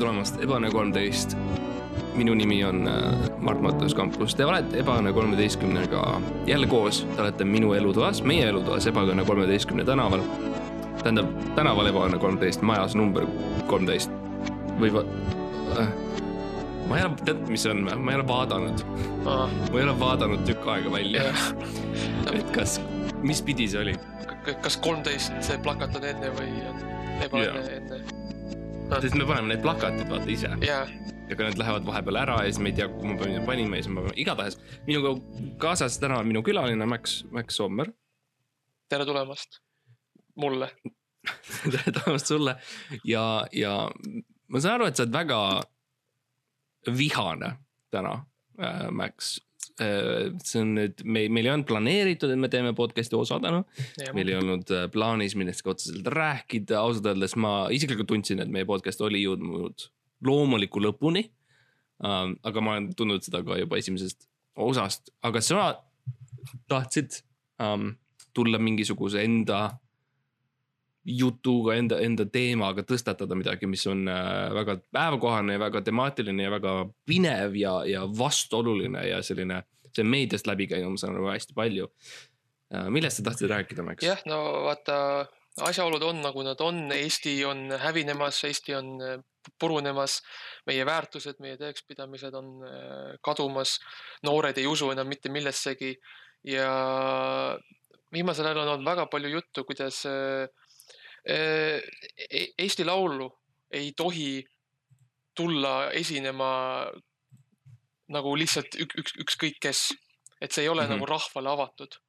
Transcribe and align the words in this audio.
tulemast, 0.00 0.40
Ebaõnne 0.42 0.70
kolmteist. 0.72 1.36
minu 2.16 2.34
nimi 2.34 2.58
on 2.64 2.88
äh, 2.88 3.30
Mart 3.38 3.60
Mattias 3.62 3.94
Kampus, 3.94 4.34
te 4.34 4.44
olete 4.44 4.80
Ebaõnne 4.82 5.12
kolmeteistkümnega 5.12 6.20
jälle 6.46 6.66
koos, 6.66 7.02
te 7.14 7.22
olete 7.22 7.44
minu 7.44 7.72
elutoas, 7.76 8.22
meie 8.26 8.48
elutoas 8.48 8.86
Ebaõnne 8.90 9.24
kolmeteistkümne 9.24 9.84
tänaval. 9.84 10.20
tähendab, 11.02 11.30
tänaval 11.54 11.86
Ebaõnne 11.92 12.18
kolmteist, 12.18 12.62
majas 12.62 12.94
number 12.98 13.26
kolmteist 13.66 14.10
või 14.80 14.92
va- 14.92 15.04
äh, 15.78 15.88
ma 16.88 16.98
ei 16.98 17.04
ole, 17.04 17.14
tead, 17.24 17.46
mis 17.48 17.62
see 17.62 17.72
on, 17.72 17.84
ma 18.04 18.12
ei 18.12 18.18
ole 18.18 18.26
vaadanud, 18.28 18.84
Aa, 19.26 19.46
ma 19.46 19.78
ei 19.78 19.84
ole 19.84 19.94
vaadanud 20.00 20.44
tükk 20.48 20.66
aega 20.74 20.92
välja, 20.92 21.28
et 22.32 22.50
kas, 22.56 22.80
mis 23.22 23.42
pidi 23.42 23.68
see 23.68 23.80
oli? 23.80 23.96
Kas 24.62 24.76
kolmteist 24.76 25.32
see 25.44 25.58
plakat 25.62 25.96
on 25.96 26.04
enne 26.04 26.32
või 26.36 26.52
on 26.68 26.84
ebaõnne? 27.28 27.79
Sest 28.98 29.14
me 29.16 29.24
paneme 29.28 29.48
need 29.54 29.62
plakatid 29.64 30.08
vaata 30.10 30.30
ise 30.32 30.50
jaa, 30.66 30.82
ja 31.28 31.36
kui 31.36 31.46
need 31.46 31.58
lähevad 31.60 31.86
vahepeal 31.86 32.18
ära 32.20 32.36
ja 32.44 32.50
siis 32.50 32.60
me 32.62 32.70
ei 32.72 32.76
tea, 32.80 32.88
kuhu 32.90 33.06
me 33.12 33.16
panime- 33.20 33.44
panime 33.46 33.78
ja 33.78 33.84
siis 33.86 33.94
me 33.94 34.02
peame, 34.04 34.14
igatahes 34.24 34.58
minuga 34.88 35.12
kaasas 35.62 35.98
täna 36.02 36.18
on 36.20 36.28
minu 36.28 36.42
külaline 36.46 36.86
Max, 36.90 37.20
Max 37.30 37.56
Sommer. 37.60 37.92
tere 38.90 39.06
tulemast 39.06 39.60
mulle. 40.36 40.70
tere 41.72 41.92
tulemast 41.98 42.26
sulle 42.32 42.56
ja, 43.04 43.24
ja 43.52 43.74
ma 44.48 44.60
saan 44.60 44.78
aru, 44.80 44.88
et 44.90 44.96
sa 44.98 45.06
oled 45.06 45.14
väga 45.14 45.40
vihane 46.96 47.54
täna 47.92 48.14
äh,, 48.60 48.88
Max. 48.90 49.38
See 49.78 50.60
on 50.60 50.74
nüüd, 50.76 51.02
me, 51.04 51.24
meil 51.32 51.46
ei 51.46 51.52
olnud 51.54 51.68
planeeritud, 51.68 52.32
et 52.32 52.40
me 52.40 52.50
teeme 52.52 52.72
podcast'i 52.76 53.16
osa 53.18 53.38
täna. 53.42 53.62
meil 54.16 54.32
ei 54.32 54.38
olnud 54.38 54.72
äh, 54.74 54.86
plaanis 54.92 55.36
millestki 55.38 55.72
otseselt 55.72 56.10
rääkida, 56.14 56.80
ausalt 56.80 57.10
öeldes 57.12 57.36
ma 57.40 57.54
isiklikult 57.74 58.10
tundsin, 58.10 58.42
et 58.42 58.52
meie 58.52 58.68
podcast 58.68 59.00
oli 59.06 59.22
jõudnud 59.24 59.88
loomuliku 60.26 60.82
lõpuni 60.84 61.26
um,. 62.04 62.36
aga 62.42 62.64
ma 62.64 62.76
olen 62.76 62.90
tundnud 62.96 63.24
seda 63.24 63.42
ka 63.46 63.58
juba 63.60 63.80
esimesest 63.80 64.28
osast, 64.60 65.12
aga 65.24 65.40
sa 65.44 65.64
tahtsid 66.68 67.22
um, 67.62 67.92
tulla 68.36 68.60
mingisuguse 68.62 69.22
enda 69.24 69.78
jutuga, 71.06 71.74
enda, 71.80 71.98
enda 72.04 72.26
teemaga 72.28 72.84
tõstatada 72.86 73.36
midagi, 73.38 73.68
mis 73.70 73.86
on 73.88 74.04
äh, 74.10 74.50
väga 74.54 74.76
päevakohane 74.92 75.56
ja 75.56 75.62
väga 75.62 75.82
temaatiline 75.86 76.44
ja 76.44 76.52
väga 76.52 76.74
pinev 77.08 77.56
ja, 77.56 77.80
ja 77.88 78.04
vastuoluline 78.04 79.06
ja 79.08 79.22
selline, 79.24 79.62
see 79.94 80.04
on 80.04 80.12
meediast 80.12 80.50
läbi 80.50 80.68
käinud, 80.70 80.94
ma 80.94 81.00
saan 81.00 81.16
aru 81.16 81.30
hästi 81.32 81.56
palju 81.56 81.88
uh,. 81.88 82.88
millest 82.92 83.20
sa 83.20 83.26
tahtsid 83.30 83.50
rääkida, 83.50 83.86
Max? 83.86 84.04
jah, 84.04 84.20
no 84.28 84.40
vaata, 84.68 85.26
asjaolud 85.66 86.04
on 86.04 86.20
nagu 86.24 86.44
nad 86.46 86.60
on, 86.64 86.86
Eesti 86.94 87.38
on 87.48 87.70
hävinemas, 87.80 88.44
Eesti 88.44 88.76
on 88.76 88.94
äh, 89.00 89.18
purunemas, 89.58 90.20
meie 90.68 90.84
väärtused, 90.86 91.40
meie 91.40 91.56
tõekspidamised 91.60 92.36
on 92.36 92.52
äh, 92.68 93.18
kadumas, 93.24 93.78
noored 94.28 94.60
ei 94.60 94.68
usu 94.68 94.92
enam 94.92 95.08
mitte 95.08 95.32
millessegi 95.32 95.94
ja 96.44 96.68
viimasel 98.12 98.48
ajal 98.48 98.64
on 98.64 98.74
olnud 98.74 98.86
väga 98.86 99.06
palju 99.10 99.32
juttu, 99.32 99.64
kuidas 99.64 100.04
äh, 100.08 100.44
äh, 100.44 100.68
Eesti 101.26 102.84
Laulu 102.84 103.28
ei 103.70 103.92
tohi 103.96 104.44
tulla 105.36 105.90
esinema 105.92 106.52
nagu 108.10 108.32
lihtsalt 108.36 108.74
ük, 108.80 108.94
üks, 108.98 109.12
ükskõik 109.22 109.60
kes, 109.62 109.90
et 110.40 110.52
see 110.52 110.64
ei 110.64 110.68
ole 110.68 110.82
mm. 110.82 110.88
-hmm. 110.88 110.96
nagu 110.96 111.06
rahvale 111.06 111.50
avatud 111.50 112.00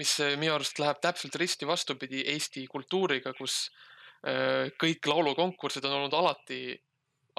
mis 0.00 0.12
äh, 0.20 0.36
minu 0.40 0.54
arust 0.56 0.80
läheb 0.80 1.00
täpselt 1.04 1.36
risti 1.40 1.68
vastupidi 1.68 2.24
Eesti 2.34 2.64
kultuuriga, 2.70 3.34
kus 3.36 3.66
äh, 4.26 4.70
kõik 4.80 5.08
laulukonkursid 5.08 5.84
on 5.88 5.98
olnud 6.00 6.16
alati 6.16 6.62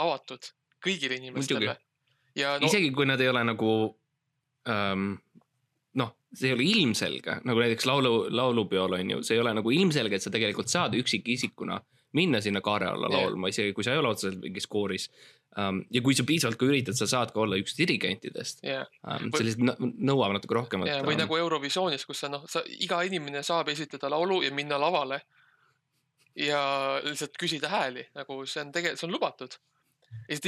avatud 0.03 0.51
kõigile 0.83 1.17
inimestele. 1.19 1.77
ja 2.35 2.57
no, 2.59 2.67
isegi 2.67 2.91
kui 2.93 3.07
nad 3.07 3.21
ei 3.21 3.29
ole 3.29 3.43
nagu 3.45 3.73
ähm, 4.69 5.13
noh, 5.99 6.13
see 6.33 6.49
ei 6.49 6.55
ole 6.55 6.65
ilmselge, 6.65 7.39
nagu 7.45 7.61
näiteks 7.61 7.85
laulu, 7.85 8.13
laulupeol 8.33 8.95
on 8.97 9.11
ju, 9.17 9.23
see 9.23 9.37
ei 9.37 9.41
ole 9.43 9.53
nagu 9.53 9.71
ilmselge, 9.71 10.17
et 10.17 10.25
sa 10.25 10.31
tegelikult 10.33 10.71
saad 10.71 10.95
üksikisikuna 10.97 11.77
minna 12.17 12.41
sinna 12.41 12.61
kaare 12.61 12.87
alla 12.91 13.09
Jah. 13.09 13.23
laulma, 13.23 13.49
isegi 13.49 13.73
kui 13.73 13.85
sa 13.85 13.93
ei 13.93 14.01
ole 14.01 14.11
otseselt 14.13 14.41
mingis 14.41 14.67
kooris 14.69 15.07
um,. 15.57 15.79
ja 15.93 16.01
kui 16.05 16.13
sa 16.17 16.25
piisavalt 16.29 16.59
ka 16.61 16.67
üritad, 16.69 16.97
sa 16.97 17.07
saad 17.09 17.31
ka 17.33 17.41
olla 17.41 17.57
üks 17.61 17.73
dirigentidest 17.77 18.61
ja, 18.65 18.83
um,, 19.01 19.29
Või- 19.29 19.39
see 19.39 19.47
lihtsalt 19.49 19.69
nõ- 19.69 19.93
nõuab 20.11 20.35
natuke 20.37 20.57
rohkemat. 20.57 20.89
ja 20.91 20.99
või 21.05 21.17
nagu 21.17 21.37
Eurovisioonis, 21.37 22.05
kus 22.05 22.21
sa 22.25 22.29
noh, 22.29 22.45
sa 22.49 22.61
iga 22.69 23.01
inimene 23.05 23.41
saab 23.45 23.69
esitada 23.73 24.09
laulu 24.13 24.41
ja 24.45 24.51
minna 24.53 24.77
lavale 24.81 25.21
ja 26.37 26.61
lihtsalt 27.05 27.37
küsida 27.41 27.69
hääli, 27.69 28.05
nagu 28.17 28.39
see 28.49 28.61
on 28.61 28.71
tegelikult, 28.73 29.01
see 29.01 29.09
on 29.09 29.13
lubatud. 29.17 29.57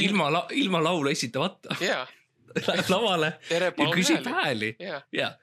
ilma, 0.01 0.45
ilma 0.53 0.83
laulu 0.83 1.09
esitamata 1.09 1.77
jaa, 1.81 2.05
lähed 2.69 2.91
lavale 2.93 3.33
tere, 3.49 3.71
ja 3.77 3.91
küsib 3.93 4.29
hääli. 4.31 4.75
ja 5.15 5.33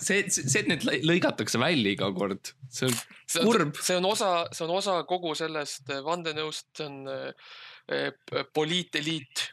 see, 0.00 0.24
see, 0.30 0.60
et 0.62 0.68
need 0.70 0.84
lõi- 0.86 1.02
lõigatakse 1.06 1.58
välja 1.60 1.94
iga 1.96 2.10
kord, 2.14 2.52
see 2.70 2.88
on 2.88 2.94
see 2.94 3.40
on, 3.42 3.48
kurb. 3.48 3.78
see 3.82 3.96
on 3.98 4.06
osa, 4.08 4.32
see 4.54 4.66
on 4.68 4.74
osa 4.76 4.98
kogu 5.08 5.34
sellest 5.38 5.90
äh, 5.90 6.02
vandenõust, 6.06 6.68
see 6.78 6.86
on 6.86 7.08
äh, 7.10 8.44
poliiteliit 8.54 9.48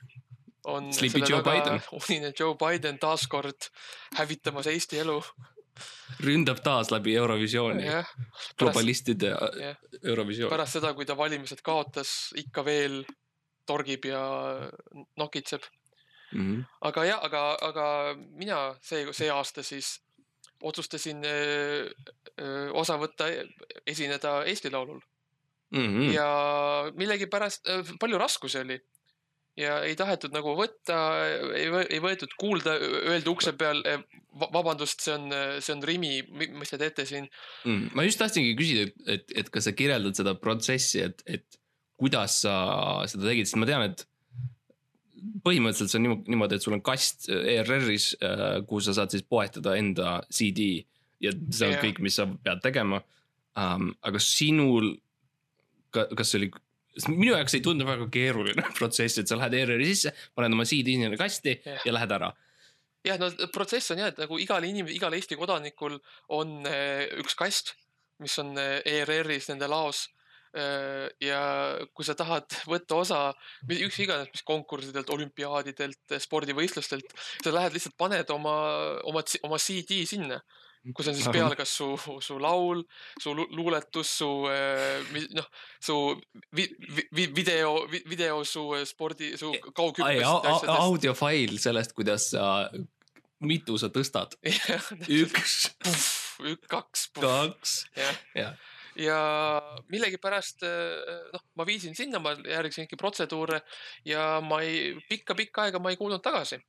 on 0.70 0.92
Sleepy 0.94 1.20
selle 1.20 1.30
Joe 1.30 1.42
taga, 1.44 1.56
Biden. 1.58 1.82
unine 2.02 2.34
Joe 2.40 2.56
Biden 2.60 3.00
taaskord 3.02 3.72
hävitamas 4.20 4.70
Eesti 4.72 5.02
elu. 5.02 5.18
ründab 6.22 6.60
taas 6.62 6.92
läbi 6.92 7.16
Eurovisiooni, 7.18 7.88
pärast, 7.88 8.56
globalistide 8.60 9.32
jah. 9.34 9.78
Eurovisioon. 10.04 10.52
pärast 10.52 10.78
seda, 10.78 10.94
kui 10.94 11.08
ta 11.10 11.16
valimised 11.18 11.64
kaotas, 11.66 12.12
ikka 12.38 12.66
veel 12.66 13.02
torgib 13.66 14.06
ja 14.06 14.22
nokitseb. 15.18 15.66
Mm 16.32 16.48
-hmm. 16.48 16.64
aga 16.82 17.06
jah, 17.06 17.24
aga, 17.24 17.42
aga 17.62 18.16
mina 18.16 18.76
see, 18.82 19.14
see 19.14 19.30
aasta 19.32 19.64
siis 19.64 20.00
otsustasin 20.62 21.26
öö, 21.26 21.90
öö, 22.42 22.72
osa 22.72 22.98
võtta, 22.98 23.28
esineda 23.86 24.44
Eesti 24.46 24.72
Laulul 24.72 25.02
Mm 25.72 25.88
-hmm. 25.88 26.14
ja 26.14 26.28
millegipärast 26.96 27.64
palju 28.00 28.18
raskusi 28.18 28.60
oli 28.60 28.76
ja 29.60 29.78
ei 29.84 29.96
tahetud 30.00 30.34
nagu 30.36 30.54
võtta, 30.56 30.98
ei, 31.56 32.00
võetud 32.04 32.34
kuulda, 32.40 32.76
öeldi 32.80 33.32
ukse 33.32 33.54
peal, 33.60 33.82
vabandust, 34.54 35.04
see 35.04 35.16
on, 35.16 35.34
see 35.60 35.76
on 35.76 35.84
Rimi, 35.88 36.22
mis 36.32 36.72
te 36.72 36.80
teete 36.82 37.06
siin. 37.08 37.28
mm.. 37.66 37.92
ma 37.98 38.06
just 38.08 38.22
tahtsingi 38.22 38.56
küsida, 38.60 38.88
et, 38.88 39.02
et, 39.16 39.36
et 39.44 39.52
kas 39.54 39.68
sa 39.68 39.76
kirjeldad 39.76 40.18
seda 40.18 40.36
protsessi, 40.40 41.04
et, 41.08 41.24
et 41.26 41.60
kuidas 42.00 42.42
sa 42.46 42.56
seda 43.12 43.28
tegid, 43.28 43.50
sest 43.50 43.60
ma 43.62 43.70
tean, 43.70 43.86
et 43.92 44.06
põhimõtteliselt 45.46 45.92
see 45.92 46.00
on 46.02 46.24
niimoodi, 46.26 46.58
et 46.58 46.66
sul 46.66 46.76
on 46.78 46.84
kast 46.86 47.28
ERR-is, 47.30 48.16
kuhu 48.68 48.82
sa 48.82 48.96
saad 48.98 49.14
siis 49.14 49.26
poetada 49.28 49.76
enda 49.80 50.20
CD 50.34 50.82
ja 51.22 51.32
see 51.34 51.70
on 51.70 51.76
Jah. 51.76 51.84
kõik, 51.86 52.02
mis 52.04 52.18
sa 52.18 52.28
pead 52.28 52.62
tegema 52.64 53.02
um,. 53.02 53.92
aga 54.08 54.22
sinul, 54.24 54.94
kas 55.94 56.32
see 56.32 56.42
oli, 56.42 56.52
minu 57.12 57.34
jaoks 57.36 57.58
ei 57.58 57.66
tundu 57.66 57.88
väga 57.88 58.08
keeruline 58.14 58.66
protsess, 58.80 59.22
et 59.22 59.30
sa 59.30 59.38
lähed 59.40 59.58
ERR-i 59.62 59.90
sisse, 59.92 60.14
paned 60.36 60.56
oma 60.58 60.66
CD 60.68 60.96
sinna 60.98 61.20
kasti 61.20 61.58
Jah. 61.60 61.86
ja 61.88 61.96
lähed 61.98 62.16
ära. 62.18 62.32
jah, 63.08 63.20
no 63.22 63.30
protsess 63.54 63.94
on 63.94 64.02
jah, 64.04 64.14
et 64.14 64.22
nagu 64.22 64.40
igal 64.42 64.66
inimesel, 64.66 64.98
igal 64.98 65.14
Eesti 65.18 65.38
kodanikul 65.40 66.00
on 66.38 66.60
äh, 66.70 67.06
üks 67.22 67.38
kast, 67.38 67.76
mis 68.22 68.38
on 68.42 68.56
äh, 68.62 68.80
ERR-is 68.86 69.50
nende 69.54 69.70
laos. 69.70 70.08
Ja 71.24 71.42
kui 71.96 72.04
sa 72.08 72.16
tahad 72.20 72.48
võtta 72.72 72.98
osa, 73.00 73.20
üks 73.72 74.00
iganes, 74.04 74.32
mis 74.34 74.44
konkurssidelt, 74.48 75.10
olümpiaadidelt, 75.16 76.18
spordivõistlustelt, 76.26 77.14
sa 77.44 77.54
lähed 77.56 77.78
lihtsalt 77.78 77.96
paned 77.98 78.30
oma, 78.36 78.56
oma, 79.08 79.24
oma 79.48 79.62
CD 79.62 80.02
sinna 80.10 80.42
kus 80.98 81.12
on 81.12 81.14
siis 81.14 81.28
peal 81.30 81.54
kas 81.54 81.70
su, 81.78 81.92
su 82.26 82.40
laul, 82.42 82.80
su 83.22 83.36
lu- 83.38 83.46
luuletus, 83.54 84.16
su 84.18 84.30
äh, 84.50 85.04
noh, 85.38 85.46
su 85.78 85.94
vi, 86.58 86.66
vi, 87.14 87.28
video, 87.38 87.86
video 88.10 88.40
su 88.44 88.64
äh, 88.74 88.82
spordi, 88.90 89.36
su 89.38 89.52
ai, 89.54 89.60
kaugküttest 89.78 90.26
au- 90.26 90.42
au- 90.50 90.80
audiofail 90.88 91.54
sellest, 91.62 91.94
kuidas 91.94 92.32
sa, 92.34 92.48
mitu 93.46 93.78
sa 93.78 93.92
tõstad. 93.94 94.34
üks, 95.22 95.70
üks, 95.86 96.66
kaks, 96.66 97.08
kaks, 97.14 97.76
jah. 98.34 98.58
Ja 98.96 99.18
millegipärast 99.92 100.64
äh, 100.68 101.30
noh, 101.34 101.44
ma 101.56 101.66
viisin 101.68 101.96
sinna, 101.96 102.20
ma 102.20 102.34
järgisin 102.36 102.88
ikka 102.88 102.98
protseduure 103.00 103.62
ja 104.06 104.42
ma 104.44 104.62
ei, 104.66 104.96
pikka-pikka 105.10 105.68
aega 105.68 105.80
ma 105.80 105.94
ei 105.94 106.00
kuulnud 106.00 106.22
tagasi. 106.24 106.60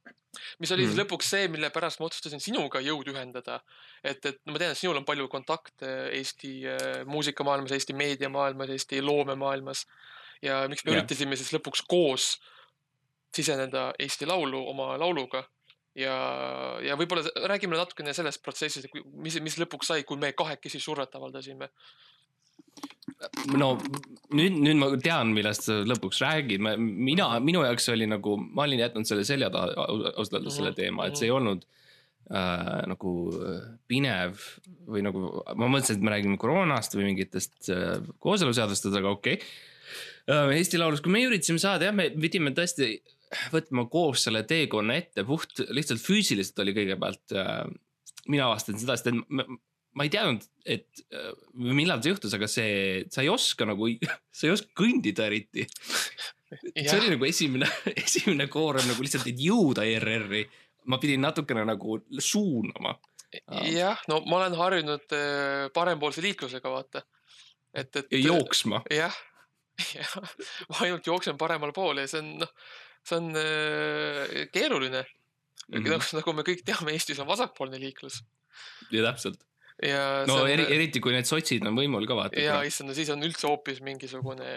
mis 0.59 0.71
oli 0.73 0.87
siis 0.87 0.97
Mhm. 0.97 1.03
lõpuks 1.03 1.29
see, 1.29 1.49
mille 1.49 1.69
pärast 1.71 2.01
ma 2.01 2.07
otsustasin 2.07 2.41
sinuga 2.41 2.81
jõud 2.81 3.09
ühendada. 3.13 3.61
et, 4.05 4.25
et 4.27 4.39
no 4.47 4.53
ma 4.53 4.59
tean, 4.59 4.71
et 4.73 4.79
sinul 4.79 4.97
on 4.97 5.05
palju 5.05 5.29
kontakte 5.29 5.91
Eesti 6.13 6.67
äh, 6.67 7.05
muusikamaailmas, 7.05 7.73
Eesti 7.73 7.93
meediamaailmas, 7.93 8.71
Eesti 8.71 9.03
loomemaailmas. 9.03 9.87
ja 10.43 10.67
miks 10.69 10.85
me 10.85 10.93
Jah. 10.93 11.03
üritasime 11.03 11.37
siis 11.37 11.53
lõpuks 11.53 11.85
koos 11.89 12.41
siseneda 13.35 13.93
Eesti 13.99 14.27
Laulu 14.27 14.69
oma 14.69 14.99
lauluga 14.99 15.45
ja, 15.99 16.15
ja 16.85 16.97
võib-olla 16.99 17.49
räägime 17.51 17.77
natukene 17.77 18.15
sellest 18.17 18.43
protsessist, 18.45 18.89
mis, 19.13 19.37
mis 19.45 19.59
lõpuks 19.61 19.93
sai, 19.93 20.07
kui 20.09 20.21
me 20.21 20.33
kahekesi 20.37 20.81
survet 20.81 21.15
avaldasime. 21.19 21.69
no 23.59 23.75
nüüd, 24.33 24.57
nüüd 24.65 24.79
ma 24.81 24.89
tean, 25.03 25.35
millest 25.37 25.69
sa 25.69 25.83
lõpuks 25.87 26.23
räägid, 26.25 26.65
mina, 26.81 27.29
minu 27.45 27.65
jaoks 27.67 27.91
oli 27.93 28.09
nagu, 28.09 28.39
ma 28.41 28.67
olin 28.67 28.87
jätnud 28.87 29.09
selle 29.09 29.27
selja 29.29 29.51
taha 29.53 29.87
ausalt 30.15 30.41
öeldes 30.41 30.59
selle 30.59 30.73
mhm, 30.73 30.81
teema, 30.81 31.07
et 31.07 31.21
see 31.21 31.29
ei 31.29 31.35
mhm. 31.35 31.41
olnud 31.41 31.67
äh, 32.33 32.79
nagu 32.93 33.13
äh, 33.37 33.67
pinev 33.91 34.47
või 34.89 35.05
nagu, 35.05 35.27
ma 35.53 35.69
mõtlesin, 35.69 36.01
et 36.01 36.07
me 36.07 36.17
räägime 36.17 36.41
koroonast 36.41 36.97
või 36.97 37.11
mingitest 37.13 37.73
äh, 37.75 38.01
kooseluseadustest, 38.25 38.97
aga 38.97 39.13
okei 39.13 39.39
okay. 39.41 39.53
äh,. 40.33 40.55
Eesti 40.57 40.81
Laulus, 40.81 41.05
kui 41.05 41.13
me 41.13 41.27
üritasime 41.29 41.61
saada 41.63 41.91
jah, 41.91 41.97
me 41.97 42.09
pidime 42.17 42.55
tõesti 42.57 42.95
võtma 43.53 43.87
koos 43.93 44.27
selle 44.27 44.45
teekonna 44.49 44.97
ette, 45.01 45.25
puht 45.29 45.63
lihtsalt 45.73 46.03
füüsiliselt 46.03 46.59
oli 46.65 46.77
kõigepealt 46.77 47.37
äh,. 47.37 47.67
mina 48.29 48.49
avastasin 48.49 48.81
seda, 48.81 48.97
sest 48.97 49.11
et 49.13 49.61
ma 49.97 50.07
ei 50.07 50.13
teadnud, 50.13 50.45
et 50.65 51.03
millal 51.59 52.03
see 52.03 52.13
juhtus, 52.15 52.35
aga 52.37 52.49
see, 52.51 52.75
sa 53.13 53.25
ei 53.25 53.31
oska 53.33 53.67
nagu, 53.69 53.89
sa 54.37 54.49
ei 54.49 54.55
oska 54.55 54.73
kõndida 54.79 55.29
eriti. 55.29 55.67
see 56.53 56.99
oli 56.99 57.15
nagu 57.15 57.29
esimene, 57.29 57.69
esimene 58.07 58.49
koorem 58.53 58.87
nagu 58.91 59.05
lihtsalt, 59.05 59.29
et 59.31 59.41
jõuda 59.41 59.87
ERR-i. 59.89 60.45
ma 60.91 60.99
pidin 60.99 61.23
natukene 61.23 61.65
nagu 61.69 62.01
suunama. 62.19 62.97
jah, 63.71 64.01
no 64.09 64.21
ma 64.27 64.43
olen 64.43 64.57
harjunud 64.59 65.17
äh, 65.17 65.67
parempoolse 65.75 66.25
liiklusega, 66.25 66.71
vaata. 66.71 67.05
et, 67.75 67.97
et. 67.97 68.17
jooksma. 68.21 68.83
jah, 68.91 69.17
jah, 69.99 70.17
ma 70.71 70.81
ainult 70.87 71.07
jooksen 71.07 71.39
paremale 71.41 71.73
poole 71.77 72.07
ja 72.07 72.15
see 72.15 72.25
on, 72.25 72.35
noh, 72.43 72.57
see 73.09 73.19
on 73.19 73.31
äh, 73.39 74.49
keeruline 74.55 75.03
mm. 75.03 75.79
-hmm. 75.79 75.89
Nagu, 75.89 76.03
nagu 76.19 76.37
me 76.39 76.45
kõik 76.47 76.67
teame, 76.67 76.93
Eestis 76.97 77.21
on 77.23 77.31
vasakpoolne 77.31 77.81
liiklus. 77.81 78.23
ja 78.91 79.03
täpselt 79.09 79.43
ja. 79.83 80.03
no 80.29 80.43
on, 80.43 80.51
eri, 80.51 80.67
eriti 80.75 81.01
kui 81.03 81.15
need 81.15 81.29
sotsid 81.29 81.65
on 81.69 81.79
võimul 81.79 82.07
ka 82.09 82.19
vaata. 82.19 82.41
ja 82.41 82.61
issand, 82.67 82.93
no 82.93 82.97
siis 82.97 83.11
on 83.15 83.25
üldse 83.25 83.49
hoopis 83.49 83.83
mingisugune. 83.85 84.53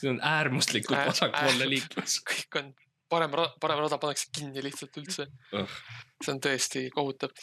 see 0.00 0.12
on 0.12 0.20
äärmuslikult 0.24 0.98
Äär, 0.98 1.10
vasakpoolne 1.12 1.68
liiklus. 1.68 2.20
kõik 2.30 2.60
on 2.60 2.70
parem, 3.10 3.34
parem 3.60 3.82
rada 3.82 3.98
pannakse 4.00 4.30
kinni 4.34 4.62
lihtsalt 4.64 4.96
üldse 5.00 5.26
oh.. 5.58 5.78
see 6.22 6.34
on 6.34 6.40
tõesti 6.44 6.86
kohutav. 6.94 7.34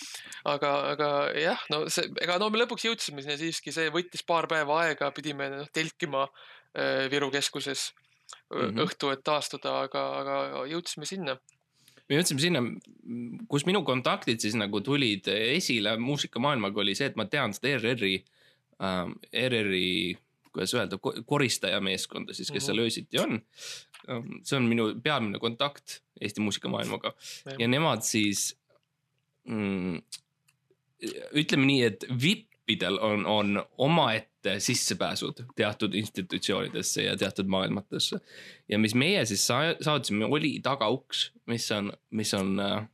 aga, 0.47 0.73
aga 0.93 1.11
jah, 1.37 1.67
no 1.73 1.85
see, 1.91 2.09
ega 2.23 2.39
no 2.41 2.49
me 2.53 2.63
lõpuks 2.63 2.87
jõudsime 2.87 3.25
sinna 3.25 3.37
siiski, 3.39 3.75
see 3.75 3.91
võttis 3.93 4.25
paar 4.27 4.49
päeva 4.51 4.83
aega, 4.85 5.11
pidime 5.15 5.51
noh 5.53 5.71
telkima 5.73 6.27
äh, 6.27 7.07
Viru 7.11 7.31
keskuses 7.33 7.89
mm 8.53 8.57
-hmm. 8.59 8.81
õhtu, 8.85 9.11
et 9.13 9.23
taastuda, 9.23 9.81
aga, 9.87 10.07
aga 10.21 10.65
jõudsime 10.71 11.05
sinna 11.05 11.37
me 12.07 12.15
jõudsime 12.15 12.39
sinna, 12.39 12.61
kus 13.51 13.65
minu 13.67 13.83
kontaktid 13.87 14.39
siis 14.43 14.55
nagu 14.59 14.81
tulid 14.81 15.27
esile 15.27 15.97
muusikamaailmaga 15.99 16.79
oli 16.83 16.95
see, 16.95 17.09
et 17.11 17.17
ma 17.19 17.27
tean 17.27 17.55
seda 17.55 17.73
ERR-i 17.75 18.13
äh,, 18.83 19.09
ERR-i, 19.43 20.15
kuidas 20.53 20.73
öelda, 20.77 20.99
koristaja 20.99 21.81
meeskonda 21.83 22.33
siis, 22.33 22.47
kes 22.47 22.53
mm 22.53 22.57
-hmm. 22.57 22.65
seal 22.65 22.79
öösiti 22.85 23.19
on. 23.19 23.41
Ähm, 24.09 24.39
see 24.43 24.57
on 24.57 24.69
minu 24.69 24.93
peamine 25.03 25.39
kontakt 25.39 26.01
Eesti 26.21 26.41
muusikamaailmaga 26.41 27.13
ja, 27.59 27.67
nemad 27.67 28.01
siis 28.01 28.55
mm, 29.45 29.99
ütleme 31.37 31.65
nii, 31.65 31.83
et 31.83 32.05
vippidel 32.67 32.99
on, 33.01 33.25
on 33.25 33.63
omaette 33.77 34.37
ette 34.47 34.59
sissepääsud 34.59 35.43
teatud 35.55 35.93
institutsioonidesse 35.93 37.03
ja 37.03 37.17
teatud 37.17 37.45
maailmatesse. 37.45 38.19
ja 38.69 38.79
mis 38.79 38.95
meie 38.95 39.25
siis 39.25 39.47
sa 39.47 39.59
saatsime, 39.81 40.25
oli 40.25 40.59
tagauks, 40.63 41.31
mis 41.45 41.71
on, 41.71 41.93
mis 42.09 42.33
on 42.33 42.59
äh, 42.59 42.87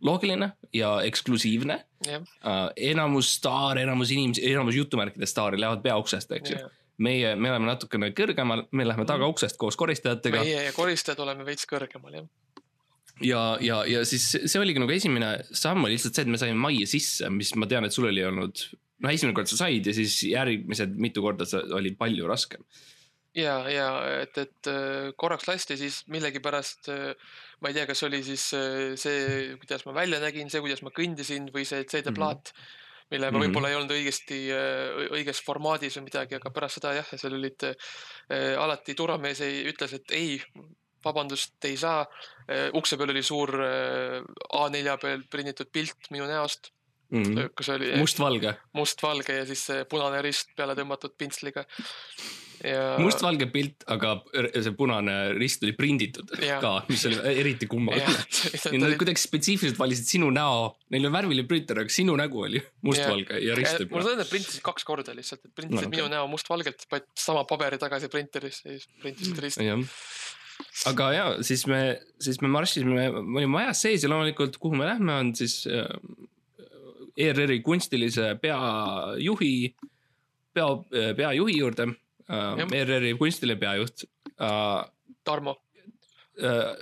loogiline 0.00 0.52
ja 0.72 1.02
eksklusiivne 1.02 1.84
yeah.. 2.06 2.22
Uh, 2.22 2.70
enamus 2.76 3.34
staar, 3.34 3.78
enamus 3.78 4.10
inimesi, 4.10 4.52
enamus 4.52 4.74
jutumärkide 4.74 5.26
staari 5.26 5.60
lähevad 5.60 5.82
peauksest, 5.82 6.32
eks 6.32 6.50
ju 6.50 6.56
yeah. 6.56 6.70
meie, 6.96 7.34
me 7.36 7.50
oleme 7.50 7.66
natukene 7.66 8.10
kõrgemal, 8.10 8.66
me 8.70 8.88
läheme 8.88 9.04
tagauksest 9.04 9.56
koos 9.56 9.76
koristajatega. 9.76 10.40
meie 10.44 10.64
ja 10.68 10.72
koristajad 10.72 11.20
oleme 11.26 11.44
veits 11.44 11.68
kõrgemal, 11.70 12.20
jah 12.20 12.30
ja, 13.22 13.58
ja, 13.60 13.84
ja 13.86 14.00
siis 14.04 14.24
see 14.34 14.60
oligi 14.60 14.80
nagu 14.82 14.90
esimene 14.90 15.36
samm 15.52 15.84
oli 15.86 15.94
lihtsalt 15.94 16.16
see, 16.16 16.24
et 16.26 16.32
me 16.32 16.40
saime 16.40 16.58
majja 16.58 16.88
sisse, 16.96 17.28
mis 17.30 17.52
ma 17.54 17.68
tean, 17.70 17.86
et 17.86 17.94
sul 17.94 18.08
oli 18.10 18.24
olnud 18.26 18.64
no 19.04 19.12
esimene 19.12 19.36
kord 19.36 19.50
sa 19.50 19.60
said 19.60 19.86
ja 19.86 19.94
siis 19.96 20.16
järgmised 20.30 20.94
mitu 21.00 21.24
korda 21.24 21.46
sa, 21.48 21.62
oli 21.76 21.94
palju 21.98 22.28
raskem. 22.30 22.64
ja, 23.36 23.56
ja 23.70 23.88
et, 24.22 24.38
et 24.38 24.70
äh, 24.70 25.10
korraks 25.18 25.48
lasti, 25.50 25.76
siis 25.80 26.04
millegipärast 26.12 26.90
äh, 26.94 27.34
ma 27.60 27.70
ei 27.70 27.76
tea, 27.76 27.88
kas 27.90 28.04
oli 28.06 28.22
siis 28.26 28.46
äh, 28.56 28.94
see, 29.00 29.52
kuidas 29.60 29.84
ma 29.88 29.96
välja 29.96 30.22
nägin, 30.22 30.50
see, 30.52 30.62
kuidas 30.64 30.84
ma 30.86 30.94
kõndisin 30.94 31.50
või 31.54 31.68
see 31.68 31.84
CD-plaat 31.84 32.54
mm. 32.54 32.64
-hmm 32.64 32.80
mille 33.12 33.28
ma 33.30 33.38
võib-olla 33.38 33.68
ei 33.68 33.76
olnud 33.76 33.92
õigesti, 33.92 34.36
õiges 35.12 35.42
formaadis 35.44 35.98
või 35.98 36.06
midagi, 36.06 36.38
aga 36.38 36.50
pärast 36.50 36.80
seda 36.80 36.94
jah, 36.96 37.10
seal 37.20 37.36
olid 37.36 37.66
alati 38.58 38.94
turvamees 38.96 39.42
ei, 39.44 39.58
ütles, 39.70 39.92
et 39.92 40.14
ei, 40.16 40.38
vabandust, 41.04 41.52
ei 41.68 41.76
saa. 41.78 42.00
ukse 42.74 42.96
peal 42.98 43.12
oli 43.12 43.22
suur 43.22 43.52
A4 43.60 44.96
peal 45.04 45.22
prinditud 45.30 45.70
pilt 45.70 46.08
minu 46.16 46.26
näost 46.32 46.72
mm. 47.10 47.22
-hmm. 47.22 47.50
kus 47.56 47.68
oli. 47.74 47.90
mustvalge. 48.00 48.54
mustvalge 48.72 49.42
ja 49.42 49.44
siis 49.48 49.66
see 49.70 49.84
punane 49.90 50.22
rist 50.24 50.54
peale 50.56 50.76
tõmmatud 50.78 51.14
pintsliga. 51.18 51.64
Ja... 52.64 52.94
mustvalge 53.02 53.48
pilt, 53.52 53.82
aga 53.90 54.14
see 54.32 54.72
punane 54.78 55.14
rist 55.36 55.64
oli 55.66 55.74
prinditud 55.76 56.30
ja. 56.40 56.60
ka, 56.62 56.84
mis 56.88 57.02
oli 57.10 57.18
eriti 57.42 57.68
kummaline. 57.68 58.14
Nad 58.80 58.96
kuidagi 59.00 59.20
spetsiifiliselt 59.20 59.78
valisid 59.78 60.08
sinu 60.14 60.30
näo, 60.32 60.70
neil 60.94 61.10
on 61.10 61.16
värviline 61.16 61.48
printer, 61.50 61.82
aga 61.82 61.92
sinu 61.92 62.16
nägu 62.16 62.46
oli 62.46 62.62
mustvalge 62.88 63.40
ja, 63.40 63.50
ja 63.50 63.58
rist 63.58 63.82
oli. 63.82 63.90
mul 63.92 64.06
on 64.06 64.12
õnne, 64.14 64.26
et 64.26 64.32
printisid 64.32 64.64
kaks 64.64 64.86
korda 64.88 65.16
lihtsalt, 65.16 65.44
et 65.44 65.52
printisid 65.52 65.82
no, 65.82 65.88
okay. 65.88 65.96
minu 65.98 66.12
näo 66.12 66.30
mustvalgelt, 66.30 66.86
panid 66.88 67.10
sama 67.18 67.44
paberi 67.48 67.80
tagasi 67.82 68.08
printerisse 68.12 68.68
ja 68.70 68.78
siis 68.78 68.88
printisid 69.02 69.44
risti 69.44 69.68
aga 70.88 71.08
ja 71.14 71.24
siis 71.46 71.64
me, 71.70 71.80
siis 72.22 72.40
me 72.42 72.50
marssisime, 72.52 73.08
me 73.10 73.40
olime 73.40 73.52
majas 73.56 73.82
sees 73.84 74.04
ja 74.04 74.10
loomulikult, 74.10 74.58
kuhu 74.62 74.78
me 74.78 74.86
lähme, 74.88 75.16
on 75.20 75.34
siis 75.36 75.64
äh, 75.70 75.88
ERR-i 77.16 77.60
kunstilise 77.62 78.34
peajuhi, 78.42 79.52
pea, 80.54 80.70
peajuhi 81.16 81.58
juurde. 81.58 81.88
Äh, 82.30 82.64
ERR-i 82.80 83.14
kunstiline 83.18 83.60
peajuht. 83.60 84.06
Äh, 84.40 84.90
Tarmo. 85.24 85.58
Äh, 86.40 86.72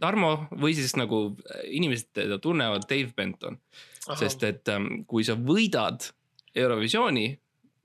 Tarmo 0.00 0.34
või 0.52 0.74
siis 0.76 0.94
nagu 0.98 1.26
inimesed 1.64 2.12
teda 2.14 2.38
tunnevad, 2.38 2.86
Dave 2.90 3.12
Benton. 3.16 3.58
sest 4.04 4.42
et 4.44 4.68
ähm, 4.68 5.06
kui 5.08 5.24
sa 5.24 5.32
võidad 5.32 6.10
Eurovisiooni, 6.54 7.30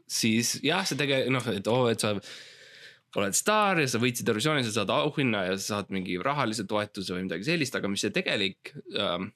siis 0.04 0.58
jah, 0.60 0.84
see 0.84 0.98
tegelikult 1.00 1.32
noh, 1.32 1.46
et 1.56 1.70
oo 1.72 1.86
oh,, 1.86 1.88
et 1.88 2.04
sa 2.04 2.12
oled 3.16 3.38
staar 3.38 3.80
ja 3.80 3.88
sa 3.88 4.02
võitsid 4.04 4.28
Eurovisiooni, 4.28 4.66
sa 4.68 4.82
saad 4.82 4.92
auhinna 4.92 5.46
ja 5.48 5.56
sa 5.56 5.78
saad 5.78 5.94
mingi 5.96 6.20
rahalise 6.20 6.68
toetuse 6.68 7.16
või 7.16 7.24
midagi 7.30 7.48
sellist, 7.48 7.78
aga 7.80 7.88
mis 7.88 8.04
see 8.04 8.12
tegelik 8.14 8.74
ähm,, 9.00 9.32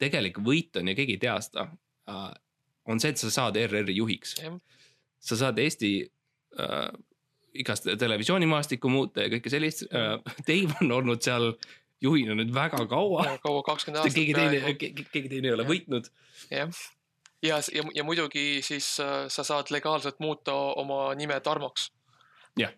tegelik 0.00 0.40
võit 0.40 0.80
on 0.80 0.88
ja 0.88 0.96
keegi 0.96 1.18
ei 1.18 1.22
tea 1.26 1.36
seda, 1.44 1.68
Äh, 1.68 1.91
on 2.08 3.00
see, 3.00 3.12
et 3.12 3.20
sa 3.20 3.30
saad 3.30 3.56
ERR-i 3.56 3.96
juhiks. 3.96 4.36
sa 5.22 5.38
saad 5.38 5.58
Eesti 5.62 5.92
äh, 6.58 6.88
igast 7.54 7.86
televisioonimaastikku 7.98 8.90
muuta 8.90 9.26
ja 9.26 9.32
kõike 9.32 9.52
sellist 9.52 9.86
äh,. 9.92 10.18
Dave 10.48 10.74
on 10.82 10.92
olnud 10.98 11.22
seal 11.22 11.52
juhina 12.02 12.34
nüüd 12.38 12.50
väga 12.54 12.86
kaua. 12.90 13.26
kaua, 13.44 13.62
kakskümmend 13.66 14.02
aastat. 14.02 14.16
keegi 14.18 14.34
teine, 14.34 14.74
keegi 15.12 15.28
teine 15.30 15.50
ei 15.50 15.54
ole 15.54 15.66
ja. 15.66 15.70
võitnud. 15.70 16.10
jah, 16.50 16.70
ja, 17.42 17.56
ja, 17.56 17.60
ja, 17.78 17.84
ja 18.00 18.06
muidugi 18.06 18.46
siis 18.66 18.94
äh, 19.04 19.26
sa 19.32 19.46
saad 19.46 19.70
legaalselt 19.74 20.18
muuta 20.22 20.54
oma 20.82 21.12
nime 21.18 21.38
Tarmoks. 21.40 21.90
jah. 22.58 22.74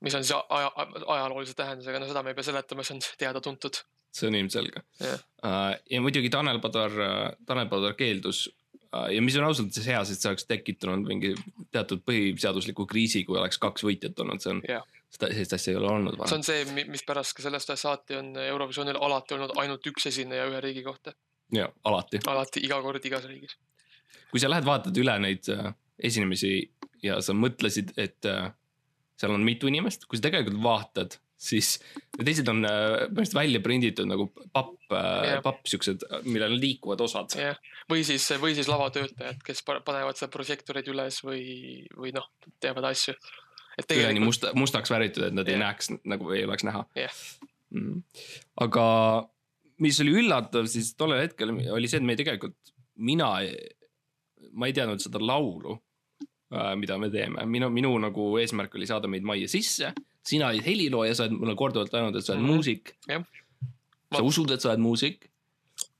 mis 0.00 0.14
on 0.14 0.24
siis 0.24 0.34
aja, 0.48 0.72
ajaloolise 1.06 1.54
tähendusega, 1.58 2.00
no 2.00 2.10
seda 2.10 2.24
me 2.24 2.34
ei 2.34 2.38
pea 2.38 2.50
seletama, 2.50 2.86
see 2.86 2.98
on 2.98 3.06
teada-tuntud 3.22 3.84
see 4.14 4.28
on 4.30 4.38
ilmselge 4.38 4.82
yeah.. 5.02 5.24
Uh, 5.38 5.74
ja 5.90 6.00
muidugi 6.02 6.30
Tanel 6.34 6.60
Padar 6.62 6.94
uh,, 6.94 7.26
Tanel 7.46 7.68
Padar 7.70 7.94
keeldus 7.98 8.46
uh, 8.48 9.06
ja 9.12 9.22
mis 9.22 9.36
on 9.38 9.46
ausalt 9.46 9.70
öeldes 9.70 9.86
hea, 9.86 10.00
sest 10.08 10.24
see 10.24 10.32
oleks 10.32 10.48
tekitanud 10.48 11.06
mingi 11.06 11.34
teatud 11.74 12.02
põhiseadusliku 12.08 12.88
kriisi, 12.90 13.24
kui 13.28 13.38
oleks 13.38 13.60
kaks 13.62 13.86
võitjat 13.86 14.18
olnud, 14.24 14.42
see 14.42 14.54
on 14.56 14.62
yeah., 14.68 14.84
seda, 15.12 15.30
sellist 15.32 15.56
asja 15.58 15.74
ei 15.74 15.80
ole 15.80 15.92
olnud 15.92 16.18
varem. 16.18 16.32
see 16.32 16.40
on 16.40 16.46
see, 16.48 16.84
mispärast 16.90 17.36
ka 17.38 17.46
sellest 17.46 17.74
ajast 17.74 17.86
saati 17.86 18.18
on 18.18 18.34
Eurovisioonil 18.42 18.98
alati 19.08 19.38
olnud 19.38 19.54
ainult 19.62 19.86
üks 19.92 20.10
esineja 20.10 20.48
ühe 20.50 20.62
riigi 20.64 20.84
kohta. 20.86 21.14
ja, 21.54 21.68
alati. 21.88 22.22
alati, 22.26 22.64
iga 22.66 22.80
kord 22.84 23.06
igas 23.06 23.28
riigis. 23.30 23.56
kui 24.32 24.42
sa 24.42 24.50
lähed 24.50 24.66
vaatad 24.68 25.04
üle 25.04 25.14
neid 25.22 25.46
esinemisi 25.98 26.52
ja 27.02 27.20
sa 27.22 27.34
mõtlesid, 27.34 27.94
et 27.98 28.26
seal 29.18 29.34
on 29.34 29.44
mitu 29.46 29.70
inimest, 29.70 30.06
kui 30.06 30.18
sa 30.18 30.28
tegelikult 30.28 30.62
vaatad 30.62 31.18
siis 31.38 31.76
teised 32.18 32.48
on 32.50 32.64
äh, 32.66 33.04
põhimõtteliselt 33.06 33.38
välja 33.38 33.60
prinditud 33.64 34.08
nagu 34.10 34.28
papp 34.52 34.74
yeah., 34.92 35.42
papp 35.44 35.68
siuksed, 35.70 36.04
millel 36.26 36.56
on 36.56 36.62
liikuvad 36.62 37.02
osad. 37.06 37.36
yeah., 37.38 37.58
või 37.90 38.04
siis, 38.06 38.26
või 38.42 38.56
siis 38.58 38.70
lavatöötajad, 38.70 39.40
kes 39.46 39.62
panevad 39.66 40.18
seal 40.18 40.32
prožektoreid 40.34 40.90
üles 40.92 41.22
või, 41.24 41.44
või 41.96 42.12
noh, 42.16 42.26
teevad 42.60 42.90
asju. 42.90 43.14
Tegelikult... 43.78 44.04
üleni 44.08 44.24
musta, 44.24 44.50
mustaks 44.58 44.90
värvitud, 44.90 45.28
et 45.28 45.36
nad 45.36 45.46
yeah. 45.46 45.60
ei 45.60 45.62
näeks 45.62 45.92
nagu 46.02 46.32
ei 46.34 46.42
oleks 46.48 46.66
näha 46.66 46.82
yeah.. 46.98 47.20
Mm. 47.68 48.00
aga 48.64 48.84
mis 49.84 49.98
oli 50.02 50.14
üllatav 50.22 50.66
siis 50.72 50.94
tollel 50.98 51.20
hetkel 51.26 51.52
oli 51.52 51.90
see, 51.90 52.00
et 52.00 52.06
me 52.08 52.16
tegelikult, 52.18 52.56
mina, 53.04 53.28
ma 54.56 54.70
ei 54.70 54.74
teadnud 54.74 55.04
seda 55.04 55.20
laulu 55.22 55.76
uh, 56.54 56.74
mida 56.80 56.98
me 56.98 57.10
teeme, 57.12 57.44
minu, 57.50 57.70
minu 57.72 57.92
nagu 58.02 58.30
eesmärk 58.40 58.76
oli 58.78 58.88
saada 58.88 59.10
meid 59.10 59.26
majja 59.26 59.50
sisse. 59.52 59.92
Sina 60.26 60.48
olid 60.52 60.64
helilooja, 60.66 61.14
sa 61.14 61.26
oled 61.26 61.36
mulle 61.38 61.56
korduvalt 61.58 61.94
öelnud, 61.94 62.16
et 62.16 62.24
sa 62.24 62.34
oled 62.34 62.42
mm 62.42 62.48
-hmm. 62.48 62.54
muusik. 62.54 62.96
sa 63.06 64.22
ma... 64.22 64.24
usud, 64.24 64.50
et 64.50 64.60
sa 64.60 64.70
oled 64.70 64.84
muusik? 64.84 65.30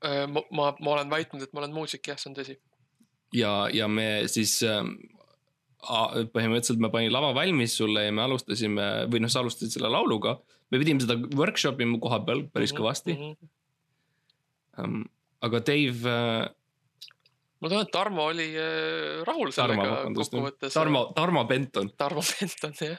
ma, 0.05 0.43
ma, 0.51 0.73
ma 0.81 0.91
olen 0.91 1.11
väitnud, 1.11 1.43
et 1.43 1.53
ma 1.53 1.61
olen 1.61 1.75
muusik, 1.75 2.07
jah, 2.07 2.19
see 2.19 2.31
on 2.31 2.37
tõsi. 2.37 2.59
ja, 3.35 3.69
ja 3.73 3.89
me 3.89 4.25
siis 4.27 4.63
äh, 4.63 4.85
põhimõtteliselt 6.35 6.81
ma 6.83 6.91
panin 6.91 7.13
lava 7.13 7.33
valmis 7.35 7.77
sulle 7.77 8.05
ja 8.05 8.13
me 8.13 8.23
alustasime 8.23 9.07
või 9.11 9.23
noh, 9.23 9.31
sa 9.31 9.41
alustasid 9.41 9.79
selle 9.79 9.91
lauluga. 9.91 10.39
me 10.71 10.79
pidime 10.79 11.01
seda 11.01 11.17
workshop 11.37 11.81
ima 11.81 11.99
koha 11.99 12.21
peal 12.25 12.43
päris 12.53 12.73
mm 12.73 12.77
-hmm, 12.77 12.83
kõvasti 12.83 13.13
mm. 13.15 13.23
-hmm. 13.23 13.49
Um, 14.79 15.05
aga 15.43 15.59
Dave 15.61 16.07
uh,. 16.07 16.47
ma 17.61 17.69
tunnen, 17.69 17.87
et 17.87 17.91
Tarmo 17.91 18.27
oli 18.31 18.55
uh, 18.55 19.25
rahul 19.27 19.51
sellega 19.51 20.05
kokkuvõttes. 20.15 20.73
Tarmo, 20.73 21.13
Tarmo 21.17 21.45
Benton. 21.45 21.91
Tarmo 21.99 22.23
Benton, 22.23 22.75
jah. 22.81 22.99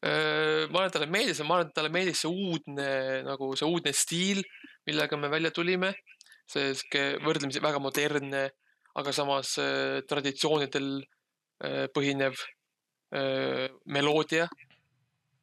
Ma 0.00 0.80
arvan, 0.80 0.86
et 0.88 0.94
talle 0.96 1.10
meeldis, 1.12 1.42
ma 1.44 1.58
arvan, 1.58 1.68
et 1.68 1.76
talle 1.76 1.92
meeldis 1.92 2.22
see 2.24 2.30
uudne 2.30 2.88
nagu 3.26 3.50
see 3.58 3.68
uudne 3.68 3.92
stiil, 3.92 4.40
millega 4.88 5.18
me 5.20 5.28
välja 5.32 5.52
tulime. 5.52 5.94
see 6.50 6.72
võrdlemisi 7.22 7.60
väga 7.62 7.78
modernne, 7.78 8.48
aga 8.98 9.12
samas 9.14 9.52
traditsioonidel 10.10 10.88
põhinev 11.94 12.40
meloodia 13.86 14.48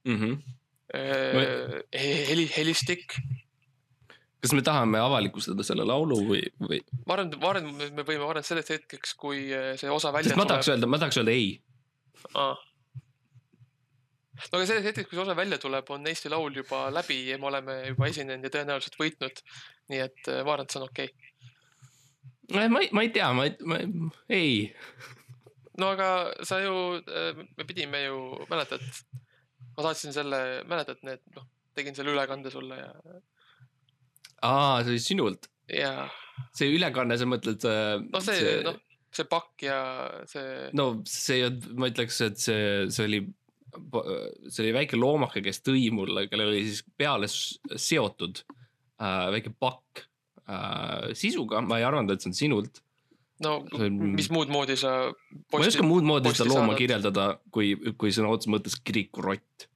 mm. 0.07 0.17
-hmm. 0.17 1.83
heli, 1.93 2.49
helistik. 2.57 3.15
kas 4.41 4.53
me 4.53 4.61
tahame 4.61 4.99
avalikustada 4.99 5.63
selle 5.63 5.85
laulu 5.85 6.19
või, 6.27 6.43
või? 6.59 6.81
ma 7.05 7.17
arvan, 7.17 7.33
ma 7.41 7.49
arvan, 7.53 7.71
me 7.77 8.03
võime, 8.03 8.21
ma 8.23 8.31
arvan, 8.31 8.43
selleks 8.43 8.73
hetkeks, 8.75 9.13
kui 9.13 9.47
see 9.79 9.91
osa 9.91 10.13
välja 10.13 10.33
tuleb. 10.33 10.43
ma 10.43 10.49
tahaks 10.53 10.71
öelda, 10.73 10.89
ma 10.89 11.01
tahaks 11.01 11.21
öelda 11.21 11.35
ei 11.35 11.49
ah.. 12.33 12.66
No 14.37 14.59
aga 14.59 14.65
selleks 14.69 14.89
hetkeks, 14.91 15.09
kui 15.09 15.17
see 15.17 15.25
osa 15.25 15.37
välja 15.37 15.59
tuleb, 15.61 15.93
on 15.93 16.07
Eesti 16.09 16.31
Laul 16.33 16.59
juba 16.61 16.87
läbi 16.93 17.23
ja 17.29 17.37
me 17.41 17.49
oleme 17.51 17.79
juba 17.89 18.09
esinenud 18.11 18.45
ja 18.47 18.53
tõenäoliselt 18.53 18.99
võitnud. 18.99 19.43
nii 19.91 20.03
et 20.03 20.33
ma 20.43 20.55
arvan, 20.55 20.65
et 20.65 20.73
see 20.73 20.81
on 20.81 20.89
okei 20.89 21.13
okay.. 21.13 22.67
ma 22.69 22.81
ei, 22.81 22.91
ma 22.91 23.05
ei 23.05 23.13
tea, 23.15 23.31
ma 23.33 23.47
ei, 23.47 23.55
ma 23.63 23.79
ei 24.29 24.51
no 25.81 25.91
aga 25.93 26.09
sa 26.45 26.59
ju, 26.61 26.73
äh, 27.05 27.37
me 27.57 27.65
pidime 27.67 28.03
ju, 28.07 28.17
mäletad, 28.49 28.83
ma 29.77 29.85
saatsin 29.85 30.15
selle, 30.15 30.41
mäletad 30.69 31.01
need, 31.07 31.23
noh, 31.37 31.47
tegin 31.77 31.97
selle 31.97 32.13
ülekande 32.15 32.51
sulle 32.53 32.79
ja. 32.79 32.91
aa, 34.47 34.81
see 34.83 34.95
oli 34.95 35.03
sinult? 35.03 35.49
jaa. 35.71 36.07
see 36.57 36.73
ülekanne, 36.73 37.17
sa 37.19 37.29
mõtled? 37.29 37.65
Äh, 37.69 37.95
no 38.09 38.23
see, 38.23 38.39
see..., 38.41 38.61
noh, 38.65 38.79
see 39.13 39.29
pakk 39.29 39.67
ja 39.67 39.79
see. 40.29 40.69
no 40.77 40.89
see, 41.09 41.49
ma 41.77 41.91
ütleks, 41.91 42.21
et 42.25 42.41
see, 42.41 42.63
see 42.93 43.09
oli, 43.09 43.21
see 44.49 44.63
oli 44.65 44.73
väike 44.75 44.99
loomake, 44.99 45.41
kes 45.45 45.63
tõi 45.65 45.87
mulle, 45.93 46.27
kellel 46.31 46.53
oli 46.53 46.65
siis 46.67 46.83
peale 46.97 47.29
seotud 47.29 48.43
äh, 48.43 49.29
väike 49.35 49.53
pakk 49.59 50.03
äh, 50.47 51.13
sisuga, 51.17 51.61
ma 51.65 51.79
ei 51.81 51.87
arvanud, 51.87 52.13
et 52.13 52.23
see 52.23 52.33
on 52.33 52.37
sinult 52.37 52.83
no 53.43 53.57
mis 53.89 54.29
muud 54.33 54.51
moodi 54.53 54.77
sa. 54.79 54.93
ma 55.53 55.61
ei 55.61 55.71
oska 55.71 55.85
muud 55.85 56.05
moodi 56.07 56.33
seda 56.33 56.49
looma 56.49 56.71
saadad. 56.71 56.81
kirjeldada, 56.81 57.25
kui, 57.53 57.73
kui 57.99 58.13
sõna 58.15 58.31
otseses 58.33 58.53
mõttes 58.53 58.77
kirikurott. 58.81 59.67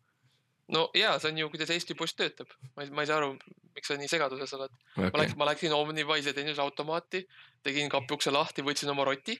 no 0.74 0.88
ja 0.98 1.14
see 1.22 1.34
on 1.34 1.42
ju, 1.44 1.52
kuidas 1.54 1.74
Eesti 1.76 1.98
Post 2.00 2.18
töötab, 2.20 2.50
ma 2.76 2.86
ei, 2.86 2.92
ma 2.96 3.06
ei 3.06 3.12
saa 3.12 3.20
aru, 3.22 3.36
miks 3.76 3.92
sa 3.92 4.00
nii 4.00 4.10
segaduses 4.12 4.58
oled 4.58 4.74
okay.. 4.74 5.12
ma 5.12 5.24
läksin, 5.24 5.40
ma 5.42 5.50
läksin 5.52 5.78
Omnivise 5.78 6.34
teenindusautomaati, 6.38 7.26
tegin 7.66 7.92
kapi 7.94 8.18
ukse 8.18 8.34
lahti, 8.34 8.66
võtsin 8.66 8.94
oma 8.94 9.06
roti, 9.08 9.38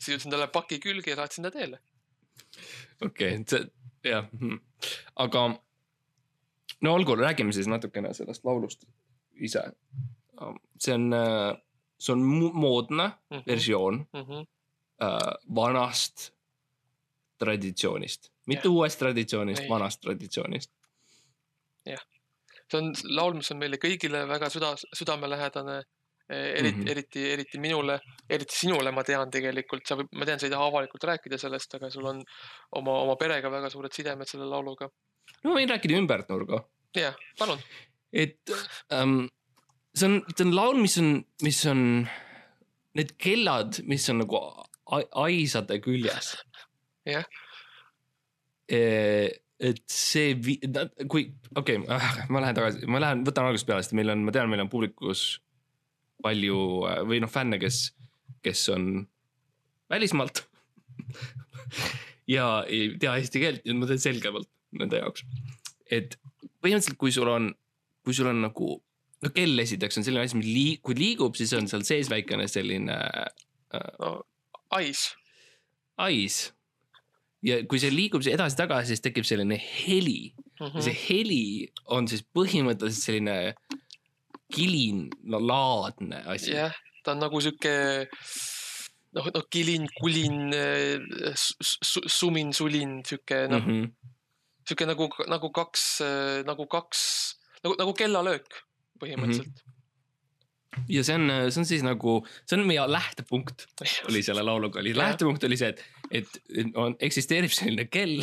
sisutasin 0.00 0.34
talle 0.34 0.50
paki 0.52 0.80
külge 0.82 1.14
ja 1.14 1.20
saatsin 1.22 1.46
ta 1.46 1.54
teele. 1.54 1.80
okei 3.02 3.38
okay,, 3.38 3.42
see 3.46 3.66
jah, 4.04 4.26
hmm. 4.40 4.60
aga 5.16 5.44
no 6.80 6.94
olgu, 6.94 7.16
räägime 7.16 7.52
siis 7.52 7.68
natukene 7.70 8.14
sellest 8.14 8.44
laulust 8.44 8.84
ise. 9.34 9.62
see 10.78 10.94
on 10.94 11.12
äh, 11.12 11.56
see 11.98 12.12
on 12.12 12.22
moodne 12.54 13.06
mm 13.06 13.38
-hmm. 13.38 13.42
versioon 13.46 14.06
mm 14.12 14.20
-hmm. 14.20 14.46
vanast 15.54 16.32
traditsioonist, 17.38 18.32
mitte 18.46 18.68
yeah. 18.68 18.76
uuest 18.76 18.98
traditsioonist, 18.98 19.68
vanast 19.68 20.00
traditsioonist. 20.00 20.70
jah, 21.86 22.04
see 22.70 22.80
on 22.80 22.94
laul, 23.04 23.34
mis 23.34 23.50
on 23.50 23.58
meile 23.58 23.76
kõigile 23.76 24.28
väga 24.28 24.50
süda, 24.50 24.74
südamelähedane 24.96 25.82
eriti 26.28 26.76
mm, 26.76 26.82
-hmm. 26.82 26.90
eriti, 26.90 27.32
eriti 27.32 27.58
minule, 27.58 27.98
eriti 28.30 28.56
sinule, 28.56 28.90
ma 28.90 29.04
tean 29.04 29.30
tegelikult, 29.30 29.84
sa, 29.86 29.96
ma 29.96 30.24
tean, 30.24 30.40
sa 30.40 30.46
ei 30.46 30.52
taha 30.54 30.68
avalikult 30.70 31.04
rääkida 31.04 31.38
sellest, 31.38 31.76
aga 31.76 31.90
sul 31.92 32.06
on 32.08 32.22
oma, 32.80 32.96
oma 33.04 33.16
perega 33.20 33.50
väga 33.52 33.70
suured 33.70 33.92
sidemed 33.92 34.28
selle 34.28 34.48
lauluga. 34.48 34.88
no 35.42 35.50
ma 35.50 35.58
võin 35.58 35.68
rääkida 35.68 35.98
ümbernurga. 36.00 36.62
jah, 36.96 37.16
palun. 37.38 37.60
et 38.12 38.54
ähm, 38.92 39.26
see 39.94 40.08
on, 40.08 40.22
see 40.32 40.46
on 40.46 40.56
laul, 40.56 40.80
mis 40.80 40.96
on, 40.98 41.14
mis 41.42 41.60
on 41.68 41.84
need 42.94 43.16
kellad, 43.20 43.82
mis 43.84 44.08
on 44.08 44.22
nagu 44.24 44.40
aisade 45.26 45.80
küljes. 45.84 46.34
jah. 47.04 47.28
et 48.70 49.84
see, 49.92 50.34
kui, 51.04 51.28
okei 51.52 51.82
okay,, 51.84 51.88
ah, 51.92 52.24
ma 52.32 52.40
lähen 52.40 52.56
tagasi, 52.56 52.86
ma 52.88 53.00
lähen, 53.02 53.28
võtan 53.28 53.50
algusest 53.50 53.68
peale, 53.68 53.84
sest 53.84 53.92
meil 53.92 54.08
on, 54.08 54.24
ma 54.24 54.32
tean, 54.32 54.48
meil 54.48 54.64
on 54.64 54.72
publikus 54.72 55.34
palju 56.24 56.58
või 57.08 57.20
noh, 57.22 57.30
fänne, 57.30 57.60
kes, 57.60 57.86
kes 58.44 58.68
on 58.72 59.04
välismaalt 59.92 60.44
ja 62.30 62.48
ei 62.68 62.94
tea 63.00 63.16
eesti 63.20 63.42
keelt 63.42 63.66
ja 63.68 63.76
ma 63.76 63.88
teen 63.90 64.02
selgemalt 64.02 64.48
nende 64.78 65.00
jaoks. 65.02 65.24
et 65.90 66.16
põhimõtteliselt, 66.64 66.98
kui 67.00 67.12
sul 67.14 67.28
on, 67.30 67.50
kui 68.04 68.16
sul 68.16 68.30
on 68.30 68.40
nagu 68.46 68.78
no 69.24 69.32
kell 69.34 69.60
esiteks 69.62 70.00
on 70.00 70.06
selline 70.06 70.24
asi, 70.26 70.38
mis 70.40 70.48
liig-, 70.48 70.82
kui 70.84 70.96
liigub, 70.98 71.36
siis 71.38 71.52
on 71.56 71.68
seal 71.70 71.84
sees 71.86 72.10
väikene 72.12 72.48
selline 72.50 72.96
äh, 72.96 73.90
no,. 74.00 74.16
ais. 74.76 75.06
ais. 76.00 76.38
ja 77.44 77.60
kui 77.68 77.80
see 77.82 77.92
liigub 77.92 78.24
edasi-tagasi, 78.24 78.94
siis 78.94 79.04
tekib 79.04 79.28
selline 79.28 79.60
heli 79.60 80.32
mm. 80.32 80.66
-hmm. 80.66 80.84
see 80.84 80.96
heli 81.08 81.44
on 81.96 82.08
siis 82.08 82.24
põhimõtteliselt 82.24 83.10
selline 83.10 83.38
kilin, 84.52 85.08
no 85.30 85.40
laadne 85.40 86.22
asi. 86.26 86.52
jah 86.52 86.68
yeah,, 86.68 86.82
ta 87.04 87.14
on 87.14 87.22
nagu 87.24 87.40
sihuke 87.40 87.74
noh, 89.14 89.28
noh 89.34 89.46
kilin, 89.52 89.86
kulin 90.00 90.54
su,, 91.34 92.02
sumin, 92.06 92.52
sulin, 92.56 93.00
sihuke 93.06 93.44
noh 93.50 93.62
mm 93.62 93.78
-hmm., 93.84 94.12
sihuke 94.64 94.88
nagu, 94.88 95.08
nagu 95.28 95.50
kaks, 95.52 95.86
nagu 96.48 96.66
kaks, 96.66 97.00
nagu, 97.64 97.76
nagu 97.80 97.94
kellalöök 97.96 98.60
põhimõtteliselt 99.00 99.48
mm. 99.48 99.72
-hmm. 100.76 100.86
ja 100.88 101.04
see 101.04 101.18
on, 101.18 101.26
see 101.50 101.60
on 101.62 101.68
siis 101.72 101.84
nagu, 101.86 102.20
see 102.44 102.58
on 102.58 102.66
meie 102.68 102.86
lähtepunkt 102.90 103.66
oli 104.08 104.22
selle 104.22 104.42
lauluga 104.42 104.80
oli, 104.80 104.96
lähtepunkt 104.96 105.44
oli 105.44 105.56
see, 105.60 105.74
et, 105.74 105.84
et 106.10 106.74
on, 106.74 106.96
eksisteerib 107.00 107.52
selline 107.52 107.88
kell 107.92 108.22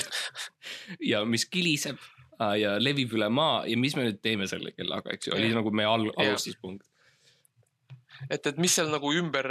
ja 1.12 1.26
mis 1.26 1.46
kiliseb 1.46 2.02
ja 2.60 2.78
levib 2.82 3.14
üle 3.18 3.30
maa 3.34 3.66
ja 3.70 3.78
mis 3.78 3.96
me 3.98 4.08
nüüd 4.08 4.22
teeme 4.24 4.48
selle 4.50 4.74
kellaga, 4.76 5.14
eks 5.16 5.30
ju, 5.30 5.36
oli 5.38 5.52
nagu 5.56 5.74
meie 5.76 5.90
al-, 5.90 6.12
alustuspunkt 6.16 6.88
et, 8.30 8.48
et 8.48 8.58
mis 8.62 8.74
seal 8.74 8.90
nagu 8.92 9.12
ümber 9.18 9.48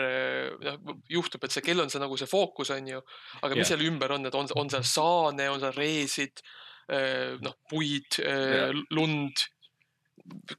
noh 0.63 0.99
juhtub, 1.11 1.45
et 1.45 1.55
see 1.55 1.65
kell 1.65 1.83
on 1.83 1.93
see 1.93 2.03
nagu 2.03 2.19
see 2.21 2.31
fookus 2.31 2.73
on 2.75 2.91
ju, 2.95 3.01
aga 3.41 3.55
mis 3.55 3.65
yeah. 3.65 3.73
seal 3.73 3.87
ümber 3.89 4.17
on, 4.17 4.29
et 4.29 4.37
on, 4.37 4.51
on 4.61 4.73
seal 4.73 4.87
saane, 4.87 5.49
on 5.53 5.63
seal 5.63 5.75
reesid, 5.77 6.45
äh, 6.93 7.39
noh 7.45 7.57
puid, 7.71 8.21
äh, 8.25 8.71
lund 8.95 9.47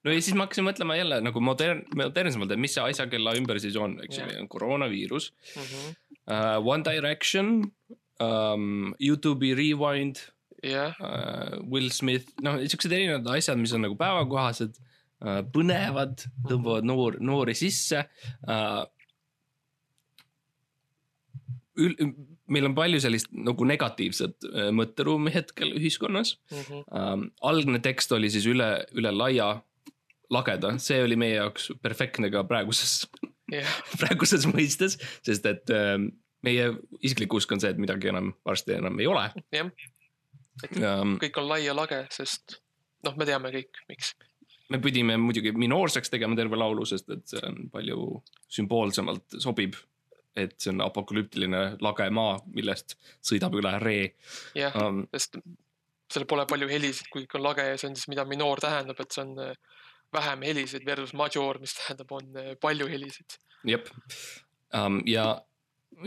no 0.01 0.13
ja 0.13 0.19
siis 0.19 0.35
ma 0.35 0.47
hakkasin 0.47 0.67
mõtlema 0.67 0.97
jälle 0.97 1.21
nagu 1.23 1.43
modern, 1.43 1.85
modernsemalt, 1.97 2.51
et 2.51 2.61
mis 2.61 2.75
see 2.75 2.83
asja 2.83 3.07
kella 3.11 3.35
ümber 3.37 3.61
siis 3.61 3.77
on, 3.79 3.99
eks 4.03 4.19
ju 4.19 4.27
yeah., 4.27 4.47
koroonaviirus 4.51 5.31
mm. 5.31 5.67
-hmm. 5.67 5.99
Uh, 6.31 6.61
One 6.63 6.85
Direction 6.85 7.47
um,, 8.21 8.93
Youtube'i 9.01 9.55
Rewind 9.57 10.19
yeah.. 10.65 10.95
Uh, 10.99 11.59
Will 11.71 11.91
Smith, 11.93 12.31
noh, 12.43 12.59
siuksed 12.61 12.93
erinevad 12.93 13.27
asjad, 13.35 13.59
mis 13.61 13.73
on 13.75 13.85
nagu 13.85 13.97
päevakohased 13.99 14.77
uh,, 14.77 15.41
põnevad, 15.53 16.25
tõmbavad 16.49 16.87
noor, 16.87 17.17
noori 17.23 17.55
sisse 17.57 18.03
uh, 18.47 18.83
ül-, 21.81 21.97
meil 22.51 22.69
on 22.69 22.77
palju 22.77 23.01
sellist 23.03 23.31
nagu 23.31 23.65
negatiivset 23.67 24.47
äh, 24.49 24.69
mõtteruumi 24.75 25.33
hetkel 25.33 25.73
ühiskonnas 25.77 26.35
mm. 26.51 26.63
-hmm. 26.67 27.27
Algne 27.47 27.79
tekst 27.83 28.11
oli 28.11 28.29
siis 28.33 28.47
üle, 28.49 28.73
üle 28.97 29.13
laia 29.15 29.53
lageda, 30.31 30.77
see 30.79 31.01
oli 31.03 31.17
meie 31.19 31.37
jaoks 31.37 31.71
perfektne 31.83 32.31
ka 32.31 32.43
praeguses 32.47 33.05
yeah. 33.55 33.79
praeguses 33.99 34.47
mõistes, 34.47 34.97
sest 35.25 35.47
et 35.47 35.73
meie 36.45 36.69
isiklik 37.01 37.33
usk 37.33 37.51
on 37.51 37.61
see, 37.63 37.71
et 37.71 37.81
midagi 37.81 38.11
enam 38.11 38.31
varsti 38.47 38.77
enam 38.79 38.99
ei 38.99 39.09
ole. 39.11 39.25
jah, 39.53 39.71
et 40.63 40.75
um, 40.81 41.15
kõik 41.21 41.39
on 41.41 41.47
lai 41.49 41.63
ja 41.65 41.75
lage, 41.77 42.03
sest 42.13 42.59
noh, 43.05 43.15
me 43.17 43.27
teame 43.29 43.53
kõik, 43.53 43.81
miks. 43.89 44.13
me 44.71 44.81
pidime 44.83 45.17
muidugi 45.21 45.53
minoorseks 45.57 46.13
tegema 46.13 46.37
terve 46.39 46.59
laulu, 46.59 46.85
sest 46.85 47.09
et 47.13 47.25
see 47.31 47.41
on 47.47 47.63
palju 47.73 48.21
sümboolsemalt 48.51 49.39
sobib 49.41 49.79
et 50.35 50.53
see 50.61 50.71
on 50.71 50.83
apokalüptiline 50.85 51.61
lage 51.83 52.07
maa, 52.15 52.37
millest 52.55 52.95
sõidab 53.25 53.55
üle 53.59 53.73
ree. 53.83 54.07
jah 54.55 54.75
um,, 54.79 55.03
sest 55.11 55.41
seal 56.11 56.27
pole 56.27 56.45
palju 56.47 56.67
helisid, 56.71 57.07
kui 57.11 57.25
ikka 57.25 57.39
on 57.39 57.45
lage 57.45 57.65
ja 57.67 57.77
see 57.79 57.89
on 57.91 57.95
siis, 57.95 58.09
mida 58.11 58.25
minoor 58.27 58.59
tähendab, 58.63 58.99
et 58.99 59.15
see 59.15 59.23
on 59.23 59.37
äh, 59.43 59.85
vähem 60.13 60.43
helisid 60.47 60.85
versus 60.87 61.13
major, 61.17 61.59
mis 61.63 61.75
tähendab, 61.77 62.11
on 62.17 62.35
äh, 62.39 62.51
palju 62.61 62.89
helisid. 62.91 63.39
jep 63.67 63.89
um,, 64.75 65.01
ja 65.07 65.33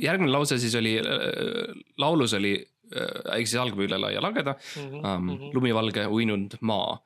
järgmine 0.00 0.32
lause 0.32 0.58
siis 0.60 0.74
oli, 0.80 0.96
äh, 1.00 1.74
laulus 2.00 2.36
oli 2.36 2.56
äh,, 2.94 3.38
ehk 3.38 3.50
siis 3.50 3.60
algab 3.60 3.82
üle 3.86 3.98
laia 4.00 4.22
lageda 4.24 4.54
mm, 4.54 4.86
-hmm, 4.86 5.00
um, 5.00 5.24
mm 5.24 5.34
-hmm. 5.34 5.54
lumivalge 5.56 6.06
uinunud 6.06 6.56
maa 6.60 6.98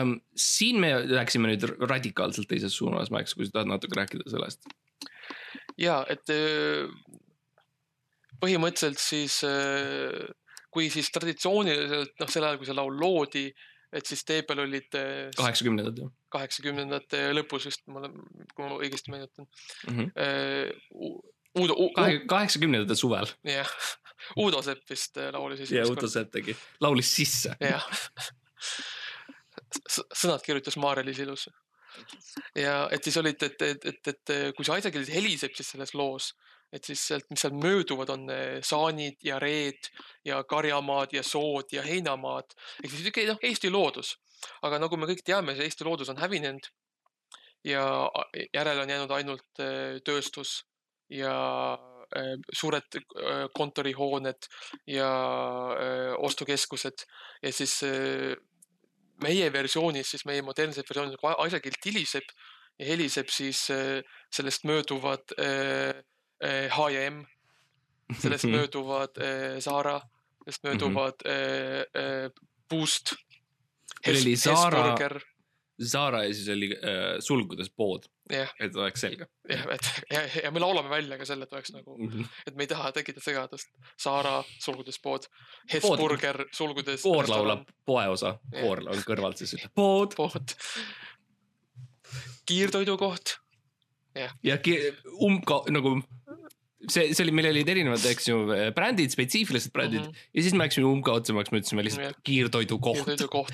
um,. 0.00 0.20
siin 0.36 0.80
me 0.80 0.94
läksime 1.08 1.52
nüüd 1.52 1.66
radikaalselt 1.80 2.48
teises 2.48 2.76
suunas, 2.76 3.10
Max, 3.10 3.34
kui 3.34 3.46
sa 3.46 3.58
tahad 3.58 3.72
natuke 3.72 4.00
rääkida 4.00 4.30
sellest. 4.30 4.68
ja, 5.78 6.04
et 6.08 6.26
põhimõtteliselt 8.40 9.00
siis 9.00 9.40
kui 10.70 10.90
siis 10.92 11.10
traditsiooniliselt 11.14 12.14
noh, 12.20 12.30
sel 12.30 12.46
ajal, 12.46 12.60
kui 12.60 12.68
see 12.68 12.78
laul 12.78 12.96
loodi, 13.00 13.44
et 13.90 14.06
siis 14.06 14.22
tee 14.26 14.44
peal 14.46 14.62
olid. 14.64 14.94
kaheksakümnendad 15.38 15.98
jah. 16.04 16.12
kaheksakümnendate 16.30 17.24
lõpus 17.34 17.66
vist, 17.66 17.82
ma 17.90 18.02
olen, 18.02 18.14
kui 18.54 18.66
ma 18.66 18.78
õigesti 18.78 19.14
meenutan 19.14 19.48
mm. 19.90 19.96
-hmm. 19.96 21.12
Uudo 21.58 21.74
U. 21.74 21.88
kaheksakümnendate 22.28 22.94
suvel. 22.94 23.26
jah, 23.44 23.72
Uudo 24.36 24.62
Sepp 24.62 24.84
vist 24.90 25.18
äh, 25.18 25.32
laulis 25.34 25.64
esimest 25.64 25.72
korda. 25.72 25.86
jah, 25.86 25.96
Uudo 25.96 26.12
Sepp 26.12 26.32
tegi, 26.36 26.56
laulis 26.80 27.16
sisse. 27.16 27.56
jah 27.60 27.88
sõnad 29.70 30.42
kirjutas 30.42 30.76
Maarja-Liis 30.80 31.18
Ilus. 31.24 31.48
ja 32.58 32.88
et 32.94 33.04
siis 33.04 33.16
olid, 33.20 33.42
et, 33.42 33.62
et, 33.62 33.84
et, 33.86 34.08
et 34.12 34.32
kui 34.56 34.66
see 34.66 34.76
asja 34.76 34.92
keeles 34.94 35.10
heliseb 35.14 35.54
siis 35.56 35.74
selles 35.74 35.94
loos 35.94 36.32
et 36.72 36.86
siis 36.86 37.02
sealt, 37.08 37.26
mis 37.30 37.42
seal 37.42 37.54
mööduvad, 37.58 38.12
on 38.14 38.28
eh, 38.30 38.60
saanid 38.62 39.18
ja 39.26 39.40
reed 39.42 39.90
ja 40.26 40.42
karjamaad 40.46 41.14
ja 41.16 41.22
sood 41.26 41.72
ja 41.74 41.82
heinamaad. 41.82 42.54
ehk 42.84 42.92
siis 42.92 43.08
ikka 43.10 43.26
noh, 43.32 43.40
Eesti 43.42 43.70
loodus. 43.74 44.16
aga 44.62 44.78
nagu 44.78 44.96
me 44.96 45.08
kõik 45.10 45.24
teame, 45.26 45.56
see 45.56 45.66
Eesti 45.66 45.84
loodus 45.84 46.12
on 46.14 46.22
hävinenud. 46.22 46.70
ja 47.64 47.84
järele 48.54 48.82
on 48.82 48.90
jäänud 48.94 49.10
ainult 49.18 49.64
eh, 49.64 49.98
tööstus 50.04 50.60
ja 51.10 51.34
eh, 52.16 52.36
suured 52.52 52.98
kontorihooned 53.56 54.48
ja 54.90 55.10
ostukeskused. 56.18 57.04
Ja 57.42 57.52
siis 57.52 57.80
meie 59.22 59.50
versioonis, 59.52 60.14
siis 60.14 60.24
meie 60.28 60.42
modernses 60.42 60.86
versioonis, 60.88 61.18
kui 61.20 61.34
asjakilt 61.46 61.84
hiliseb 61.84 62.32
ja 62.80 62.88
heliseb, 62.88 63.28
siis 63.28 63.66
sellest 64.32 64.64
mööduvad 64.68 65.34
H 66.40 66.86
ja 66.94 67.02
M, 67.10 67.22
sellest 68.16 68.48
mööduvad 68.48 69.20
Zara, 69.60 69.98
sellest 70.44 70.64
mööduvad 70.64 71.26
Boost. 72.70 73.14
oli 74.06 75.29
Zara, 75.84 76.24
ja 76.24 76.34
siis 76.34 76.48
oli 76.52 76.68
äh, 76.76 77.16
sulgudes 77.24 77.70
pood 77.76 78.04
yeah., 78.32 78.50
et 78.60 78.76
oleks 78.76 79.00
selge. 79.00 79.26
jah, 79.48 79.66
et 79.74 79.90
ja, 80.14 80.22
ja 80.44 80.50
me 80.50 80.60
laulame 80.60 80.90
välja 80.92 81.18
ka 81.18 81.26
selle, 81.28 81.48
et 81.48 81.52
oleks 81.56 81.72
nagu 81.72 81.96
mm, 81.98 82.08
-hmm. 82.12 82.40
et 82.46 82.56
me 82.56 82.66
ei 82.66 82.70
taha 82.70 82.92
tekitada 82.92 83.24
segadust. 83.24 83.72
Zara 84.02 84.42
sulgudes 84.58 85.00
pood, 85.02 85.28
Hesburger 85.72 86.44
sulgudes. 86.52 87.02
koor 87.02 87.28
laulab 87.28 87.68
poeosa, 87.86 88.38
koor 88.60 88.84
on 88.88 89.04
kõrvalt 89.06 89.40
siis 89.40 89.54
ütleb 89.58 89.74
pood. 89.74 90.16
pood. 90.16 90.56
kiirtoidukoht. 92.46 93.36
ja, 94.14 94.30
ja 94.42 94.58
umka 95.20 95.62
nagu 95.70 96.00
see, 96.88 97.12
see 97.12 97.26
oli, 97.26 97.34
meil 97.36 97.50
olid 97.50 97.68
erinevad, 97.68 98.02
eks 98.10 98.30
ju, 98.30 98.40
brändid, 98.76 99.12
spetsiifilised 99.12 99.72
brändid 99.74 100.02
mm 100.02 100.08
-hmm. 100.08 100.26
ja 100.34 100.42
siis 100.42 100.56
me 100.56 100.64
läksime 100.64 100.88
umbkaudsemaks, 100.88 101.52
me 101.52 101.60
ütlesime 101.60 101.84
lihtsalt 101.84 102.06
yeah. 102.06 102.18
kiirtoidukoht 102.24 103.04
kiirtoidukoht. 103.04 103.52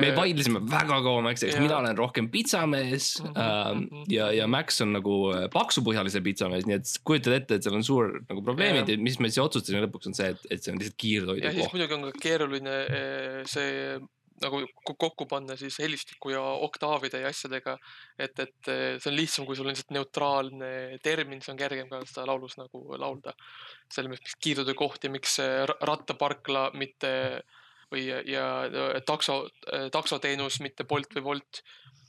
me 0.00 0.10
vaidlesime 0.16 0.60
väga 0.70 0.98
kaua 1.02 1.22
Maxiga, 1.24 1.60
mina 1.60 1.78
olen 1.78 1.96
rohkem 1.96 2.28
pitsamees 2.30 3.22
mm 3.22 3.30
-hmm. 3.30 4.00
äh, 4.02 4.04
ja, 4.08 4.32
ja 4.32 4.46
Max 4.46 4.80
on 4.80 4.92
nagu 4.92 5.32
äh, 5.32 5.48
paksupõhjalise 5.54 6.20
pitsamees, 6.20 6.66
nii 6.66 6.76
et 6.76 6.92
kujutad 7.04 7.32
ette, 7.32 7.54
et 7.54 7.62
seal 7.62 7.76
on 7.80 7.84
suur 7.84 8.18
nagu 8.28 8.42
probleemid 8.42 8.88
yeah. 8.88 8.98
ja 8.98 9.04
mis 9.04 9.18
me 9.18 9.28
siis 9.28 9.44
otsustasime 9.44 9.86
lõpuks 9.86 10.12
on 10.12 10.14
see, 10.14 10.28
et, 10.34 10.50
et 10.50 10.62
see 10.62 10.72
on 10.72 10.78
lihtsalt 10.78 10.98
kiirtoidukoht. 10.98 11.44
ja 11.44 11.52
siis 11.52 11.72
muidugi 11.72 11.94
on 11.94 12.10
ka 12.10 12.12
keeruline 12.20 12.76
äh, 12.84 13.46
see 13.48 14.00
nagu 14.42 14.62
kokku 14.84 15.26
panna 15.30 15.56
siis 15.60 15.78
helistiku 15.82 16.32
ja 16.34 16.42
oktaavide 16.66 17.22
ja 17.22 17.30
asjadega. 17.32 17.76
et, 18.18 18.38
et 18.38 18.70
eh, 18.72 18.98
see 18.98 19.10
on 19.12 19.16
lihtsam, 19.16 19.46
kui 19.48 19.56
sul 19.58 19.66
on 19.66 19.74
lihtsalt 19.74 19.94
neutraalne 19.96 20.72
termin, 21.02 21.42
see 21.42 21.54
on 21.54 21.60
kergem 21.60 21.90
ka 21.90 22.02
seda 22.08 22.26
laulus 22.30 22.58
nagu 22.60 22.84
laulda. 22.98 23.34
selles 23.92 24.10
mõttes, 24.10 24.26
miks 24.28 24.38
kiirtee 24.42 24.78
koht 24.78 25.04
ja 25.04 25.12
miks 25.12 25.38
rattaparkla, 25.80 26.70
mitte 26.78 27.12
või, 27.92 28.06
ja, 28.08 28.22
ja 28.72 29.00
takso, 29.06 29.42
taksoteenus, 29.92 30.60
mitte 30.64 30.86
Bolt 30.88 31.12
või 31.18 31.26
Wolt 31.28 31.62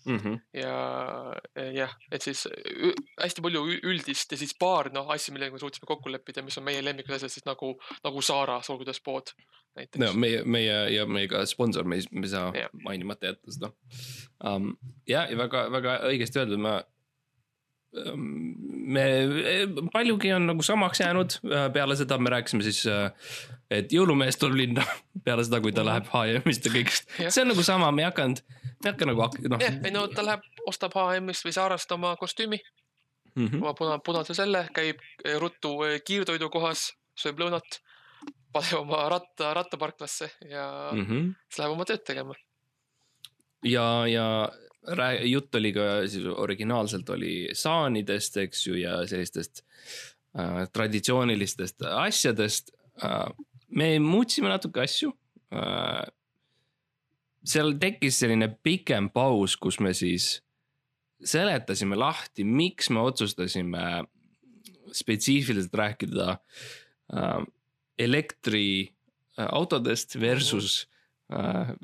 mm. 0.06 0.18
-hmm. 0.18 0.40
ja 0.54 1.72
jah, 1.74 1.96
et 2.12 2.22
siis 2.22 2.48
hästi 3.22 3.42
palju 3.42 3.64
üldist 3.84 4.32
ja 4.32 4.38
siis 4.38 4.56
paar 4.60 4.92
noh 4.94 5.10
asja, 5.12 5.34
millega 5.34 5.54
me 5.54 5.60
suutsime 5.60 5.90
kokku 5.90 6.12
leppida, 6.12 6.44
mis 6.46 6.58
on 6.58 6.68
meie 6.68 6.84
lemmikud 6.86 7.16
asjad 7.16 7.32
siis 7.32 7.46
nagu, 7.46 7.76
nagu 8.04 8.22
Saara 8.22 8.62
sulgudes 8.62 9.02
pood 9.02 9.34
näiteks. 9.76 10.00
no 10.06 10.14
meie, 10.14 10.44
meie 10.46 10.78
ja 10.94 11.06
meie 11.06 11.28
ka 11.28 11.46
sponsor, 11.50 11.84
me 11.84 12.00
ei, 12.02 12.28
saa 12.30 12.52
ja. 12.58 12.70
mainimata 12.84 13.32
jätta 13.32 13.52
seda 13.52 13.72
um,. 14.44 14.74
ja, 15.08 15.28
ja 15.30 15.38
väga, 15.38 15.68
väga 15.72 16.00
õigesti 16.10 16.44
öeldud, 16.44 16.62
ma 16.62 16.82
me, 17.94 19.06
paljugi 19.94 20.34
on 20.34 20.48
nagu 20.50 20.64
samaks 20.66 21.00
jäänud, 21.00 21.38
äh, 21.46 21.68
peale 21.74 21.96
seda 21.96 22.18
me 22.18 22.30
rääkisime 22.34 22.64
siis, 22.66 22.84
äh, 22.88 23.12
et 23.72 23.94
jõulumees 23.94 24.38
tuleb 24.42 24.58
linna 24.58 24.86
peale 25.26 25.46
seda, 25.46 25.62
kui 25.62 25.74
ta 25.76 25.86
läheb 25.86 26.10
HM-ist 26.10 26.66
ja 26.68 26.74
kõigest. 26.74 27.14
see 27.28 27.44
on 27.44 27.52
nagu 27.54 27.66
sama, 27.66 27.92
me 27.92 28.06
ei 28.06 28.10
hakanud, 28.10 28.42
me 28.50 28.88
ei 28.88 28.92
hakka 28.92 29.10
nagu 29.10 29.30
noh. 29.54 29.64
jah, 29.64 29.80
ei 29.84 29.94
no 29.94 30.08
ta 30.12 30.26
läheb, 30.26 30.46
ostab 30.70 30.98
HM-ist 30.98 31.46
või 31.46 31.56
Saarast 31.56 31.92
oma 31.96 32.16
kostüümi 32.20 32.60
mm. 32.60 33.48
-hmm. 33.48 33.62
oma 33.62 33.74
puna, 33.78 34.00
punase 34.00 34.34
selle, 34.38 34.66
käib 34.74 35.02
ruttu 35.40 35.78
kiirtoidukohas, 36.08 36.92
sööb 37.20 37.44
lõunat 37.44 37.82
paneb 38.54 38.80
oma 38.82 39.06
ratta 39.10 39.54
rattaparklasse 39.54 40.32
ja 40.50 40.68
mm 40.94 41.06
-hmm. 41.06 41.32
siis 41.50 41.62
läheb 41.62 41.78
oma 41.78 41.86
tööd 41.86 42.04
tegema. 42.06 42.36
ja, 43.64 44.08
ja 44.08 44.28
jutt 45.24 45.56
oli 45.56 45.74
ka 45.74 46.08
siis 46.08 46.26
originaalselt 46.26 47.10
oli 47.10 47.50
saanidest, 47.56 48.38
eks 48.38 48.68
ju, 48.68 48.74
ja 48.82 49.08
sellistest 49.08 49.66
äh, 50.38 50.70
traditsioonilistest 50.74 51.82
asjadest 51.82 52.72
äh,. 53.04 53.28
me 53.70 54.00
muutsime 54.00 54.50
natuke 54.50 54.82
asju 54.84 55.14
äh,. 55.54 56.04
seal 57.46 57.74
tekkis 57.80 58.20
selline 58.20 58.58
pikem 58.64 59.10
paus, 59.10 59.56
kus 59.56 59.80
me 59.80 59.94
siis 59.94 60.44
seletasime 61.24 61.96
lahti, 61.96 62.44
miks 62.44 62.90
me 62.90 63.00
otsustasime 63.00 64.04
spetsiifiliselt 64.94 65.74
rääkida 65.74 66.38
äh, 67.14 67.46
elektriautodest 67.98 70.20
versus 70.20 70.84
äh, 70.84 70.93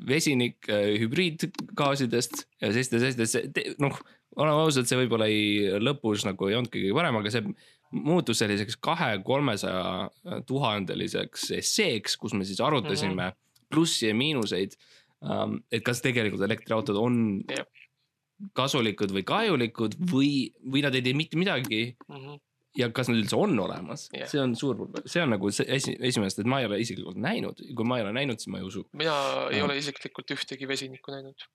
vesinik 0.06 0.68
äh, 0.70 0.94
hübriidgaasidest 1.00 2.44
ja 2.60 2.70
selliste, 2.70 3.00
selliste, 3.02 3.64
noh, 3.82 3.96
oleme 4.36 4.64
ausad, 4.64 4.88
see 4.88 4.98
võib-olla 5.00 5.28
ei, 5.30 5.70
lõpus 5.82 6.24
nagu 6.28 6.48
ei 6.48 6.58
olnud 6.58 6.72
kõige 6.72 6.94
parem, 6.96 7.18
aga 7.20 7.32
see 7.34 7.44
muutus 7.90 8.38
selliseks 8.42 8.78
kahe-kolmesaja 8.84 10.42
tuhandeliseks 10.46 11.48
esseeks, 11.58 12.14
kus 12.20 12.36
me 12.38 12.46
siis 12.46 12.60
arutasime 12.62 13.14
mm 13.14 13.24
-hmm. 13.26 13.66
plussi 13.72 14.06
ja 14.06 14.14
miinuseid 14.14 14.76
um,. 15.20 15.58
et 15.72 15.82
kas 15.84 16.02
tegelikult 16.04 16.46
elektriautod 16.46 16.96
on 16.96 17.42
kasulikud 18.56 19.10
või 19.12 19.24
kahjulikud 19.26 19.98
või, 20.12 20.30
või 20.62 20.84
nad 20.86 20.94
ei 20.94 21.02
tee 21.02 21.14
mitte 21.18 21.36
midagi 21.36 21.96
mm. 22.08 22.14
-hmm 22.14 22.38
ja 22.78 22.90
kas 22.94 23.10
nad 23.10 23.18
üldse 23.18 23.38
on 23.38 23.58
olemas 23.58 24.06
yeah., 24.14 24.28
see 24.30 24.40
on 24.42 24.54
suur 24.58 24.76
probleem, 24.78 25.06
see 25.10 25.22
on 25.24 25.34
nagu 25.34 25.50
see 25.54 25.66
esi, 25.78 25.96
esimest, 26.10 26.38
et 26.38 26.48
ma 26.50 26.60
ei 26.62 26.68
ole 26.68 26.78
isiklikult 26.82 27.18
näinud, 27.20 27.62
kui 27.76 27.88
ma 27.88 27.98
ei 27.98 28.06
ole 28.06 28.14
näinud, 28.16 28.38
siis 28.42 28.52
ma 28.52 28.60
ei 28.60 28.68
usu. 28.68 28.84
mina 28.98 29.16
ei 29.50 29.58
ja. 29.58 29.66
ole 29.66 29.78
isiklikult 29.80 30.30
ühtegi 30.36 30.68
vesinikku 30.70 31.14
näinud 31.16 31.46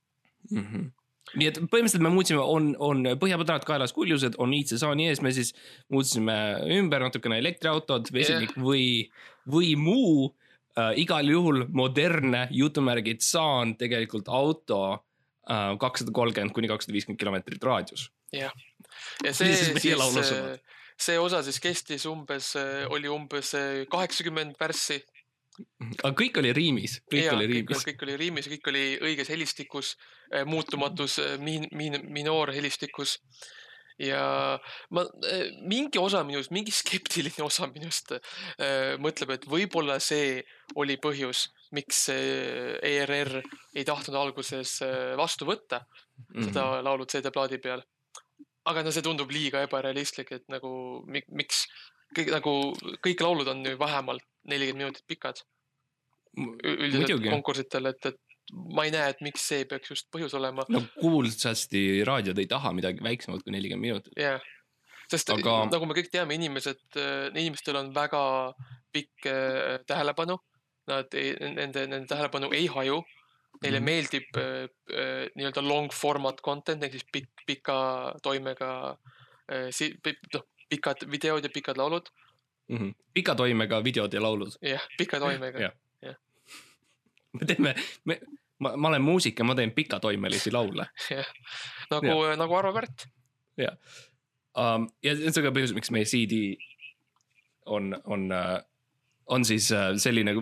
mm. 0.51 0.61
-hmm 0.61 0.93
nii 1.33 1.47
et 1.49 1.57
põhimõtteliselt 1.57 2.03
me 2.05 2.11
muutsime, 2.13 2.39
on, 2.39 2.67
on 2.79 2.99
põhjapadrad 3.17 3.63
kaelas 3.65 3.93
kuljused, 3.95 4.35
on 4.37 4.53
IC-saani 4.53 5.07
ees, 5.09 5.23
me 5.25 5.31
siis 5.33 5.55
muutsime 5.89 6.35
ümber 6.77 7.01
natukene 7.01 7.39
elektriautod, 7.41 8.11
vesinik 8.13 8.53
yeah. 8.53 8.65
või, 8.67 8.85
või 9.49 9.71
muu 9.79 10.29
äh,. 10.77 10.93
igal 11.01 11.25
juhul 11.25 11.65
modernne 11.73 12.45
jutumärgid 12.53 13.25
saan 13.25 13.73
tegelikult 13.79 14.29
auto 14.29 14.81
äh, 14.93 15.73
kakssada 15.81 16.13
kolmkümmend 16.13 16.53
kuni 16.53 16.69
kakssada 16.69 16.93
viiskümmend 16.93 17.19
kilomeetrit 17.19 17.63
raadius. 17.65 18.11
jah, 18.35 18.53
ja 19.25 19.33
see 19.33 19.49
siis, 19.49 19.73
siis 19.81 20.61
see 20.99 21.17
osa 21.19 21.41
siis 21.43 21.59
kestis 21.63 22.05
umbes, 22.09 22.53
oli 22.93 23.11
umbes 23.11 23.53
eh, 23.57 23.83
kaheksakümmend 23.91 24.55
värssi. 24.59 25.01
aga 26.03 26.13
kõik 26.19 26.39
oli 26.41 26.53
riimis, 26.55 26.99
kõik 27.11 27.27
ja, 27.27 27.35
oli 27.35 27.47
riimis. 27.51 27.83
kõik 27.87 28.01
oli 28.07 28.15
riimis, 28.19 28.49
kõik 28.51 28.71
oli 28.71 28.85
õiges 29.09 29.31
helistikus, 29.31 29.93
eh, 30.31 30.45
muutumatus, 30.47 31.19
eh, 31.19 31.37
min-, 31.39 31.69
min-, 31.71 32.03
minoorhelistikus. 32.11 33.19
ja 33.95 34.59
ma, 34.91 35.05
mingi 35.63 35.99
osa 35.99 36.23
minust, 36.27 36.51
mingi 36.51 36.71
skeptiline 36.75 37.45
osa 37.45 37.69
minust 37.71 38.11
äh, 38.11 38.97
mõtleb, 38.99 39.31
et 39.31 39.45
võib-olla 39.47 40.01
see 40.03 40.41
oli 40.75 40.97
põhjus, 40.99 41.45
miks 41.71 42.09
ERR 42.09 43.39
ei 43.71 43.85
tahtnud 43.87 44.17
alguses 44.19 44.81
vastu 45.15 45.47
võtta 45.47 45.79
mm 45.79 46.25
-hmm. 46.27 46.43
seda 46.49 46.65
mhm. 46.65 46.83
laulu 46.83 47.07
CD-plaadi 47.07 47.61
peal. 47.63 47.83
Aga 48.69 48.83
no 48.85 48.93
see 48.93 49.05
tundub 49.05 49.31
liiga 49.33 49.63
ebarealistlik, 49.65 50.31
et 50.35 50.45
nagu 50.51 50.71
miks 51.07 51.65
kõik 52.15 52.31
nagu 52.33 52.53
kõik 53.05 53.23
laulud 53.25 53.49
on 53.51 53.65
ju 53.65 53.75
vähemalt 53.79 54.25
nelikümmend 54.49 54.83
minutit 54.83 55.05
pikad. 55.09 55.41
üldiselt 56.35 57.29
konkursitel, 57.31 57.85
et, 57.87 58.05
et 58.11 58.19
ma 58.75 58.83
ei 58.85 58.91
näe, 58.91 59.13
et 59.13 59.21
miks 59.23 59.45
see 59.49 59.65
peaks 59.69 59.93
just 59.93 60.09
põhjus 60.13 60.35
olema. 60.37 60.65
no 60.69 60.83
kuulsasti 60.99 62.03
raadiod 62.07 62.39
ei 62.41 62.49
taha 62.51 62.73
midagi 62.75 63.03
väiksemat 63.03 63.43
kui 63.43 63.55
nelikümmend 63.55 63.87
minutit. 63.87 64.13
yeah., 64.19 64.41
sest 65.11 65.29
Aga... 65.33 65.57
nagu 65.71 65.87
me 65.87 65.95
kõik 65.97 66.11
teame, 66.13 66.35
inimesed, 66.37 66.81
inimestel 67.37 67.79
on 67.81 67.93
väga 67.95 68.21
pikk 68.93 69.29
äh, 69.29 69.77
tähelepanu. 69.87 70.39
Nad 70.89 71.13
ei, 71.17 71.31
nende, 71.41 71.87
nende 71.89 72.05
tähelepanu 72.09 72.51
ei 72.53 72.67
haju. 72.69 72.99
Neile 73.65 73.81
mm. 73.81 73.87
meeldib 73.89 74.37
äh, 74.37 74.67
äh, 74.93 75.25
nii-öelda 75.35 75.63
long 75.65 75.89
format 75.93 76.41
content 76.45 76.83
ehk 76.85 76.97
siis 76.97 77.07
pikk, 77.11 77.45
pika 77.49 77.77
toimega 78.23 78.69
äh, 79.49 79.71
si, 79.73 79.89
noh, 80.33 80.45
pikad 80.69 81.05
videod 81.09 81.47
ja 81.47 81.51
pikad 81.53 81.81
laulud 81.81 82.09
mm. 82.69 82.77
-hmm. 82.77 82.93
pika 83.13 83.35
toimega 83.35 83.83
videod 83.83 84.13
ja 84.13 84.21
laulud. 84.21 84.57
jah, 84.61 84.87
pika 84.97 85.19
toimega 85.19 85.59
ja. 85.59 85.71
ja. 86.01 86.13
me 87.33 87.45
teeme, 87.45 87.75
me, 88.05 88.19
ma, 88.59 88.75
ma 88.77 88.87
olen 88.93 89.01
muusik 89.01 89.39
ja 89.39 89.45
ma 89.45 89.55
teen 89.55 89.71
pikatoimelisi 89.71 90.51
laule. 90.51 90.87
jah, 91.17 91.33
nagu, 91.91 92.21
nagu 92.37 92.55
Arvo 92.55 92.73
Pärt. 92.73 93.07
jah 93.57 93.77
um,, 94.57 94.87
ja 95.03 95.15
see 95.15 95.33
on 95.41 95.49
ka 95.49 95.55
põhjus, 95.57 95.73
miks 95.75 95.91
meie 95.91 96.05
CD 96.05 96.55
on, 97.65 97.95
on 98.05 98.29
uh, 98.31 98.61
on 99.27 99.45
siis 99.45 99.71
äh, 99.73 99.93
selline 99.97 100.35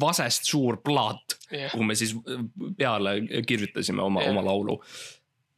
vasest 0.00 0.44
suur 0.44 0.80
plaat 0.84 1.25
yeah., 1.52 1.72
kuhu 1.72 1.84
me 1.84 1.98
siis 1.98 2.14
äh, 2.16 2.46
peale 2.78 3.18
kirjutasime 3.46 4.02
oma 4.02 4.24
yeah., 4.24 4.32
oma 4.32 4.44
laulu. 4.46 4.80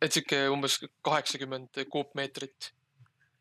et 0.02 0.12
sihuke 0.12 0.44
umbes 0.52 0.80
kaheksakümmend 1.02 1.84
kuupmeetrit 1.90 2.72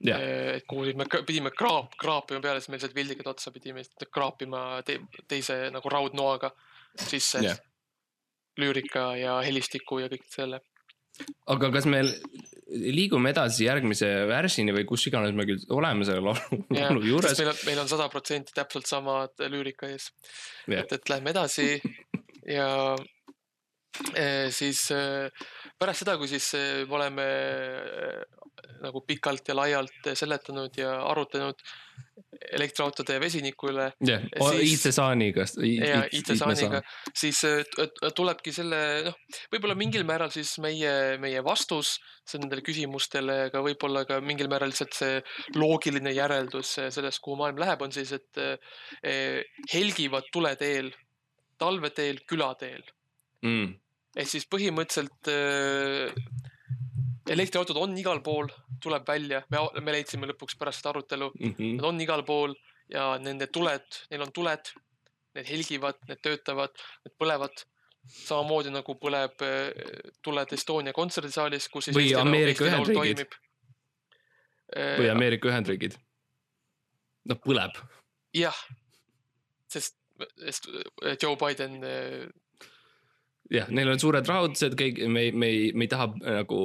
yeah.. 0.06 0.22
et 0.58 0.66
kuhu 0.70 0.86
me 0.98 1.08
pidime 1.26 1.52
kraap, 1.56 1.96
kraapima 2.00 2.42
peale, 2.44 2.62
siis 2.62 2.74
meil 2.74 2.84
said 2.84 2.96
vildigad 2.96 3.30
otsa, 3.34 3.54
pidime 3.56 3.86
kraapima 4.14 4.82
te, 4.86 5.00
teise 5.28 5.68
nagu 5.74 5.92
raudnoaga 5.94 6.52
sisse 7.08 7.44
yeah. 7.46 7.62
lüürika 8.60 9.12
ja 9.20 9.40
helistiku 9.46 10.02
ja 10.04 10.12
kõik 10.12 10.28
selle. 10.34 10.62
aga 11.50 11.72
kas 11.74 11.88
meil 11.90 12.12
liigume 12.68 13.32
edasi 13.32 13.66
järgmise 13.66 14.10
värsini 14.30 14.74
või 14.76 14.86
kus 14.90 15.08
iganes 15.10 15.34
me 15.38 15.48
küll 15.50 15.64
oleme 15.74 16.06
selle 16.06 16.22
laulu, 16.26 16.60
laulu 16.78 17.06
juures. 17.06 17.40
meil 17.40 17.52
on, 17.54 17.62
meil 17.70 17.82
on 17.84 17.90
sada 17.90 18.10
protsenti 18.14 18.54
täpselt 18.56 18.90
samad 18.90 19.48
lüürika 19.50 19.90
ees. 19.90 20.12
et, 20.68 20.94
et 20.94 21.10
lähme 21.14 21.34
edasi 21.34 21.78
ja 22.48 22.70
e, 24.16 24.50
siis 24.54 24.88
e, 24.96 25.02
pärast 25.80 26.04
seda, 26.04 26.18
kui 26.20 26.30
siis 26.32 26.54
e, 26.58 26.64
me 26.88 27.00
oleme 27.00 27.28
nagu 28.82 29.02
pikalt 29.08 29.50
ja 29.50 29.56
laialt 29.58 30.10
seletanud 30.18 30.76
ja 30.78 30.98
arutanud 31.10 31.62
elektriautode 32.54 33.16
ja 33.16 33.22
vesiniku 33.22 33.72
üle. 33.72 33.88
jah, 34.06 34.26
IT-saaniga. 34.62 35.46
ja 35.82 36.04
IT-saaniga, 36.14 36.82
siis 37.18 37.42
tulebki 38.16 38.54
selle, 38.54 38.82
noh, 39.08 39.18
võib-olla 39.54 39.78
mingil 39.78 40.06
määral 40.08 40.34
siis 40.34 40.56
meie, 40.64 41.18
meie 41.22 41.42
vastus 41.46 41.96
nendele 42.36 42.62
küsimustele, 42.66 43.38
aga 43.48 43.62
võib-olla 43.66 44.04
ka 44.08 44.20
mingil 44.22 44.50
määral 44.52 44.74
lihtsalt 44.74 44.98
see 44.98 45.20
loogiline 45.56 46.12
järeldus 46.14 46.76
sellest, 46.94 47.22
kuhu 47.24 47.40
maailm 47.40 47.62
läheb, 47.64 47.82
on 47.82 47.94
siis, 47.96 48.12
et 48.18 48.42
eh, 48.44 49.42
helgivad 49.74 50.28
tuleteel, 50.34 50.92
talveteel, 51.60 52.22
külateel 52.30 52.84
mm.. 53.46 53.74
ehk 54.18 54.32
siis 54.32 54.48
põhimõtteliselt 54.50 55.32
eh, 55.34 56.14
elektriautod 57.34 57.78
on 57.82 57.96
igal 58.00 58.22
pool, 58.24 58.50
tuleb 58.84 59.08
välja, 59.08 59.42
me, 59.52 59.64
me 59.84 59.96
leidsime 59.96 60.30
lõpuks 60.32 60.58
pärast 60.60 60.82
seda 60.82 60.94
arutelu 60.96 61.32
mm, 61.34 61.54
-hmm. 61.54 61.80
nad 61.80 61.90
on 61.90 62.04
igal 62.04 62.24
pool 62.28 62.56
ja 62.92 63.10
nende 63.22 63.50
tuled, 63.54 64.04
neil 64.12 64.24
on 64.24 64.32
tuled, 64.36 64.72
need 65.36 65.50
helgivad, 65.50 66.00
need 66.08 66.24
töötavad, 66.24 66.86
need 67.06 67.18
põlevad. 67.20 67.66
samamoodi 68.08 68.72
nagu 68.72 68.94
põleb 68.96 69.42
eh, 69.44 69.72
tuled 70.24 70.54
Estonia 70.56 70.94
kontserdisaalis, 70.96 71.68
kus 71.68 71.90
või 71.92 72.14
Ameerika 72.16 72.64
Ühendriigid. 72.64 73.36
või 74.72 75.10
Ameerika 75.12 75.50
Ühendriigid. 75.50 75.98
noh, 77.28 77.40
põleb. 77.44 77.82
jah, 78.34 78.56
sest, 79.68 79.97
sest 80.46 80.70
Joe 81.22 81.36
Biden 81.40 81.80
eh, 81.84 82.28
jah, 83.52 83.70
neil 83.70 83.94
on 83.94 84.02
suured 84.02 84.28
rahutused, 84.28 84.76
kõik, 84.80 85.04
me 85.08 85.32
me 85.32 85.54
ei, 85.54 85.72
me 85.74 85.88
ei 85.88 85.92
taha 85.92 86.12
nagu 86.42 86.62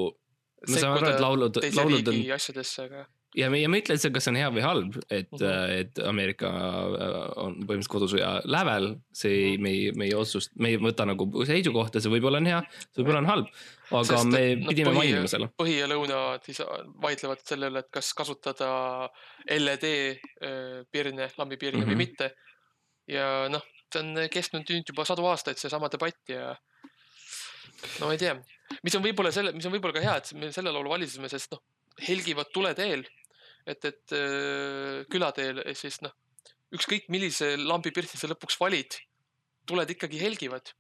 ma 0.69 0.79
saan 0.79 1.01
aru, 1.01 1.11
et 1.11 1.23
laulud, 1.23 1.59
laulud 1.77 2.09
on. 2.13 2.23
asjadesse, 2.37 2.87
aga. 2.87 3.05
ja 3.39 3.49
me, 3.51 3.59
ja 3.63 3.71
ma 3.71 3.79
ei 3.79 3.85
ütle, 3.85 3.97
see, 4.01 4.13
kas 4.15 4.27
see 4.27 4.33
on 4.33 4.39
hea 4.39 4.51
või 4.55 4.65
halb, 4.65 4.99
et 5.09 5.31
mm, 5.31 5.43
-hmm. 5.43 5.73
et 5.81 6.01
Ameerika 6.07 6.51
äh, 6.51 7.17
on 7.43 7.57
põhimõtteliselt 7.63 7.93
kodusõja 7.95 8.33
lävel, 8.45 8.89
see 9.17 9.33
ei 9.33 9.49
-hmm. 9.57 9.63
me 9.65 9.75
ei, 9.75 9.93
me 9.99 10.09
ei 10.11 10.15
otsust-, 10.19 10.55
me 10.59 10.73
ei 10.73 10.81
võta 10.83 11.07
nagu 11.09 11.29
seisukohta, 11.49 12.03
see 12.03 12.13
võib-olla 12.13 12.43
on 12.43 12.51
hea, 12.53 12.61
see 12.91 13.03
võib-olla 13.03 13.25
on 13.25 13.31
halb. 13.33 13.51
aga 13.91 14.05
Sest, 14.09 14.31
me 14.33 14.45
pidime 14.69 14.93
no, 14.93 14.99
mainima 15.01 15.27
selle. 15.35 15.51
põhi 15.59 15.77
ja 15.81 15.91
lõuna 15.91 16.23
siis 16.47 16.63
vaidlevad 17.03 17.43
selle 17.45 17.73
üle, 17.73 17.83
et 17.85 17.91
kas 17.93 18.15
kasutada 18.15 18.71
LED 19.59 19.91
äh, 19.91 20.87
pirne, 20.91 21.31
lambipirne 21.39 21.83
mm 21.83 21.85
-hmm. 21.85 21.91
või 21.91 21.99
mhm. 21.99 22.07
mitte. 22.07 22.35
Ja 23.11 23.49
noh, 23.53 23.65
see 23.93 24.01
on 24.01 24.29
kestnud 24.33 24.69
nüüd 24.69 24.89
juba 24.89 25.05
sadu 25.09 25.27
aastaid, 25.29 25.59
seesama 25.61 25.91
debatt 25.93 26.33
ja 26.33 26.53
no 27.99 28.09
ma 28.09 28.15
ei 28.15 28.21
tea 28.23 28.37
mis 28.81 28.97
on 28.97 29.05
võib-olla 29.05 29.33
selle, 29.35 29.53
mis 29.57 29.67
on 29.69 29.75
võib-olla 29.75 29.97
ka 29.97 30.05
hea, 30.05 30.17
et 30.21 30.33
me 30.39 30.51
selle 30.55 30.73
laulu 30.73 30.93
valisime, 30.93 31.29
sest 31.33 31.53
noh, 31.53 31.63
helgivad 32.07 32.51
tuleteel, 32.55 33.05
et, 33.69 33.85
et 33.85 34.17
äh, 34.17 35.03
külateel, 35.13 35.63
siis 35.79 36.01
noh, 36.05 36.15
ükskõik 36.73 37.11
millise 37.13 37.55
lambipirti 37.61 38.19
sa 38.19 38.31
lõpuks 38.31 38.57
valid, 38.61 38.97
tuled 39.69 39.93
ikkagi 39.95 40.21
helgivad 40.23 40.73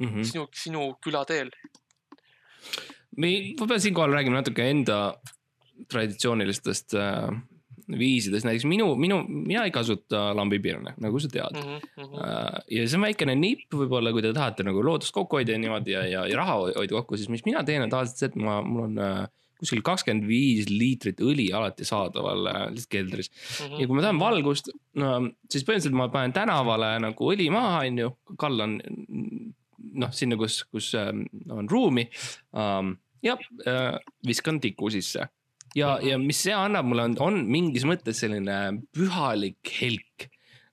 mm 0.00 0.08
-hmm. 0.08 0.28
sinu, 0.28 0.48
sinu 0.52 0.86
külateel. 1.02 1.52
me, 3.16 3.30
ma 3.60 3.66
pean 3.66 3.80
siinkohal 3.80 4.12
räägima 4.12 4.40
natuke 4.40 4.66
enda 4.70 5.14
traditsioonilistest 5.88 6.94
äh, 6.98 7.30
viisides, 7.86 8.44
näiteks 8.46 8.66
minu, 8.66 8.88
minu, 8.98 9.20
mina 9.28 9.64
ei 9.66 9.72
kasuta 9.74 10.32
lambipirne, 10.34 10.96
nagu 11.02 11.20
sa 11.22 11.30
tead 11.30 11.54
mm. 11.54 11.78
-hmm. 11.96 12.62
ja 12.74 12.86
see 12.86 12.98
on 12.98 13.06
väikene 13.06 13.36
nipp 13.38 13.74
võib-olla, 13.74 14.12
kui 14.12 14.24
te 14.24 14.32
tahate 14.34 14.66
nagu 14.66 14.82
loodust 14.82 15.14
kokku 15.14 15.38
hoida 15.38 15.54
ja 15.54 15.62
niimoodi 15.62 15.94
ja, 15.94 16.04
ja, 16.06 16.24
ja 16.26 16.36
raha 16.36 16.58
hoida 16.64 16.98
kokku, 16.98 17.16
siis 17.16 17.30
mis 17.30 17.44
mina 17.46 17.62
teen, 17.64 17.82
on 17.82 17.92
tavaliselt 17.92 18.22
see, 18.22 18.32
et 18.32 18.38
ma, 18.42 18.58
mul 18.66 18.88
on 18.88 18.98
äh, 18.98 19.22
kuskil 19.60 19.84
kakskümmend 19.86 20.26
viis 20.28 20.68
liitrit 20.70 21.22
õli 21.24 21.46
alati 21.54 21.86
saadaval 21.88 22.50
äh, 22.50 22.58
lihtsalt 22.74 22.92
keldris 22.96 23.30
mm. 23.30 23.66
-hmm. 23.66 23.80
ja 23.80 23.86
kui 23.86 23.96
ma 23.96 24.04
tahan 24.04 24.20
valgust, 24.20 24.72
no 24.94 25.12
siis 25.50 25.64
põhimõtteliselt 25.64 26.00
ma 26.02 26.10
panen 26.12 26.34
tänavale 26.36 26.90
nagu 27.06 27.32
õli 27.32 27.48
maha, 27.54 27.86
on 27.86 28.02
ju, 28.02 28.12
kallan 28.36 28.80
noh, 29.94 30.12
sinna, 30.12 30.36
kus, 30.40 30.64
kus 30.70 30.92
äh, 30.98 31.12
on 31.50 31.70
ruumi 31.70 32.08
um,. 32.52 32.96
ja 33.22 33.38
äh, 33.66 33.96
viskan 34.26 34.60
tiku 34.60 34.90
sisse 34.90 35.28
ja, 35.76 35.96
ja 36.04 36.20
mis 36.20 36.40
see 36.46 36.54
annab 36.56 36.88
mulle, 36.88 37.10
on, 37.10 37.18
on 37.22 37.44
mingis 37.50 37.86
mõttes 37.88 38.22
selline 38.24 38.80
pühalik 38.96 39.76
helk 39.80 40.28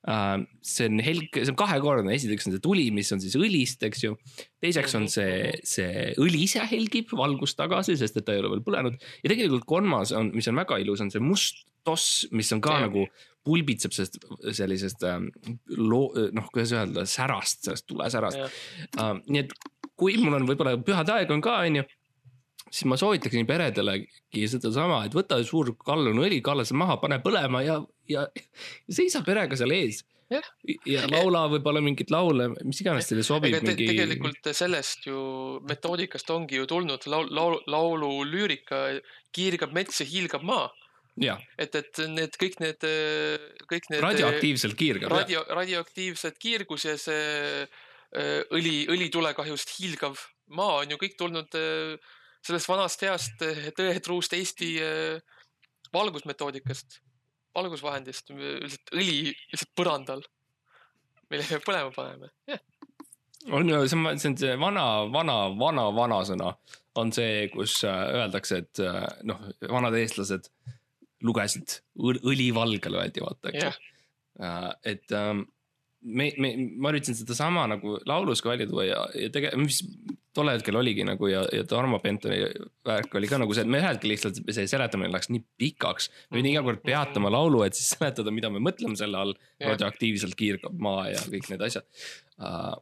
uh,. 0.08 0.40
see 0.64 0.88
on 0.88 1.02
helk, 1.04 1.36
see 1.40 1.52
on 1.52 1.58
kahekordne, 1.60 2.14
esiteks 2.14 2.48
on 2.48 2.56
see 2.56 2.64
tuli, 2.64 2.86
mis 2.94 3.12
on 3.14 3.22
siis 3.22 3.36
õlist, 3.38 3.84
eks 3.86 4.04
ju. 4.06 4.16
teiseks 4.64 4.96
on 4.98 5.06
see, 5.12 5.52
see 5.66 6.10
õli 6.22 6.44
ise 6.46 6.64
helgib 6.70 7.12
valgust 7.16 7.58
tagasi, 7.60 7.98
sest 8.00 8.20
et 8.20 8.26
ta 8.26 8.34
ei 8.34 8.42
ole 8.42 8.54
veel 8.56 8.64
põlenud. 8.66 8.98
ja 9.22 9.32
tegelikult 9.32 9.68
kolmas 9.68 10.14
on, 10.16 10.32
mis 10.36 10.48
on 10.50 10.60
väga 10.60 10.80
ilus, 10.82 11.04
on 11.04 11.12
see 11.12 11.22
must 11.24 11.64
toss, 11.84 12.24
mis 12.32 12.50
on 12.56 12.62
ka 12.64 12.78
ja. 12.78 12.88
nagu 12.88 13.06
pulbitseb 13.44 13.92
sellest 13.92 14.22
sellisest 14.56 15.04
ähm, 15.04 15.28
loo-, 15.76 16.12
noh, 16.32 16.46
kuidas 16.52 16.72
öelda, 16.72 17.04
särast, 17.08 17.66
sellest 17.66 17.84
tulesärast. 17.90 18.40
Uh, 18.96 19.18
nii 19.28 19.42
et 19.42 19.52
kui 20.00 20.16
mul 20.16 20.38
on 20.38 20.48
võib-olla 20.48 20.78
pühade 20.80 21.12
aeg 21.12 21.32
on 21.34 21.44
ka, 21.44 21.58
on 21.66 21.82
ju 21.82 21.84
siis 22.70 22.88
ma 22.90 22.98
soovitaksin 23.00 23.46
peredelegi 23.48 24.48
sedasama, 24.50 25.04
et 25.06 25.14
võta 25.16 25.38
suur 25.46 25.74
kallune 25.84 26.24
õli, 26.24 26.40
kalla 26.44 26.66
see 26.66 26.78
maha, 26.78 26.98
pane 27.02 27.20
põlema 27.24 27.62
ja, 27.64 27.78
ja, 28.10 28.26
ja 28.34 28.44
seisa 28.98 29.24
perega 29.26 29.58
seal 29.58 29.74
ees. 29.76 30.02
ja 30.88 31.04
laula 31.12 31.44
võib-olla 31.52 31.82
mingeid 31.84 32.10
laule, 32.10 32.48
mis 32.64 32.80
iganes 32.80 33.10
teile 33.10 33.22
sobib. 33.26 33.54
Te, 33.54 33.74
mingi... 33.74 33.90
tegelikult 33.92 34.48
sellest 34.56 35.06
ju 35.06 35.18
metoodikast 35.68 36.32
ongi 36.34 36.58
ju 36.58 36.68
tulnud 36.70 37.04
laul, 37.12 37.28
laulu, 37.30 37.60
laulu 37.70 38.10
lüürika, 38.26 38.86
kiirgab 39.34 39.76
mets 39.76 40.00
ja 40.00 40.08
hiilgab 40.08 40.46
maa. 40.48 40.70
et, 41.60 41.76
et 41.78 42.00
need 42.10 42.34
kõik 42.40 42.56
need, 42.64 42.88
kõik 43.70 43.90
need. 43.92 44.00
radioaktiivselt 44.02 44.74
kiirgab. 44.80 45.12
radio, 45.12 45.44
radioaktiivsed 45.60 46.40
kiirgus 46.42 46.88
ja 46.88 46.96
see 46.98 47.68
õli, 48.54 48.80
õlitulekahjust 48.90 49.76
hiilgav 49.76 50.18
maa 50.52 50.82
on 50.82 50.92
ju 50.92 51.00
kõik 51.00 51.16
tulnud 51.20 51.56
äh, 51.58 52.12
sellest 52.44 52.70
vanast 52.70 53.02
heast 53.06 53.42
eh, 53.46 53.70
tõetruust 53.76 54.36
Eesti 54.36 54.70
eh, 54.82 55.40
valgusmetoodikast, 55.94 57.00
valgusvahendist, 57.54 58.32
lihtsalt 58.34 58.94
õli 58.96 59.18
lihtsalt 59.30 59.74
põrandal, 59.78 60.24
mille 61.30 61.46
me 61.50 61.60
põlema 61.64 61.92
paneme, 61.94 62.30
yeah. 62.50 62.62
on 63.54 63.70
ju, 63.70 63.84
see 63.88 64.00
on, 64.00 64.18
see 64.18 64.32
on 64.32 64.38
see 64.42 64.56
vana, 64.60 64.86
vana, 65.14 65.38
vana, 65.58 65.86
vanasõna 65.94 66.54
on 67.00 67.10
see, 67.14 67.48
kus 67.52 67.80
äh, 67.88 68.02
öeldakse, 68.20 68.62
et 68.64 68.82
äh, 68.82 69.06
noh, 69.26 69.40
vanad 69.70 69.96
eestlased 69.98 70.50
lugesid 71.24 71.78
õlivalgel 71.98 73.00
öeldi 73.00 73.24
vaata, 73.24 73.50
eks 73.50 73.62
yeah.. 73.62 73.82
Äh, 74.42 74.70
et 74.94 75.12
ähm, 75.14 75.44
me, 76.04 76.28
me, 76.38 76.50
ma 76.78 76.92
üritasin 76.92 77.16
sedasama 77.18 77.64
nagu 77.70 77.96
laulus 78.08 78.42
ka 78.44 78.52
välja 78.52 78.68
tuua 78.68 78.84
ja, 78.86 79.00
ja 79.16 79.30
tegelikult, 79.32 79.64
mis 79.64 79.80
tol 80.34 80.50
hetkel 80.50 80.76
oligi 80.78 81.04
nagu 81.06 81.28
ja, 81.30 81.44
ja 81.54 81.64
Tarmo 81.68 82.00
Bentoni 82.02 82.40
värk 82.86 83.14
oli 83.18 83.30
ka 83.30 83.38
nagu 83.40 83.54
see, 83.54 83.64
et 83.64 83.70
me 83.70 83.80
ühel 83.80 83.94
hetkel 83.94 84.12
lihtsalt 84.12 84.40
see 84.42 84.66
seletamine 84.70 85.12
läks 85.14 85.30
nii 85.30 85.44
pikaks. 85.60 86.10
me 86.28 86.38
pidime 86.38 86.54
iga 86.56 86.64
kord 86.66 86.82
peatama 86.84 87.30
laulu, 87.32 87.62
et 87.66 87.78
siis 87.78 87.94
seletada, 87.94 88.34
mida 88.34 88.50
me 88.52 88.62
mõtleme 88.62 88.98
selle 88.98 89.20
all 89.20 89.36
radioaktiivselt 89.62 90.36
kiirgab 90.38 90.76
maa 90.82 91.08
ja 91.12 91.22
kõik 91.30 91.48
need 91.52 91.64
asjad 91.68 91.86
uh,. 92.42 92.74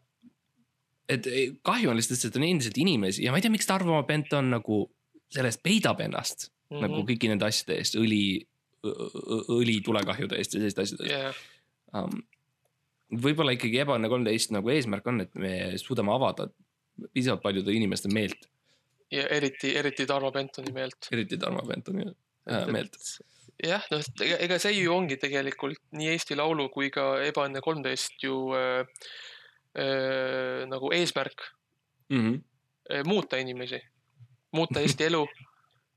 et 1.13 1.29
kahju 1.67 1.93
on 1.93 2.01
lihtsalt, 2.01 2.25
et 2.31 2.41
on 2.41 2.49
endiselt 2.49 2.81
inimesi 2.81 3.27
ja 3.27 3.35
ma 3.35 3.41
ei 3.41 3.45
tea, 3.45 3.53
miks 3.53 3.69
Tarmo 3.69 4.01
Benton 4.09 4.51
nagu 4.57 4.85
sellest 5.33 5.63
peidab 5.65 6.01
ennast 6.05 6.49
mm 6.49 6.77
-hmm. 6.77 6.87
nagu 6.87 7.05
kõigi 7.09 7.31
nende 7.31 7.49
asjade 7.49 7.79
eest, 7.79 7.97
õli, 8.01 8.25
õli 8.83 9.81
tulekahjude 9.85 10.41
eest 10.41 10.57
ja 10.57 10.63
selliste 10.63 10.89
asjade 10.89 11.09
eest 11.09 11.19
yeah.. 11.21 11.49
Um, 11.93 12.23
võib-olla 13.13 13.55
ikkagi 13.57 13.83
Ebaõnne 13.83 14.11
kolmteist 14.13 14.53
nagu 14.55 14.73
eesmärk 14.73 15.09
on, 15.11 15.25
et 15.25 15.35
me 15.39 15.53
suudame 15.81 16.15
avada 16.15 16.49
piisavalt 17.13 17.43
paljude 17.45 17.75
inimeste 17.75 18.11
meelt. 18.13 18.49
ja 19.13 19.27
eriti, 19.29 19.75
eriti 19.77 20.07
Tarmo 20.07 20.33
Bentoni 20.33 20.73
meelt. 20.73 21.09
eriti 21.13 21.39
Tarmo 21.39 21.63
Bentoni 21.69 22.07
äh, 22.09 22.67
meelt. 22.73 22.97
jah, 23.63 23.85
noh, 23.93 24.05
ega 24.25 24.59
see 24.63 24.79
ju 24.79 24.95
ongi 24.95 25.19
tegelikult 25.21 25.81
nii 25.99 26.13
Eesti 26.15 26.39
Laulu 26.39 26.69
kui 26.73 26.91
ka 26.91 27.15
Ebaõnne 27.25 27.61
kolmteist 27.65 28.25
ju 28.25 28.39
äh, 28.57 28.85
äh, 29.77 30.65
nagu 30.69 30.93
eesmärk 30.93 31.49
mm. 32.09 32.21
-hmm. 32.21 33.09
muuta 33.09 33.37
inimesi, 33.37 33.81
muuta 34.53 34.81
Eesti 34.81 35.11
elu 35.11 35.27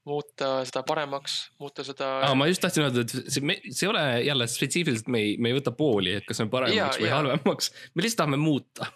muuta 0.06 0.50
seda 0.68 0.84
paremaks, 0.86 1.38
muuta 1.62 1.86
seda. 1.88 2.10
ma 2.38 2.50
just 2.50 2.62
tahtsin 2.64 2.86
öelda, 2.86 3.06
et 3.06 3.16
see, 3.16 3.42
see 3.70 3.88
ei 3.88 3.90
ole 3.92 4.04
jälle 4.26 4.48
spetsiifiliselt, 4.52 5.10
me 5.12 5.24
ei, 5.24 5.32
me 5.42 5.50
ei 5.52 5.58
võta 5.58 5.74
pooli, 5.76 6.14
et 6.20 6.28
kas 6.30 6.44
on 6.46 6.52
paremaks 6.54 6.78
ja, 6.78 6.92
või 7.02 7.10
ja. 7.10 7.18
halvemaks, 7.18 7.72
me 7.94 8.06
lihtsalt 8.06 8.24
tahame 8.26 8.42
muuta 8.42 8.92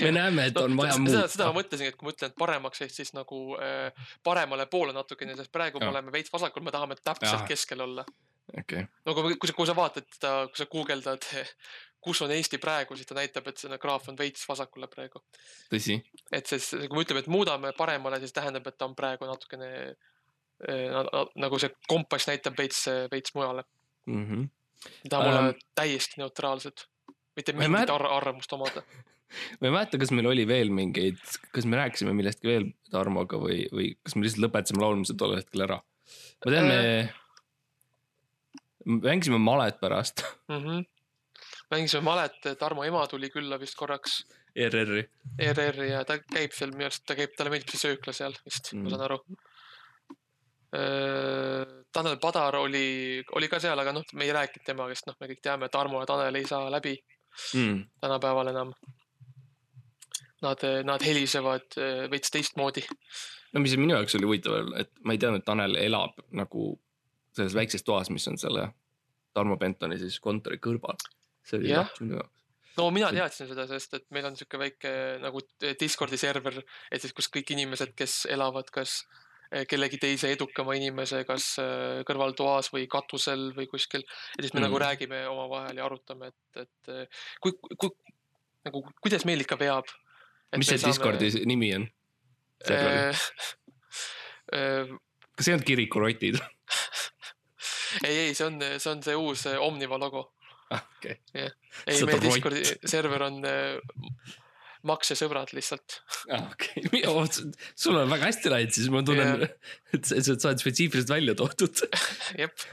me 0.00 0.10
näeme, 0.12 0.46
et 0.46 0.54
no, 0.54 0.66
on 0.66 0.76
vaja 0.76 0.96
muuta. 0.98 1.14
seda, 1.14 1.30
seda 1.34 1.48
ma 1.48 1.56
mõtlesingi, 1.60 1.92
et 1.92 1.98
kui 1.98 2.08
ma 2.08 2.14
ütlen 2.14 2.34
paremaks, 2.38 2.82
ehk 2.84 2.92
siis 2.94 3.12
nagu 3.16 3.40
äh, 3.56 4.10
paremale 4.26 4.66
poole 4.70 4.94
natukene, 4.96 5.36
sest 5.38 5.52
praegu 5.54 5.80
ja. 5.80 5.86
me 5.86 5.94
oleme 5.94 6.12
veits 6.14 6.32
vasakul, 6.32 6.64
me 6.66 6.74
tahame 6.74 6.98
täpselt 7.00 7.40
ja. 7.40 7.48
keskel 7.48 7.84
olla. 7.86 8.04
Okay. 8.58 8.84
no 9.06 9.14
kui, 9.16 9.36
kui 9.40 9.48
sa, 9.48 9.54
kui 9.56 9.68
sa 9.68 9.74
vaatad 9.76 10.08
seda, 10.12 10.32
kui 10.50 10.60
sa 10.60 10.66
guugeldad 10.68 11.24
kus 12.02 12.22
on 12.24 12.32
Eesti 12.34 12.58
praegu, 12.62 12.96
siis 12.98 13.08
ta 13.08 13.16
näitab, 13.16 13.46
et 13.48 13.60
see 13.62 13.78
graaf 13.82 14.08
on 14.10 14.18
veits 14.18 14.42
vasakule 14.48 14.88
praegu. 14.90 15.22
tõsi. 15.72 16.00
et 16.32 16.48
siis, 16.50 16.72
kui 16.74 16.98
me 16.98 17.04
ütleme, 17.04 17.22
et 17.22 17.30
muudame 17.30 17.72
paremale, 17.78 18.18
siis 18.22 18.34
tähendab, 18.34 18.66
et 18.66 18.78
ta 18.78 18.88
on 18.88 18.96
praegu 18.98 19.28
natukene 19.28 19.70
äh, 19.92 20.98
nagu 21.42 21.62
see 21.62 21.70
kompass 21.88 22.28
näitab 22.30 22.58
veits, 22.58 22.84
veits 23.12 23.34
mujale 23.38 23.64
mm. 24.06 24.26
-hmm. 24.26 24.50
tahame 25.08 25.30
um, 25.30 25.38
olla 25.38 25.54
täiesti 25.78 26.20
neutraalsed, 26.22 26.86
mitte 27.36 27.54
mingit 27.56 27.78
mät... 27.78 27.90
ar 27.90 28.06
arvamust 28.18 28.52
omada 28.52 28.82
ma 29.60 29.68
ei 29.68 29.72
mäleta, 29.72 29.98
kas 29.98 30.10
meil 30.10 30.28
oli 30.28 30.46
veel 30.48 30.70
mingeid, 30.74 31.22
kas 31.54 31.64
me 31.64 31.78
rääkisime 31.80 32.12
millestki 32.12 32.50
veel 32.50 32.70
Tarmoga 32.92 33.38
või, 33.40 33.62
või 33.72 33.94
kas 34.02 34.16
me 34.16 34.26
lihtsalt 34.26 34.44
lõpetasime 34.44 34.82
laulmise 34.82 35.16
tol 35.16 35.36
hetkel 35.38 35.64
ära? 35.68 35.78
ma 36.44 36.50
tean, 36.50 36.66
me 36.66 36.80
äh... 36.82 37.14
mängisime 38.84 39.38
malet 39.38 39.78
pärast 39.80 40.26
mm. 40.48 40.58
-hmm 40.58 40.88
mängisime 41.72 42.04
malet, 42.06 42.38
Tarmo 42.58 42.84
ema 42.84 43.04
tuli 43.10 43.30
külla 43.32 43.58
vist 43.60 43.76
korraks. 43.78 44.22
ERR-i. 44.56 45.02
ERR-i 45.40 45.88
ja 45.90 46.02
ta 46.08 46.18
käib 46.20 46.52
seal 46.56 46.74
minu 46.74 46.88
arust, 46.88 47.04
ta 47.08 47.16
käib, 47.16 47.32
talle 47.36 47.52
meeldib 47.54 47.72
see 47.72 47.86
söökla 47.86 48.12
seal 48.16 48.36
vist 48.44 48.72
mm., 48.74 48.84
ma 48.84 48.92
saan 48.92 49.04
aru. 49.08 49.18
Tanel 51.92 52.18
Padar 52.20 52.56
oli, 52.60 52.86
oli 53.36 53.48
ka 53.52 53.60
seal, 53.60 53.80
aga 53.80 53.92
noh, 53.92 54.04
me 54.16 54.24
ei 54.24 54.32
rääkinud 54.32 54.64
temaga, 54.64 54.96
sest 54.96 55.08
noh, 55.10 55.16
me 55.20 55.28
kõik 55.30 55.42
teame, 55.44 55.68
Tarmo 55.72 56.00
ja 56.00 56.08
Tanel 56.08 56.40
ei 56.40 56.48
saa 56.48 56.68
läbi 56.72 56.94
mm. 57.56 57.80
tänapäeval 58.04 58.52
enam. 58.52 58.74
Nad, 60.42 60.64
nad 60.84 61.04
helisevad 61.06 61.76
veits 62.10 62.32
teistmoodi. 62.34 62.82
no 63.54 63.60
mis 63.62 63.76
minu 63.78 63.94
jaoks 63.94 64.16
oli 64.18 64.26
huvitav, 64.26 64.72
et 64.80 64.90
ma 65.06 65.14
ei 65.14 65.20
teadnud, 65.22 65.44
et 65.44 65.46
Tanel 65.46 65.76
elab 65.78 66.18
nagu 66.34 66.72
selles 67.36 67.54
väikses 67.54 67.86
toas, 67.86 68.10
mis 68.10 68.26
on 68.28 68.40
selle 68.40 68.66
Tarmo 69.32 69.56
Bentoni 69.56 70.00
siis 70.00 70.18
kontori 70.20 70.58
kõrval 70.60 70.98
see 71.46 71.58
oli 71.60 71.74
laps 71.74 72.00
minu 72.04 72.18
jaoks 72.20 72.38
no 72.78 72.88
mina 72.94 73.10
teadsin 73.12 73.48
seda, 73.50 73.66
sest 73.70 73.98
et 73.98 74.06
meil 74.14 74.26
on 74.28 74.36
sihuke 74.38 74.60
väike 74.60 74.92
nagu 75.22 75.42
Discordi 75.80 76.18
server, 76.20 76.62
et 76.92 77.02
siis, 77.02 77.14
kus 77.16 77.28
kõik 77.32 77.52
inimesed, 77.54 77.92
kes 77.98 78.22
elavad 78.32 78.70
kas 78.72 78.90
eh, 79.50 79.64
kellegi 79.68 80.00
teise 80.02 80.32
edukama 80.32 80.76
inimese, 80.78 81.22
kas 81.28 81.52
eh, 81.62 82.00
kõrvaltoas 82.08 82.72
või 82.74 82.86
katusel 82.90 83.50
või 83.56 83.68
kuskil. 83.70 84.04
ja 84.04 84.40
siis 84.40 84.54
me 84.54 84.60
mm. 84.60 84.66
nagu 84.68 84.82
räägime 84.84 85.24
omavahel 85.30 85.76
ja 85.80 85.88
arutame, 85.88 86.32
et, 86.32 86.64
et 86.64 86.92
eh, 86.94 87.24
kui, 87.44 87.56
kui 87.76 87.90
nagu, 88.68 88.84
kuidas 89.02 89.26
meil 89.28 89.44
ikka 89.44 89.56
veab. 89.60 89.86
mis 90.56 90.72
see 90.72 90.80
saame... 90.80 90.94
Discordi 90.94 91.26
nimi 91.48 91.74
on? 91.76 91.88
kas 95.32 95.46
see 95.48 95.54
on 95.56 95.62
kirikurotid 95.66 96.36
ei, 98.06 98.14
ei, 98.28 98.34
see 98.36 98.46
on, 98.46 98.60
see 98.62 98.90
on 98.92 99.00
see 99.02 99.16
uus 99.18 99.42
Omniva 99.58 99.98
logo 99.98 100.28
okei. 100.78 101.18
Ei, 101.34 101.98
meie 102.08 102.22
Discordi 102.22 102.62
server 102.88 103.26
on 103.28 103.42
äh, 103.48 104.00
maksesõbrad 104.86 105.52
lihtsalt. 105.54 105.98
Ah,. 106.32 106.48
okei. 106.50 106.82
Sul 107.82 107.98
on 107.98 108.10
väga 108.10 108.28
hästi 108.28 108.50
läinud, 108.50 108.74
siis 108.74 108.90
ma 108.92 109.02
tunnen 109.06 109.44
et 109.94 110.08
sa, 110.08 110.18
sa 110.18 110.50
oled 110.50 110.62
spetsiifiliselt 110.62 111.12
välja 111.12 111.36
toodud. 111.38 111.84
Jep. 112.40 112.66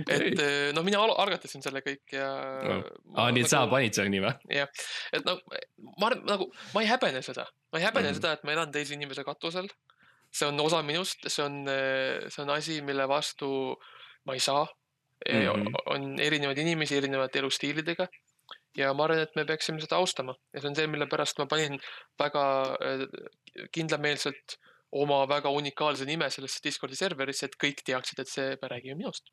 Okay., 0.00 0.16
et 0.16 0.42
äh, 0.44 0.70
no 0.76 0.84
mina 0.86 1.02
algatasin 1.04 1.64
selle 1.64 1.84
kõik 1.84 2.16
ja 2.16 2.30
no.. 2.64 2.80
aa, 3.16 3.28
nii 3.34 3.44
et 3.44 3.48
nagu, 3.48 3.52
sa 3.52 3.62
panid 3.70 3.96
selle 3.96 4.12
nime? 4.12 4.34
jah, 4.52 4.72
et 5.16 5.26
no 5.28 5.36
ma 6.00 6.12
nagu, 6.16 6.50
ma 6.74 6.84
ei 6.84 6.90
häbene 6.90 7.22
seda, 7.24 7.46
ma 7.72 7.80
ei 7.80 7.88
häbene 7.88 8.10
mm. 8.10 8.20
seda, 8.20 8.34
et 8.36 8.44
ma 8.46 8.56
elan 8.56 8.72
teise 8.74 8.96
inimese 8.96 9.24
katusel. 9.26 9.68
see 10.32 10.48
on 10.48 10.60
osa 10.62 10.82
minust, 10.86 11.28
see 11.28 11.44
on, 11.44 11.62
äh, 11.68 12.28
see 12.28 12.44
on 12.44 12.54
asi, 12.56 12.80
mille 12.86 13.08
vastu 13.10 13.50
ma 14.28 14.36
ei 14.36 14.42
saa 14.44 14.64
mm. 15.28 15.46
-hmm. 15.46 15.80
on 15.94 16.18
erinevaid 16.20 16.58
inimesi 16.58 16.96
erinevate 16.96 17.38
elustiilidega 17.38 18.08
ja 18.76 18.94
ma 18.94 19.04
arvan, 19.04 19.24
et 19.24 19.36
me 19.36 19.44
peaksime 19.44 19.80
seda 19.82 19.98
austama 20.00 20.34
ja 20.54 20.60
see 20.60 20.70
on 20.70 20.76
see, 20.78 20.86
mille 20.90 21.06
pärast 21.10 21.38
ma 21.38 21.46
panin 21.50 21.78
väga 22.18 22.44
äh, 22.78 23.06
kindlameelselt 23.74 24.56
oma 24.92 25.22
väga 25.28 25.50
unikaalse 25.54 26.06
nime 26.08 26.30
sellesse 26.30 26.62
Discordi 26.64 26.98
serverisse, 26.98 27.46
et 27.46 27.58
kõik 27.60 27.84
teaksid, 27.86 28.22
et 28.22 28.30
see, 28.30 28.56
me 28.62 28.70
räägime 28.72 28.98
minust. 28.98 29.30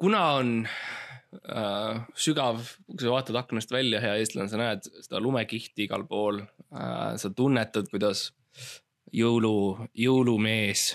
kuna 0.00 0.22
on 0.40 0.52
äh, 0.66 2.02
sügav, 2.16 2.60
kui 2.88 3.04
sa 3.04 3.14
vaatad 3.14 3.36
aknast 3.40 3.72
välja, 3.72 4.00
hea 4.00 4.16
eestlane, 4.20 4.48
sa 4.48 4.60
näed 4.60 4.88
seda 5.04 5.20
lumekihti 5.20 5.86
igal 5.88 6.06
pool 6.08 6.42
äh,. 6.42 7.16
sa 7.20 7.30
tunnetad, 7.30 7.90
kuidas 7.92 8.30
jõulu, 9.12 9.88
jõulumees 9.96 10.90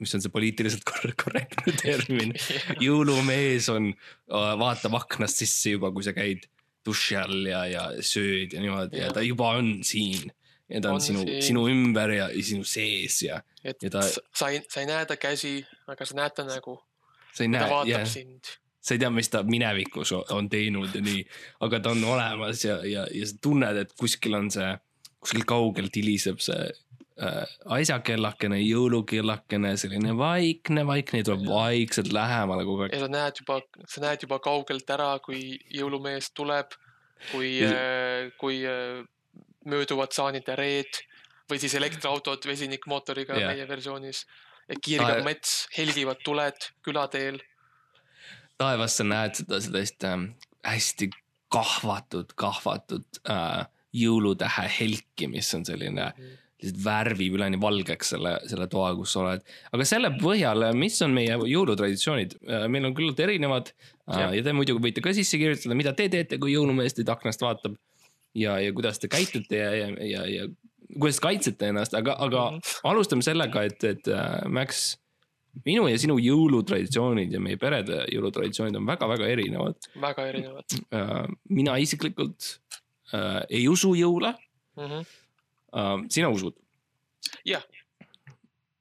mis 0.00 0.14
on 0.16 0.24
see 0.24 0.32
poliitiliselt 0.32 0.84
korrektne 1.22 1.74
termin 1.80 2.34
jõulumees 2.86 3.70
on, 3.72 3.92
vaatab 4.30 4.98
aknast 5.00 5.42
sisse 5.44 5.76
juba, 5.76 5.92
kui 5.94 6.06
sa 6.06 6.14
käid 6.16 6.48
duši 6.86 7.16
all 7.18 7.46
ja, 7.50 7.62
ja 7.70 7.86
sööd 8.04 8.54
ja 8.54 8.62
niimoodi 8.62 9.00
ja. 9.00 9.08
ja 9.08 9.14
ta 9.16 9.24
juba 9.26 9.56
on 9.58 9.80
siin. 9.86 10.30
ja 10.70 10.82
ta 10.82 10.92
on, 10.92 11.00
on 11.00 11.04
sinu, 11.04 11.24
sinu 11.42 11.66
ümber 11.70 12.14
ja, 12.14 12.28
ja 12.34 12.44
sinu 12.44 12.66
sees 12.66 13.22
ja. 13.26 13.40
et 13.64 13.82
ja 13.82 13.90
ta... 13.92 14.04
sa 14.06 14.52
ei, 14.54 14.62
sa 14.70 14.82
ei 14.82 14.90
näe 14.90 15.08
ta 15.08 15.18
käsi, 15.20 15.58
aga 15.90 16.06
sa 16.06 16.20
näed 16.20 16.36
ta 16.36 16.46
nägu. 16.46 16.78
sa 17.34 17.46
ei 17.46 17.52
näe, 17.52 18.04
sind 18.10 18.56
sa 18.86 18.94
ei 18.94 19.02
tea, 19.02 19.10
mis 19.10 19.30
ta 19.32 19.42
minevikus 19.42 20.12
on 20.14 20.48
teinud 20.50 20.94
ja 20.94 21.02
nii, 21.02 21.24
aga 21.66 21.80
ta 21.82 21.90
on 21.90 22.04
olemas 22.06 22.62
ja, 22.64 22.78
ja, 22.86 23.06
ja 23.10 23.26
sa 23.26 23.38
tunned, 23.42 23.80
et 23.82 23.94
kuskil 23.98 24.36
on 24.38 24.50
see, 24.54 24.68
kuskil 25.18 25.42
kaugelt 25.48 25.96
hiliseb 25.98 26.38
see 26.44 26.68
asjakellakene, 27.16 28.58
jõulukellakene, 28.60 29.72
selline 29.80 30.12
vaikne, 30.18 30.84
vaikne, 30.86 31.22
tuleb 31.24 31.46
vaikselt 31.48 32.12
lähemale 32.12 32.66
kogu 32.68 32.84
aeg. 32.84 32.96
ja 32.96 33.00
sa 33.06 33.08
näed 33.08 33.40
juba, 33.40 33.60
sa 33.88 34.02
näed 34.04 34.26
juba 34.26 34.38
kaugelt 34.44 34.90
ära, 34.92 35.14
kui 35.24 35.56
jõulumees 35.72 36.30
tuleb, 36.36 36.76
kui 37.30 37.56
äh,, 37.64 38.28
kui 38.40 38.60
äh, 38.68 39.00
mööduvad 39.64 40.12
saanid 40.12 40.48
ja 40.48 40.58
reed 40.60 41.00
või 41.48 41.60
siis 41.62 41.74
elektriautod 41.78 42.44
vesinikmootoriga 42.46 43.38
yeah. 43.38 43.54
meie 43.54 43.68
versioonis. 43.68 44.26
kiirgab 44.82 45.22
mets, 45.24 45.68
helgivad 45.78 46.20
tuled 46.24 46.70
külateel. 46.84 47.40
taevas 48.58 48.96
sa 48.98 49.04
näed 49.08 49.40
seda 49.40 49.60
sellist 49.64 50.04
äh, 50.04 50.18
hästi 50.68 51.14
kahvatud, 51.48 52.36
kahvatud 52.36 53.24
äh, 53.30 53.64
jõulutähe 53.96 54.68
helki, 54.80 55.32
mis 55.32 55.54
on 55.54 55.64
selline 55.64 56.12
mm 56.12 56.42
lihtsalt 56.62 56.84
värvib 56.84 57.36
üleni 57.36 57.58
valgeks 57.60 58.14
selle, 58.14 58.36
selle 58.48 58.68
toa, 58.72 58.92
kus 58.96 59.12
sa 59.12 59.22
oled. 59.22 59.42
aga 59.76 59.88
selle 59.88 60.12
põhjal, 60.20 60.64
mis 60.78 60.96
on 61.04 61.16
meie 61.16 61.36
jõulutraditsioonid, 61.52 62.38
meil 62.72 62.88
on 62.88 62.94
küllalt 62.96 63.20
erinevad 63.20 63.72
ja, 64.06 64.30
ja 64.32 64.44
te 64.44 64.54
muidugi 64.56 64.88
võite 64.88 65.04
ka 65.04 65.12
sisse 65.16 65.40
kirjutada, 65.40 65.76
mida 65.78 65.92
te 65.96 66.08
teete, 66.12 66.40
kui 66.40 66.54
jõulumees 66.54 66.96
teid 66.96 67.12
aknast 67.12 67.44
vaatab. 67.44 67.76
ja, 68.34 68.58
ja 68.60 68.72
kuidas 68.72 69.02
te 69.02 69.08
käitute 69.12 69.60
ja, 69.60 69.72
ja, 69.74 69.90
ja, 70.00 70.26
ja 70.32 70.48
kuidas 70.96 71.20
kaitsete 71.20 71.72
ennast, 71.72 71.94
aga, 71.94 72.16
aga 72.18 72.50
mm 72.50 72.56
-hmm. 72.56 72.80
alustame 72.88 73.22
sellega, 73.22 73.62
et, 73.68 73.84
et 73.84 74.08
Max 74.48 74.96
minu 75.64 75.86
ja 75.88 75.98
sinu 76.00 76.16
jõulutraditsioonid 76.20 77.32
ja 77.32 77.40
meie 77.42 77.58
perede 77.60 78.02
jõulutraditsioonid 78.12 78.76
on 78.80 78.88
väga-väga 78.88 79.28
erinevad. 79.32 79.88
väga 80.02 80.26
erinevad. 80.32 80.76
Äh, 80.94 81.22
mina 81.48 81.76
isiklikult 81.80 82.50
äh, 83.14 83.42
ei 83.48 83.68
usu 83.68 83.94
jõule 83.96 84.34
mm. 84.76 84.82
-hmm. 84.82 85.06
Äh, 85.74 85.98
sina 86.08 86.30
usud? 86.30 86.54
jah. 87.46 87.64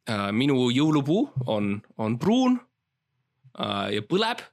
Äh, 0.05 0.29
minu 0.31 0.69
jõulupuu 0.69 1.23
on, 1.49 1.79
on 1.97 2.17
pruun 2.21 2.59
äh, 3.57 3.95
ja 3.95 4.03
põleb 4.05 4.43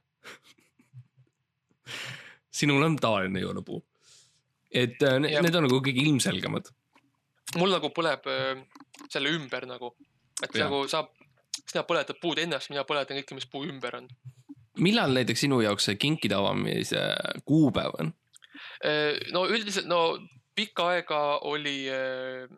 sinul 2.59 2.81
on 2.87 2.97
tavaline 2.97 3.43
jõulupuu. 3.43 3.83
et 4.73 4.97
ja. 5.01 5.19
need 5.19 5.55
on 5.55 5.67
nagu 5.67 5.81
kõige 5.85 6.01
ilmselgemad. 6.01 6.71
mul 7.61 7.75
nagu 7.75 7.93
põleb 7.93 8.25
selle 9.13 9.35
ümber 9.35 9.67
nagu, 9.69 9.93
et 10.41 10.55
ja. 10.55 10.65
nagu 10.65 10.87
saab 10.89 11.13
sina 11.69 11.85
põletad 11.85 12.17
puud 12.21 12.41
ennast, 12.41 12.73
mina 12.73 12.85
põletan 12.87 13.19
kõike, 13.21 13.37
mis 13.37 13.49
puu 13.49 13.67
ümber 13.69 14.01
on. 14.01 14.09
millal 14.81 15.13
näiteks 15.13 15.45
sinu 15.45 15.61
jaoks 15.61 15.91
see 15.91 16.01
kinkide 16.01 16.39
avamise 16.39 17.11
kuupäev 17.45 18.01
on? 18.01 18.15
No 19.31 19.45
üldiselt, 19.47 19.85
no 19.87 20.17
pikka 20.55 20.89
aega 20.93 21.21
oli 21.49 21.77
äh, 21.91 22.49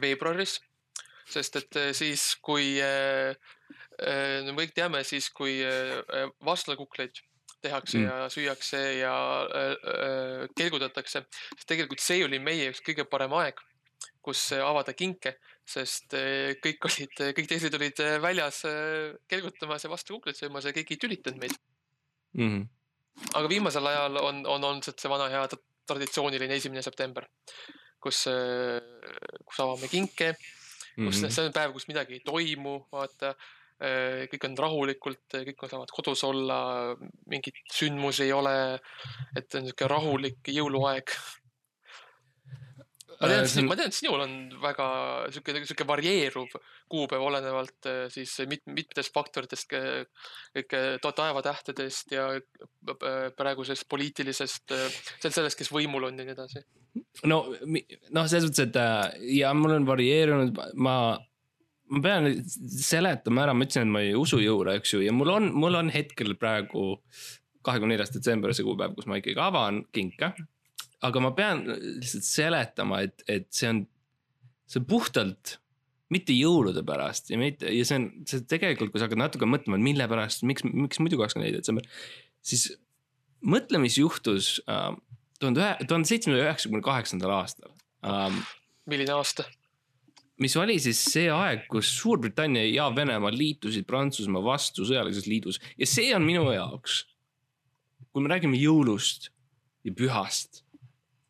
veebruaris, 0.00 0.58
sest 1.28 1.56
et 1.60 1.78
äh, 1.80 1.92
siis, 1.96 2.34
kui 2.42 2.76
me 3.98 4.54
kõik 4.54 4.76
teame, 4.76 5.02
siis 5.02 5.26
kui 5.34 5.56
vastlakukleid 6.46 7.18
tehakse 7.58 7.98
mm. 7.98 8.04
ja 8.06 8.28
süüakse 8.30 8.82
ja 9.00 9.14
kelgutatakse, 10.54 11.24
siis 11.56 11.66
tegelikult 11.66 12.04
see 12.04 12.22
oli 12.22 12.38
meie 12.38 12.68
jaoks 12.68 12.84
kõige 12.86 13.08
parem 13.10 13.34
aeg, 13.40 13.58
kus 14.22 14.52
avada 14.54 14.94
kinke 14.94 15.34
sest 15.68 16.14
kõik 16.62 16.86
olid, 16.88 17.22
kõik 17.36 17.50
teised 17.50 17.74
olid 17.76 18.02
väljas 18.22 18.62
kelgutamas 19.28 19.84
ja 19.84 19.90
vastu 19.92 20.16
kukleid 20.16 20.38
söömas 20.38 20.68
ja 20.68 20.72
keegi 20.76 20.96
ei 20.96 21.02
tülitanud 21.02 21.42
meid 21.42 21.56
mm. 22.38 22.48
-hmm. 22.48 22.68
aga 23.34 23.50
viimasel 23.50 23.86
ajal 23.86 24.22
on, 24.22 24.44
on 24.46 24.64
olnud 24.70 24.88
see 24.88 25.10
vana 25.10 25.28
hea 25.32 25.42
traditsiooniline 25.88 26.58
esimene 26.60 26.82
september, 26.84 27.26
kus, 28.00 28.24
kus 29.44 29.60
avame 29.64 29.88
kinke, 29.90 30.34
kus 30.34 30.96
mm 30.96 31.08
-hmm. 31.08 31.30
see 31.30 31.46
on 31.46 31.54
päev, 31.54 31.72
kus 31.72 31.88
midagi 31.90 32.18
ei 32.18 32.26
toimu, 32.26 32.80
vaata 32.92 33.34
kõik 33.78 34.44
on 34.48 34.56
rahulikult, 34.58 35.36
kõik 35.46 35.68
saavad 35.70 35.90
kodus 35.94 36.24
olla, 36.26 36.96
mingit 37.30 37.60
sündmusi 37.70 38.24
ei 38.24 38.32
ole. 38.32 38.80
et 39.36 39.54
on 39.54 39.62
niisugune 39.62 39.88
rahulik 39.88 40.50
jõuluaeg 40.50 41.14
ma 43.20 43.28
tean, 43.30 43.44
et 43.44 43.50
äh, 43.50 43.60
on... 43.60 43.68
ma 43.68 43.76
tean, 43.78 43.90
et 43.90 43.96
sinul 43.96 44.22
on 44.22 44.34
väga 44.62 44.88
sihuke, 45.34 45.54
sihuke 45.66 45.86
varieeruv 45.88 46.56
kuupäev 46.90 47.24
olenevalt 47.26 47.88
äh, 47.90 48.00
siis 48.12 48.34
mit, 48.50 48.62
mitmetest 48.66 49.14
faktoritest, 49.14 49.74
kõik 50.56 50.76
taevatähtedest 51.04 52.14
ja 52.14 52.28
äh, 52.38 53.16
praegusest 53.38 53.88
poliitilisest, 53.90 54.76
sellest, 55.24 55.58
kes 55.58 55.72
võimul 55.74 56.10
on 56.10 56.20
ja 56.20 56.28
nii 56.28 56.36
edasi. 56.36 56.62
no, 57.30 57.40
noh, 57.58 58.28
selles 58.30 58.50
mõttes, 58.50 58.68
et 58.68 59.32
ja 59.38 59.54
mul 59.56 59.78
on 59.80 59.88
varieerunud, 59.88 60.62
ma, 60.78 60.98
ma 61.90 62.04
pean 62.04 62.30
seletama 62.46 63.46
ära, 63.46 63.56
ma 63.56 63.66
ütlesin, 63.66 63.88
et 63.88 63.96
ma 63.96 64.04
ei 64.06 64.14
usu 64.18 64.40
jõule, 64.42 64.78
eks 64.78 64.94
ju, 64.94 65.02
ja 65.06 65.14
mul 65.16 65.34
on, 65.34 65.50
mul 65.58 65.80
on 65.80 65.90
hetkel 65.94 66.36
praegu 66.38 66.94
kahekümne 67.66 67.96
neljas 67.96 68.14
detsember 68.14 68.54
see 68.54 68.64
kuupäev, 68.64 68.94
kus 68.96 69.10
ma 69.10 69.18
ikkagi 69.18 69.42
avan 69.42 69.82
kinke 69.92 70.30
aga 71.06 71.22
ma 71.22 71.30
pean 71.36 71.62
lihtsalt 71.68 72.26
seletama, 72.26 73.02
et, 73.06 73.22
et 73.30 73.48
see 73.54 73.70
on, 73.70 73.82
see 74.68 74.80
on 74.82 74.86
puhtalt 74.90 75.58
mitte 76.12 76.32
jõulude 76.32 76.82
pärast 76.88 77.30
ja 77.32 77.38
mitte 77.40 77.70
ja 77.72 77.84
see 77.86 78.00
on, 78.00 78.08
see 78.28 78.44
tegelikult, 78.48 78.92
kui 78.92 79.00
sa 79.00 79.08
hakkad 79.08 79.20
natuke 79.20 79.48
mõtlema, 79.48 79.78
et 79.78 79.84
mille 79.84 80.08
pärast, 80.10 80.44
miks, 80.48 80.64
miks 80.66 81.00
muidu 81.02 81.20
kakskümmend 81.20 81.50
neli 81.50 81.60
detsember, 81.60 81.86
siis 82.44 82.70
mõtle, 83.44 83.80
mis 83.82 83.98
juhtus 84.00 84.56
äh, 84.70 84.90
tuhande 85.38 85.62
ühe, 85.62 85.72
tuhande 85.86 86.10
seitsmesaja 86.10 86.48
üheksakümne 86.48 86.84
kaheksandal 86.84 87.34
aastal 87.38 87.70
um,. 88.02 88.42
milline 88.88 89.14
aasta? 89.14 89.46
mis 90.42 90.54
oli 90.58 90.78
siis 90.82 91.00
see 91.12 91.26
aeg, 91.34 91.66
kus 91.70 91.90
Suurbritannia 91.98 92.64
ja 92.70 92.88
Venemaa 92.94 93.32
liitusid 93.34 93.86
Prantsusmaa 93.88 94.42
vastu 94.44 94.86
sõjalises 94.88 95.26
liidus 95.30 95.60
ja 95.78 95.88
see 95.88 96.12
on 96.16 96.24
minu 96.26 96.46
jaoks, 96.54 97.02
kui 98.12 98.24
me 98.24 98.32
räägime 98.32 98.58
jõulust 98.60 99.30
ja 99.86 99.94
pühast 99.94 100.62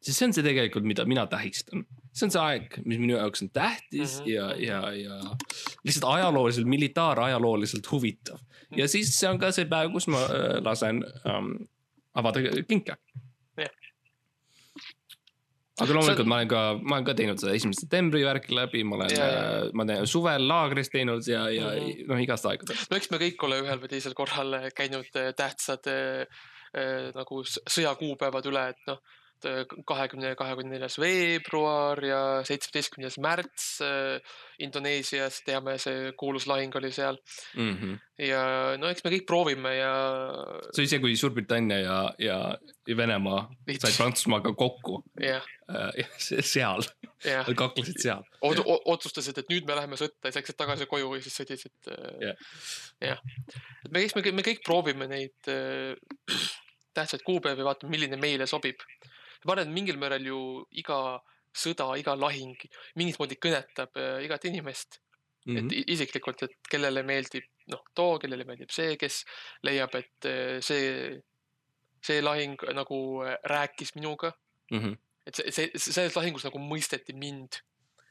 siis 0.08 0.18
see 0.20 0.28
on 0.28 0.34
see 0.36 0.44
tegelikult, 0.46 0.86
mida 0.88 1.04
mina 1.08 1.26
tähistan. 1.30 1.84
see 2.16 2.26
on 2.26 2.34
see 2.34 2.42
aeg, 2.42 2.78
mis 2.88 3.00
minu 3.00 3.18
jaoks 3.18 3.44
on 3.44 3.50
tähtis 3.52 4.18
mm 4.18 4.24
-hmm. 4.24 4.30
ja, 4.32 4.46
ja, 4.56 4.92
ja 4.96 5.18
lihtsalt 5.84 6.08
ajalooliselt, 6.14 6.66
militaarajalooliselt 6.66 7.90
huvitav. 7.92 8.40
ja 8.76 8.88
siis 8.88 9.12
see 9.18 9.30
on 9.30 9.38
ka 9.38 9.52
see 9.52 9.68
päev, 9.68 9.92
kus 9.92 10.08
ma 10.08 10.24
äh, 10.24 10.62
lasen 10.64 11.04
ähm, 11.26 11.52
avada 12.14 12.40
kinke 12.68 12.96
aga 15.78 15.94
loomulikult 15.94 16.24
on... 16.24 16.28
ma 16.32 16.40
olen 16.40 16.50
ka, 16.50 16.62
ma 16.82 16.96
olen 16.96 17.06
ka 17.06 17.14
teinud 17.18 17.42
seda 17.42 17.54
esimese 17.54 17.84
septembri 17.84 18.24
värki 18.26 18.56
läbi, 18.56 18.82
ma 18.86 18.98
olen 18.98 19.14
äh, 19.14 19.68
ma 19.76 19.86
olen 19.86 20.10
suvel 20.10 20.48
laagris 20.50 20.90
teinud 20.94 21.26
ja, 21.28 21.44
ja 21.54 21.70
mm 21.70 21.84
-hmm. 21.84 22.08
noh, 22.10 22.22
igast 22.24 22.48
aegadest. 22.50 22.90
no 22.90 22.96
eks 22.96 23.10
me 23.12 23.20
kõik 23.22 23.46
ole 23.46 23.60
ühel 23.62 23.82
või 23.82 23.92
teisel 23.94 24.16
korral 24.18 24.58
käinud 24.74 25.20
äh, 25.20 25.30
tähtsad 25.36 25.86
äh, 25.92 26.26
äh, 26.74 27.08
nagu 27.14 27.42
sõjakuupäevad 27.46 28.50
üle, 28.50 28.68
et 28.74 28.82
noh 28.90 29.02
kahekümne, 29.88 30.34
kahekümne 30.38 30.74
neljas 30.74 30.98
veebruar 31.00 32.02
ja 32.04 32.20
seitsmeteistkümnes 32.48 33.18
märts 33.22 33.66
äh, 33.84 34.36
Indoneesias, 34.62 35.40
teame, 35.46 35.76
see 35.78 36.12
kuulus 36.18 36.48
lahing 36.50 36.74
oli 36.76 36.90
seal 36.94 37.18
mm. 37.54 37.74
-hmm. 37.74 37.98
ja 38.26 38.42
no 38.78 38.90
eks 38.90 39.04
me 39.04 39.12
kõik 39.14 39.26
proovime 39.26 39.74
ja. 39.76 39.92
see 40.72 40.82
oli 40.82 40.92
see, 40.92 41.02
kui 41.04 41.16
Suurbritannia 41.16 41.78
ja, 41.78 41.98
ja, 42.18 42.38
Venemaa 42.96 43.46
said 43.78 43.96
Prantsusmaaga 43.96 44.54
kokku 44.54 45.02
yeah.. 45.22 45.44
Äh, 45.68 46.08
seal 46.18 46.82
yeah., 47.24 47.46
nad 47.46 47.54
kaklesid 47.54 48.00
seal 48.02 48.24
Ot. 48.40 48.62
otsustasid, 48.66 49.38
et 49.38 49.50
nüüd 49.50 49.66
me 49.66 49.76
läheme 49.78 49.98
sõtta 49.98 50.28
ja 50.28 50.32
siis 50.32 50.42
läksid 50.42 50.58
tagasi 50.58 50.86
koju 50.86 51.14
ja 51.16 51.22
siis 51.24 51.36
sõdisid. 51.40 51.90
Äh, 51.90 52.34
jah, 53.02 53.20
et 53.84 53.92
me, 53.92 54.02
eks 54.02 54.14
me, 54.14 54.22
me 54.32 54.46
kõik 54.46 54.62
proovime 54.66 55.08
neid 55.10 55.50
äh, 55.50 55.94
tähtsaid 56.98 57.24
kuupäevi, 57.26 57.66
vaatame, 57.66 57.94
milline 57.94 58.18
meile 58.20 58.46
sobib 58.50 58.82
ma 59.44 59.54
arvan, 59.54 59.68
et 59.68 59.74
mingil 59.74 59.98
määral 60.00 60.24
ju 60.26 60.40
iga 60.80 61.20
sõda, 61.54 61.90
iga 61.98 62.14
lahing 62.18 62.56
mingit 62.98 63.18
moodi 63.20 63.38
kõnetab 63.40 63.96
äh, 63.98 64.18
igat 64.26 64.44
inimest 64.50 65.00
mm. 65.46 65.54
-hmm. 65.54 65.58
et 65.58 65.64
mhm. 65.64 65.92
isiklikult, 65.94 66.42
et 66.42 66.70
kellele 66.70 67.02
meeldib 67.02 67.46
noh, 67.72 67.82
too, 67.94 68.18
kellele 68.22 68.44
meeldib 68.48 68.72
see, 68.74 68.96
kes 69.00 69.24
leiab, 69.66 69.94
et 69.98 70.28
äh, 70.28 70.58
see, 70.64 71.20
see 72.04 72.22
lahing 72.22 72.58
nagu 72.74 72.98
äh, 73.24 73.38
rääkis 73.44 73.94
minuga 73.94 74.32
mm. 74.70 74.78
-hmm. 74.78 74.98
et 75.26 75.34
see, 75.34 75.50
see, 75.50 75.92
selles 75.92 76.16
lahingus 76.16 76.44
nagu 76.48 76.58
mõisteti 76.58 77.14
mind 77.14 77.62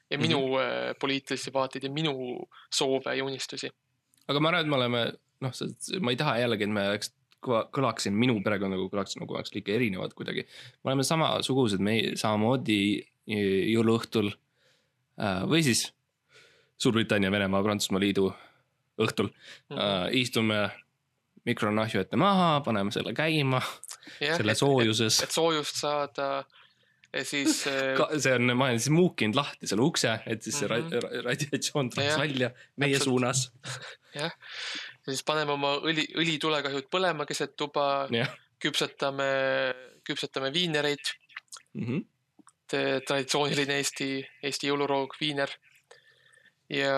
ja 0.10 0.18
minu 0.18 0.40
mm 0.40 0.54
-hmm. 0.54 1.00
poliitilisi 1.00 1.54
vaateid 1.54 1.84
ja 1.84 1.92
minu 1.92 2.48
soove 2.74 3.16
ja 3.16 3.24
unistusi. 3.26 3.70
aga 4.28 4.40
ma 4.40 4.50
arvan, 4.50 4.62
et 4.62 4.70
me 4.70 4.76
oleme 4.76 5.14
noh, 5.42 5.52
ma 6.02 6.12
ei 6.12 6.18
taha 6.18 6.38
jällegi, 6.40 6.64
et 6.64 6.70
me 6.70 6.90
oleks 6.90 7.14
kõlaksin, 7.44 8.16
minu 8.18 8.40
perekonnaga 8.44 8.80
nagu 8.80 8.90
kõlaksin 8.92 9.22
nagu 9.24 9.36
oleks 9.36 9.54
ikka 9.54 9.76
erinevad 9.76 10.14
kuidagi. 10.18 10.48
me 10.84 10.92
oleme 10.92 11.04
samasugused, 11.04 11.80
me 11.84 12.16
samamoodi 12.18 12.80
jõuluõhtul 13.28 14.32
äh, 14.32 15.44
või 15.50 15.64
siis 15.64 15.88
Suurbritannia, 16.78 17.32
Venemaa, 17.34 17.64
Prantsusmaa 17.66 18.00
liidu 18.00 18.28
õhtul 19.02 19.32
mm 19.32 19.78
-hmm. 19.78 20.14
istume 20.14 20.70
mikronahju 21.46 22.02
ette 22.02 22.18
maha, 22.20 22.62
paneme 22.66 22.92
selle 22.92 23.14
käima 23.14 23.62
yeah, 24.22 24.38
selle 24.38 24.56
soojuses. 24.56 25.22
et 25.24 25.32
soojust 25.32 25.80
saada 25.80 26.44
ja 27.14 27.24
siis 27.26 27.64
Ka, 28.00 28.10
see 28.20 28.34
on, 28.36 28.52
ma 28.58 28.70
olen 28.70 28.82
siis 28.82 28.94
muukinud 28.94 29.38
lahti 29.38 29.70
selle 29.70 29.86
ukse, 29.86 30.20
et 30.26 30.44
siis 30.44 30.60
see 30.60 30.68
mm 30.68 30.90
-hmm. 30.90 31.24
radiatsioon 31.26 31.90
tuleks 31.94 32.14
ja, 32.14 32.20
välja 32.20 32.52
meie 32.76 32.98
täpselt. 32.98 33.10
suunas. 33.10 33.52
jah, 34.22 34.32
ja 35.08 35.14
siis 35.14 35.24
paneme 35.24 35.56
oma 35.56 35.78
õli, 35.78 36.08
õlitulekahjud 36.18 36.90
põlema 36.92 37.26
keset 37.26 37.56
tuba 37.56 38.08
küpsetame, 38.60 39.30
küpsetame 40.08 40.52
viinereid 40.54 41.14
mm. 41.74 41.86
-hmm. 41.86 42.06
traditsiooniline 43.08 43.80
Eesti, 43.82 44.10
Eesti 44.44 44.68
jõuluroog, 44.68 45.16
viiner. 45.22 45.50
ja 46.70 46.96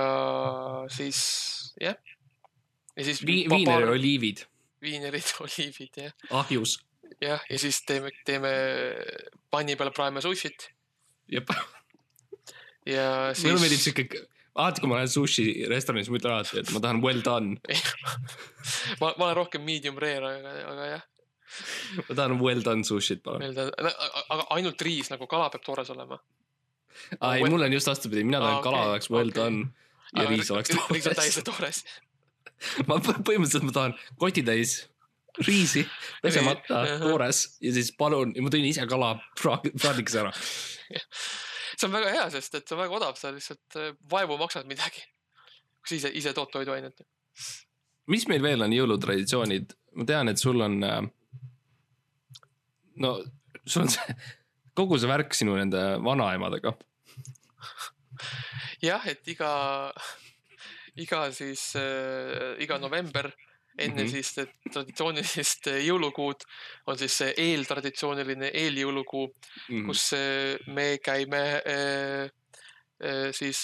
siis 0.89 1.19
jah. 1.81 1.95
ja 2.95 3.03
siis 3.03 3.25
Vi. 3.25 3.45
viiner 3.49 3.81
ja 3.81 3.91
oliivid. 3.91 4.45
viinerid, 4.81 5.33
oliivid 5.45 6.03
jah. 6.03 6.13
ahjus. 6.29 6.79
Jah, 7.23 7.43
ja 7.49 7.59
siis 7.59 7.81
teeme, 7.87 8.11
teeme 8.25 8.51
panni 9.51 9.75
peal 9.79 9.91
praeme 9.95 10.21
sushit. 10.23 10.69
jep. 11.31 11.51
ja 12.85 13.07
siis. 13.33 13.45
mulle 13.47 13.63
meeldib 13.65 13.81
siis 13.81 13.91
siuke, 13.91 14.25
alati 14.55 14.83
kui 14.83 14.91
ma 14.91 14.99
lähen 14.99 15.11
sushi 15.11 15.45
restoranis, 15.71 16.09
ma 16.11 16.19
ütlen 16.19 16.35
alati, 16.35 16.63
et 16.63 16.73
ma 16.75 16.81
tahan 16.83 17.01
well 17.03 17.21
done 17.25 17.57
ma, 19.01 19.11
ma 19.11 19.29
olen 19.29 19.39
rohkem 19.43 19.65
medium 19.65 19.99
rare, 20.01 20.33
aga, 20.39 20.55
aga 20.73 20.89
jah. 20.93 21.07
ma 22.07 22.15
tahan 22.15 22.37
well 22.41 22.63
done 22.65 22.87
sushit, 22.87 23.23
palun. 23.25 23.45
aga 23.45 24.47
ainult 24.57 24.87
riis 24.87 25.11
nagu 25.13 25.29
kala 25.29 25.51
peab 25.53 25.65
toores 25.65 25.91
olema. 25.95 26.19
aa 27.19 27.35
ei 27.35 27.43
well..., 27.43 27.55
mul 27.55 27.67
on 27.67 27.75
just 27.77 27.91
vastupidi, 27.91 28.25
mina 28.27 28.41
tahan 28.43 28.55
ah, 28.57 28.61
okay, 28.61 28.71
kala 28.71 28.93
oleks 28.93 29.11
well 29.13 29.33
okay. 29.33 29.43
done 29.43 29.67
ja 30.15 30.23
aga, 30.23 30.29
riis 30.35 30.53
oleks 30.55 30.73
toores. 30.73 30.93
riis 30.95 31.11
on 31.11 31.19
täiesti 31.19 31.45
toores 31.51 31.83
ma 32.87 32.99
põhimõtteliselt 33.03 33.67
ma 33.67 33.75
tahan 33.75 33.99
kotitäis 34.19 34.79
riisi, 35.45 35.85
pesemata, 36.23 36.81
toores 37.01 37.45
ja 37.61 37.73
siis 37.75 37.93
palun, 37.97 38.33
ma 38.41 38.51
tõin 38.53 38.65
ise 38.69 38.87
kala 38.89 39.13
praadiks 39.39 40.17
ära 40.19 40.33
see 41.79 41.87
on 41.87 41.95
väga 41.95 42.11
hea, 42.13 42.25
sest 42.33 42.57
et 42.57 42.67
see 42.67 42.75
on 42.75 42.83
väga 42.83 42.97
odav, 42.99 43.15
sa 43.19 43.31
lihtsalt 43.33 43.79
äh, 43.79 43.93
vaevu 44.11 44.37
maksad 44.39 44.67
midagi. 44.69 45.05
kui 45.79 45.93
sa 45.93 45.95
ise, 45.95 46.11
ise 46.19 46.33
tood 46.35 46.51
toiduainet. 46.51 47.05
mis 48.11 48.27
meil 48.27 48.43
veel 48.43 48.65
on 48.65 48.75
jõulutraditsioonid, 48.75 49.75
ma 49.95 50.05
tean, 50.09 50.31
et 50.31 50.41
sul 50.41 50.61
on. 50.65 50.79
Äh, 50.83 51.01
no 53.05 53.15
sul 53.65 53.85
on 53.85 53.93
see, 53.93 54.15
kogu 54.77 54.99
see 54.99 55.11
värk 55.11 55.35
sinu 55.37 55.55
nende 55.59 55.83
vanaemadega. 56.03 56.75
jah, 58.83 59.05
et 59.07 59.27
iga, 59.31 59.51
iga 60.99 61.27
siis 61.35 61.71
äh,, 61.79 62.57
iga 62.63 62.79
november 62.81 63.31
enne 63.79 64.03
mm 64.03 64.07
-hmm. 64.07 64.11
siis 64.11 64.33
traditsioonilist 64.73 65.67
äh, 65.71 65.79
jõulukuud 65.87 66.43
on 66.87 66.97
siis 66.99 67.17
see 67.21 67.33
eeltraditsiooniline 67.37 68.51
eeljõulukuu 68.53 69.25
mm, 69.27 69.75
-hmm. 69.75 69.85
kus 69.87 70.13
äh, 70.13 70.57
me 70.67 70.97
käime 71.03 71.43
äh, 71.63 72.29
siis 73.31 73.63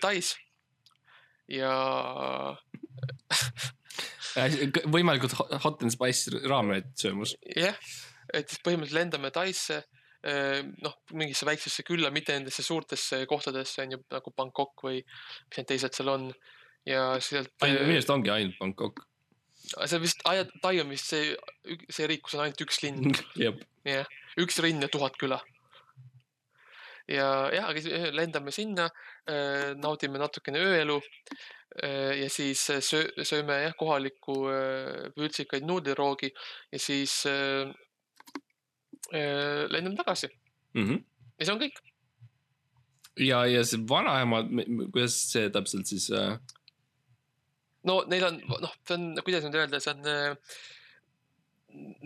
Tais 0.00 0.36
ja 1.48 1.72
võimalikult 4.94 5.34
hot 5.64 5.82
and 5.82 5.90
spice 5.90 6.30
raamenit 6.46 6.92
söömas. 6.94 7.34
jah 7.56 7.74
yeah., 7.74 7.76
et 8.34 8.48
siis 8.48 8.62
põhimõtteliselt 8.62 9.00
lendame 9.00 9.30
Taisse 9.30 9.82
noh, 10.82 10.94
mingisse 11.14 11.46
väiksesse 11.46 11.82
külla, 11.86 12.10
mitte 12.10 12.34
nendesse 12.34 12.62
suurtesse 12.62 13.26
kohtadesse 13.30 13.82
on 13.82 13.92
ju 13.94 13.98
nagu 14.10 14.32
Bangkok 14.36 14.82
või 14.82 15.02
mis 15.02 15.58
need 15.58 15.66
teised 15.66 15.94
seal 15.94 16.08
on. 16.08 16.32
ja 16.86 17.20
sealt. 17.20 17.50
minu 17.62 17.86
meelest 17.86 18.10
ongi 18.10 18.30
ainult 18.30 18.58
Bangkok 18.58 19.04
see 19.66 20.00
vist, 20.02 20.22
Tai 20.62 20.80
on 20.80 20.90
vist 20.90 21.10
see, 21.10 21.34
see 21.90 22.08
riik, 22.10 22.24
kus 22.26 22.36
on 22.38 22.46
ainult 22.46 22.62
üks 22.66 22.80
linn. 22.84 23.12
jah, 23.86 24.08
üks 24.40 24.60
linn 24.64 24.84
ja 24.84 24.90
tuhat 24.92 25.18
küla. 25.20 25.40
ja 27.06 27.26
aga 27.68 27.78
siis 27.78 28.08
lendame 28.16 28.50
sinna, 28.50 28.88
äh, 29.30 29.74
naudime 29.78 30.18
natukene 30.18 30.58
ööelu 30.58 30.96
äh, 30.98 32.16
ja 32.18 32.30
siis 32.32 32.64
söö, 32.66 33.04
sööme 33.22 33.60
jah, 33.62 33.76
kohalikku 33.78 34.34
äh, 34.50 35.04
vürtsikaid 35.14 35.62
nuudliroogi 35.68 36.32
ja 36.72 36.80
siis 36.82 37.20
lendame 39.12 39.94
tagasi 40.00 40.26
mm. 40.74 40.82
-hmm. 40.82 40.98
ja 41.38 41.46
see 41.46 41.54
on 41.54 41.62
kõik. 41.62 41.78
ja, 43.22 43.44
ja 43.46 43.62
see 43.62 43.86
vanaema, 43.86 44.42
kuidas 44.90 45.20
see 45.30 45.46
täpselt 45.54 45.86
siis 45.86 46.10
äh 46.10 46.34
no 47.86 48.00
neil 48.10 48.26
on, 48.28 48.40
noh, 48.48 48.74
see 48.86 48.96
on, 48.98 49.06
kuidas 49.26 49.46
nüüd 49.46 49.60
öelda, 49.60 49.80
see 49.82 49.94
on 49.94 50.10
äh, 50.10 50.58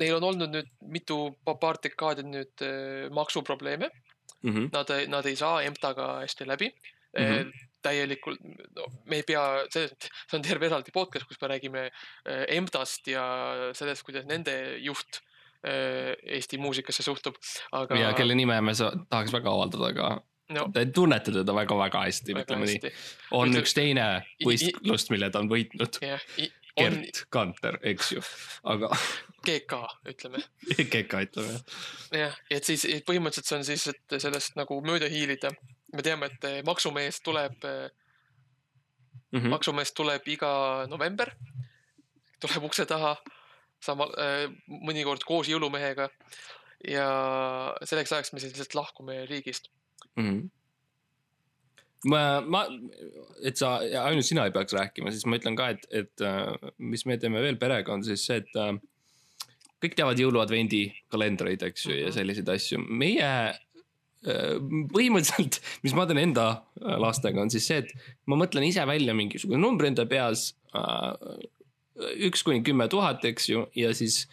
neil 0.00 0.18
on 0.18 0.28
olnud 0.32 0.52
nüüd 0.54 0.70
mitu, 0.92 1.18
paar 1.46 1.80
dekaadi 1.82 2.26
nüüd 2.26 2.64
äh, 2.66 3.08
maksuprobleeme 3.14 3.88
mm. 3.88 4.52
-hmm. 4.52 4.70
Nad, 4.74 4.94
nad 5.14 5.26
ei 5.26 5.36
saa 5.36 5.62
EMTA-ga 5.62 6.12
hästi 6.20 6.48
läbi 6.48 6.70
mm. 6.70 7.24
-hmm. 7.24 7.52
täielikult, 7.82 8.40
no 8.76 8.86
me 9.04 9.20
ei 9.20 9.26
pea, 9.26 9.64
see, 9.72 9.88
see 9.88 10.38
on 10.38 10.44
terve 10.44 10.66
eraldi 10.66 10.92
podcast, 10.92 11.26
kus 11.28 11.40
me 11.40 11.48
räägime 11.48 11.90
EMTA-st 12.26 13.12
ja 13.14 13.24
sellest, 13.72 14.04
kuidas 14.04 14.26
nende 14.28 14.76
juht 14.78 15.22
Eesti 15.60 16.56
muusikasse 16.58 17.02
suhtub, 17.04 17.36
aga. 17.76 17.96
ja 17.96 18.12
kelle 18.16 18.34
nime 18.34 18.54
me 18.64 18.72
tahaks 18.72 19.32
väga 19.32 19.50
avaldada, 19.52 19.90
aga 19.92 20.06
no.. 20.54 20.66
Te 20.74 20.86
tunnete 20.94 21.34
teda 21.34 21.54
väga-väga 21.54 22.04
hästi, 22.06 22.36
ütleme 22.42 22.68
nii. 22.68 22.94
on 23.38 23.60
üks 23.60 23.74
teine 23.76 24.06
võistlust, 24.44 25.12
mille 25.14 25.30
ta 25.30 25.42
on 25.42 25.50
võitnud 25.50 26.00
yeah.. 26.04 26.24
Gert 26.78 26.94
on... 26.94 27.26
Kanter, 27.34 27.78
eks 27.82 28.12
ju, 28.14 28.22
aga. 28.70 28.90
GK 29.46 29.78
ütleme 30.10 30.42
GK 30.92 31.22
ütleme 31.26 31.54
jah. 31.54 31.62
jah, 32.26 32.38
et 32.52 32.66
siis 32.68 32.84
põhimõtteliselt 33.06 33.48
see 33.48 33.58
on 33.58 33.66
siis, 33.66 33.86
et 33.92 34.20
sellest 34.22 34.58
nagu 34.58 34.80
mööda 34.84 35.08
hiilida. 35.10 35.52
me 35.94 36.04
teame, 36.06 36.30
et 36.30 36.46
eh, 36.48 36.60
maksumees 36.66 37.22
tuleb 37.26 37.56
mm, 37.64 39.38
-hmm. 39.38 39.48
maksumees 39.56 39.92
tuleb 39.96 40.28
iga 40.28 40.86
november, 40.88 41.32
tuleb 42.40 42.68
ukse 42.70 42.86
taha, 42.86 43.16
sama 43.80 44.10
äh,, 44.20 44.46
mõnikord 44.68 45.24
koos 45.26 45.48
jõulumehega. 45.48 46.10
ja 46.88 47.08
selleks 47.84 48.12
ajaks 48.12 48.32
me 48.32 48.40
siis 48.40 48.52
lihtsalt 48.52 48.74
lahkume 48.74 49.24
riigist 49.26 49.68
mm. 50.16 50.24
-hmm 50.24 50.48
ma, 52.08 52.40
ma, 52.40 52.62
et 53.44 53.58
sa, 53.60 53.76
ainult 54.04 54.26
sina 54.26 54.46
ei 54.48 54.54
peaks 54.54 54.74
rääkima, 54.76 55.12
siis 55.12 55.26
ma 55.28 55.40
ütlen 55.40 55.56
ka, 55.58 55.70
et, 55.74 55.86
et 55.92 56.24
äh, 56.24 56.70
mis 56.78 57.04
me 57.08 57.18
teeme 57.20 57.42
veel 57.44 57.58
perega, 57.60 57.92
on 57.92 58.04
siis 58.06 58.24
see, 58.28 58.40
et 58.40 58.60
äh, 58.60 58.72
kõik 59.80 59.96
teavad 59.98 60.20
jõuluadvendi 60.20 60.84
kalendreid, 61.12 61.64
eks 61.66 61.86
ju 61.86 61.92
mm, 61.92 61.96
-hmm. 61.96 62.00
ja 62.00 62.08
mhm. 62.08 62.16
selliseid 62.18 62.54
asju. 62.54 62.80
meie 62.88 63.30
äh, 63.50 64.56
põhimõtteliselt, 64.94 65.60
mis 65.84 65.96
ma 65.96 66.08
teen 66.08 66.24
enda 66.24 66.48
lastega, 66.80 67.42
on 67.42 67.52
siis 67.52 67.68
see, 67.68 67.84
et 67.84 67.92
ma 68.26 68.38
mõtlen 68.40 68.66
ise 68.68 68.86
välja 68.86 69.16
mingisugune 69.16 69.60
number 69.60 69.86
enda 69.86 70.06
peas. 70.06 70.54
üks 72.00 72.42
kuni 72.46 72.62
kümme 72.62 72.86
tuhat, 72.88 73.24
eks 73.24 73.48
ju, 73.48 73.66
ja 73.76 73.90
siis 73.92 74.26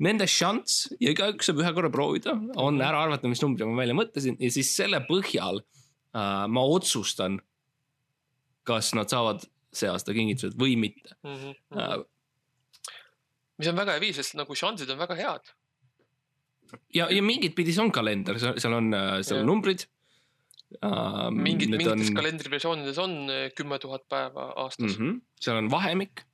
nende 0.00 0.26
šanss 0.30 0.88
ja 1.00 1.12
igaüks 1.12 1.50
saab 1.50 1.60
ühe 1.62 1.72
korra 1.76 1.90
proovida, 1.92 2.34
on 2.60 2.80
ära 2.80 3.04
arvata, 3.04 3.28
mis 3.30 3.42
numbri 3.44 3.68
ma 3.68 3.82
välja 3.82 3.96
mõtlesin 3.98 4.38
ja 4.40 4.50
siis 4.52 4.72
selle 4.76 5.02
põhjal 5.08 5.60
äh, 5.60 6.46
ma 6.48 6.64
otsustan, 6.76 7.38
kas 8.68 8.94
nad 8.96 9.12
saavad 9.12 9.44
see 9.74 9.90
aasta 9.90 10.14
kingitused 10.16 10.56
või 10.58 10.76
mitte 10.80 11.14
mm. 11.22 11.36
-hmm. 11.36 11.54
Äh, 11.78 11.96
mis 13.60 13.70
on 13.70 13.78
väga 13.78 13.96
hea 13.96 14.02
viis, 14.02 14.18
sest 14.18 14.38
nagu 14.40 14.56
šansid 14.56 14.90
on 14.90 15.00
väga 15.00 15.16
head. 15.18 15.54
ja, 16.94 17.08
ja 17.10 17.22
mingit 17.22 17.54
pidi 17.54 17.74
see 17.76 17.84
on 17.84 17.92
kalender, 17.92 18.38
seal 18.40 18.76
on, 18.76 18.92
äh, 18.94 19.20
seal 19.26 19.42
on 19.42 19.50
numbrid 19.52 19.84
uh,. 20.80 21.28
mingid, 21.34 21.74
mingites 21.76 22.10
on... 22.10 22.16
kalendriversioonides 22.16 22.98
on 23.02 23.16
äh, 23.28 23.46
kümme 23.56 23.78
tuhat 23.82 24.08
päeva 24.08 24.52
aastas 24.64 24.96
mm. 24.96 25.04
-hmm. 25.04 25.20
seal 25.40 25.60
on 25.60 25.70
vahemik 25.70 26.24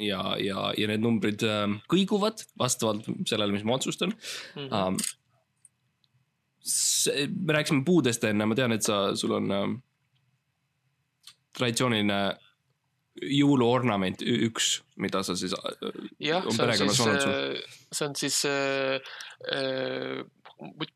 ja, 0.00 0.36
ja, 0.40 0.66
ja 0.78 0.90
need 0.90 1.04
numbrid 1.04 1.44
äh, 1.46 1.66
kõiguvad 1.90 2.44
vastavalt 2.60 3.08
sellele, 3.28 3.54
mis 3.56 3.64
ma 3.64 3.78
otsustan 3.78 4.14
mm. 4.14 4.66
-hmm. 4.66 4.70
Um, 4.70 4.96
see, 6.60 7.28
me 7.28 7.56
rääkisime 7.56 7.84
puudest 7.84 8.24
enne, 8.24 8.46
ma 8.46 8.54
tean, 8.54 8.72
et 8.72 8.84
sa, 8.84 9.16
sul 9.16 9.32
on 9.38 9.50
äh, 9.54 9.66
traditsiooniline 11.56 12.20
jõuluornament 13.20 14.22
üks, 14.22 14.80
mida 15.00 15.22
sa 15.26 15.36
siis. 15.38 15.54
Äh, 15.54 15.96
jah, 16.22 16.46
see 16.48 16.66
on 16.66 16.94
siis, 16.94 17.00
äh, 17.06 17.80
see 17.90 18.06
on 18.06 18.14
siis 18.18 18.38
äh,, 18.48 19.00
äh, 19.52 20.22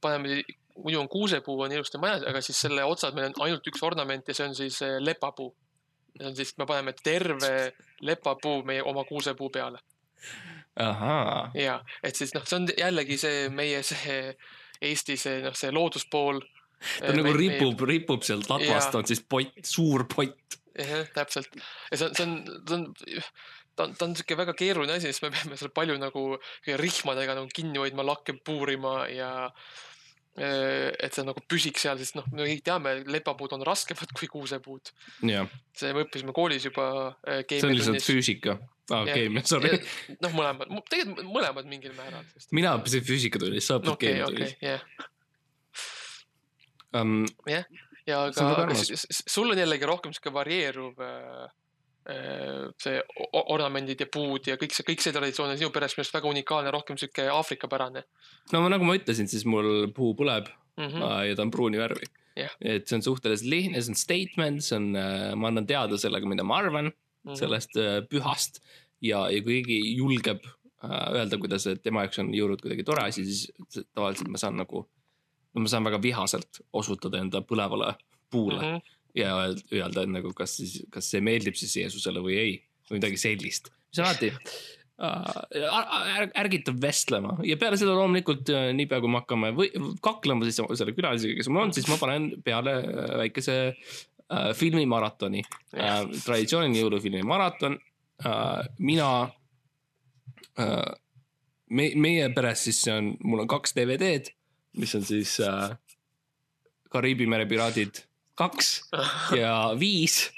paneme, 0.01 0.41
muidu 0.79 1.01
on 1.01 1.11
kuusepuu 1.11 1.59
on 1.67 1.75
ilusti 1.75 2.01
majas, 2.03 2.25
aga 2.29 2.43
siis 2.45 2.61
selle 2.67 2.85
otsas 2.87 3.15
meil 3.15 3.31
on 3.31 3.45
ainult 3.47 3.67
üks 3.71 3.83
ornament 3.87 4.29
ja 4.29 4.37
see 4.37 4.49
on 4.49 4.57
siis 4.59 4.81
lepapuu 5.01 5.53
siis, 6.35 6.55
me 6.59 6.67
paneme 6.67 6.95
terve 7.03 7.73
lepapuu 8.01 8.63
meie 8.67 8.83
oma 8.83 9.05
kuusepuu 9.09 9.51
peale. 9.51 9.79
ja, 11.55 11.79
et 12.03 12.17
siis 12.17 12.35
noh, 12.35 12.45
see 12.47 12.61
on 12.61 12.69
jällegi 12.79 13.19
see 13.21 13.49
meie 13.55 13.83
see 13.87 14.21
Eesti 14.85 15.17
see 15.17 15.43
noh, 15.45 15.55
see 15.57 15.71
looduspool. 15.73 16.41
ta 16.99 17.13
nagu 17.15 17.31
me, 17.31 17.37
ripub 17.39 17.81
me..., 17.81 17.91
ripub 17.93 18.25
sealt 18.27 18.51
latvast, 18.51 18.95
on 18.99 19.07
siis 19.07 19.23
pott, 19.29 19.61
suur 19.65 20.07
pott. 20.11 20.59
jah, 20.75 21.07
täpselt 21.15 21.55
ja 21.55 22.01
see 22.01 22.09
on, 22.09 22.17
see 22.17 22.27
on, 22.27 22.35
see 22.67 22.79
on 22.79 23.23
ta 23.75 23.87
on, 23.87 23.95
ta 23.99 24.09
on 24.09 24.17
sihuke 24.19 24.37
väga 24.39 24.55
keeruline 24.59 24.99
asi, 24.99 25.11
sest 25.11 25.23
me 25.23 25.31
peame 25.35 25.59
seal 25.59 25.71
palju 25.75 25.97
nagu 25.99 26.25
rihmadega 26.83 27.39
nagu 27.39 27.51
kinni 27.55 27.81
hoidma, 27.83 28.07
lakke 28.07 28.37
puurima 28.47 29.05
ja 29.11 29.33
Äh, 29.49 29.94
et 30.35 31.15
see 31.15 31.23
nagu 31.27 31.43
püsiks 31.51 31.85
seal, 31.87 31.99
sest 32.01 32.17
noh, 32.19 32.27
me 32.35 32.47
kõik 32.49 32.63
teame, 32.67 32.95
lepapuud 33.07 33.55
on 33.55 33.63
raskemad 33.67 34.11
kui 34.17 34.27
kuusepuud. 34.31 34.91
see 35.23 35.93
me 35.95 36.05
õppisime 36.05 36.35
koolis 36.35 36.67
juba 36.67 36.87
äh,. 37.23 37.45
see 37.47 37.69
on 37.69 37.77
lihtsalt 37.77 38.03
füüsika 38.03 38.59
ah,, 38.91 39.07
keemia, 39.07 39.45
sorry. 39.47 39.79
noh, 40.19 40.35
mõlemad, 40.35 40.75
tegelikult 40.91 41.31
mõlemad 41.31 41.71
mingil 41.71 41.95
määral. 41.99 42.27
mina 42.51 42.75
õppisin 42.81 43.07
füüsikatunnis, 43.07 43.71
sa 43.71 43.79
õpid 43.79 43.95
okay, 43.95 44.11
keemiatunnis 44.11 44.57
okay,. 44.57 44.75
jah 44.75 44.83
um,, 46.99 47.21
yeah. 47.47 47.65
ja 48.11 48.25
aga, 48.27 48.51
aga 48.67 48.75
sul 48.77 49.55
on 49.55 49.63
jällegi 49.63 49.87
rohkem 49.87 50.15
sihuke 50.17 50.35
varieeruv 50.35 50.99
äh, 50.99 51.47
Äh, 51.47 51.64
see 52.05 52.99
ornamendid 53.33 54.03
ja 54.05 54.07
puud 54.13 54.45
ja 54.51 54.59
kõik 54.61 54.75
see, 54.77 54.85
kõik 54.85 55.01
see 55.01 55.13
traditsioon 55.15 55.55
on 55.55 55.57
sinu 55.57 55.71
peres 55.73 55.95
minu 55.97 56.05
arust 56.05 56.17
väga 56.19 56.29
unikaalne, 56.29 56.73
rohkem 56.75 56.99
sihuke 57.01 57.31
Aafrika 57.33 57.71
pärane. 57.73 58.03
no 58.53 58.61
nagu 58.69 58.85
ma 58.85 58.99
ütlesin, 58.99 59.31
siis 59.31 59.47
mul 59.49 59.89
puu 59.97 60.13
põleb 60.19 60.51
mm. 60.77 60.85
-hmm. 60.85 61.01
-hmm. 61.01 61.25
ja 61.29 61.37
ta 61.37 61.43
on 61.43 61.51
pruuni 61.51 61.81
värvi 61.81 62.11
Jah. 62.37 62.53
et 62.61 62.89
see 62.89 62.97
on 62.97 63.03
suhteliselt 63.03 63.49
lihtne, 63.49 63.81
see 63.81 63.93
on 63.93 63.97
statement, 63.97 64.65
see 64.65 64.77
on, 64.77 64.93
ma 65.39 65.49
annan 65.49 65.67
teada 65.67 65.97
sellega, 65.97 66.27
mida 66.29 66.45
ma 66.45 66.59
arvan 66.59 66.93
Mhm. 67.25 67.39
sellest 67.41 67.77
äh, 67.81 68.03
pühast 68.09 68.61
ja, 69.03 69.25
ja 69.33 69.41
kui 69.45 69.61
keegi 69.63 69.95
julgeb 69.97 70.45
äh, 70.45 71.07
öelda, 71.17 71.39
kuidas 71.41 71.67
tema 71.83 72.05
jaoks 72.05 72.21
on 72.21 72.33
jõulud 72.37 72.61
kuidagi 72.63 72.85
tore 72.87 73.07
asi, 73.09 73.25
siis 73.25 73.87
tavaliselt 73.97 74.29
ma 74.33 74.41
saan 74.41 74.59
nagu, 74.61 74.85
no 75.55 75.65
ma 75.65 75.73
saan 75.73 75.87
väga 75.89 76.03
vihaselt 76.05 76.61
osutada 76.73 77.23
enda 77.25 77.41
põlevale 77.49 77.95
puule 78.31 78.61
mm. 78.61 78.75
-hmm. 78.75 78.99
Ja 79.15 79.35
öeld- 79.45 79.67
öelda, 79.73 80.07
nagu 80.11 80.33
kas 80.37 80.57
siis, 80.59 80.79
kas 80.93 81.11
see 81.13 81.23
meeldib 81.25 81.59
siis 81.59 81.77
Jeesusele 81.79 82.23
või 82.25 82.39
ei 82.41 82.55
või 82.89 82.99
midagi 82.99 83.21
sellist, 83.21 83.71
mis 83.89 84.01
alati 84.03 84.31
äh, 84.31 86.27
ärgitab 86.43 86.81
vestlema. 86.83 87.39
Ja 87.47 87.57
peale 87.61 87.79
seda 87.81 87.95
loomulikult 87.97 88.51
äh, 88.53 88.69
niipea 88.77 89.01
kui 89.03 89.13
me 89.13 89.23
hakkame 89.23 89.53
või 89.57 89.71
kaklema 90.05 90.47
siis 90.49 90.61
selle 90.61 90.97
külalisega, 90.97 91.39
kes 91.39 91.51
mul 91.51 91.67
on, 91.67 91.77
siis 91.77 91.89
ma 91.91 91.99
panen 92.01 92.31
peale 92.45 92.77
äh, 92.83 93.15
väikese 93.25 93.57
äh, 93.71 94.51
filmimaratoni 94.59 95.45
äh,, 95.47 96.03
traditsiooniline 96.25 96.83
jõulufilmi 96.83 97.25
maraton 97.27 97.79
äh,. 98.25 98.69
mina 98.79 99.11
äh,, 100.59 100.93
me, 101.71 101.91
meie 101.97 102.29
peres 102.35 102.67
siis 102.69 102.83
see 102.85 102.95
on, 102.95 103.15
mul 103.25 103.45
on 103.45 103.51
kaks 103.51 103.77
DVD-d, 103.79 104.35
mis 104.81 104.95
on 104.99 105.07
siis 105.07 105.39
äh, 105.45 105.71
Kariibi 106.95 107.27
mere 107.27 107.47
piraadid 107.51 108.05
kaks 108.39 108.75
ja 109.43 109.55
viis 109.81 110.31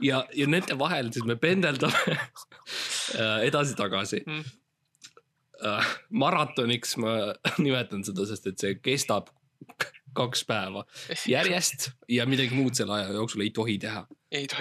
ja, 0.00 0.24
ja 0.34 0.48
nende 0.50 0.78
vahel 0.78 1.12
siis 1.12 1.26
me 1.28 1.36
pendeldame 1.36 2.02
äh, 2.16 3.38
edasi-tagasi 3.48 4.22
Mm. 4.26 4.44
äh,. 5.66 5.94
maratoniks 6.10 6.96
ma 6.96 7.16
nimetan 7.64 8.04
seda, 8.04 8.26
sest 8.26 8.46
et 8.50 8.58
see 8.58 8.78
kestab 8.82 9.30
kaks 10.12 10.44
päeva 10.44 10.84
järjest 11.28 11.90
ja 12.08 12.26
midagi 12.28 12.54
muud 12.56 12.76
selle 12.76 12.98
aja 12.98 13.12
jooksul 13.16 13.44
ei 13.44 13.50
tohi 13.50 13.78
teha, 13.80 14.06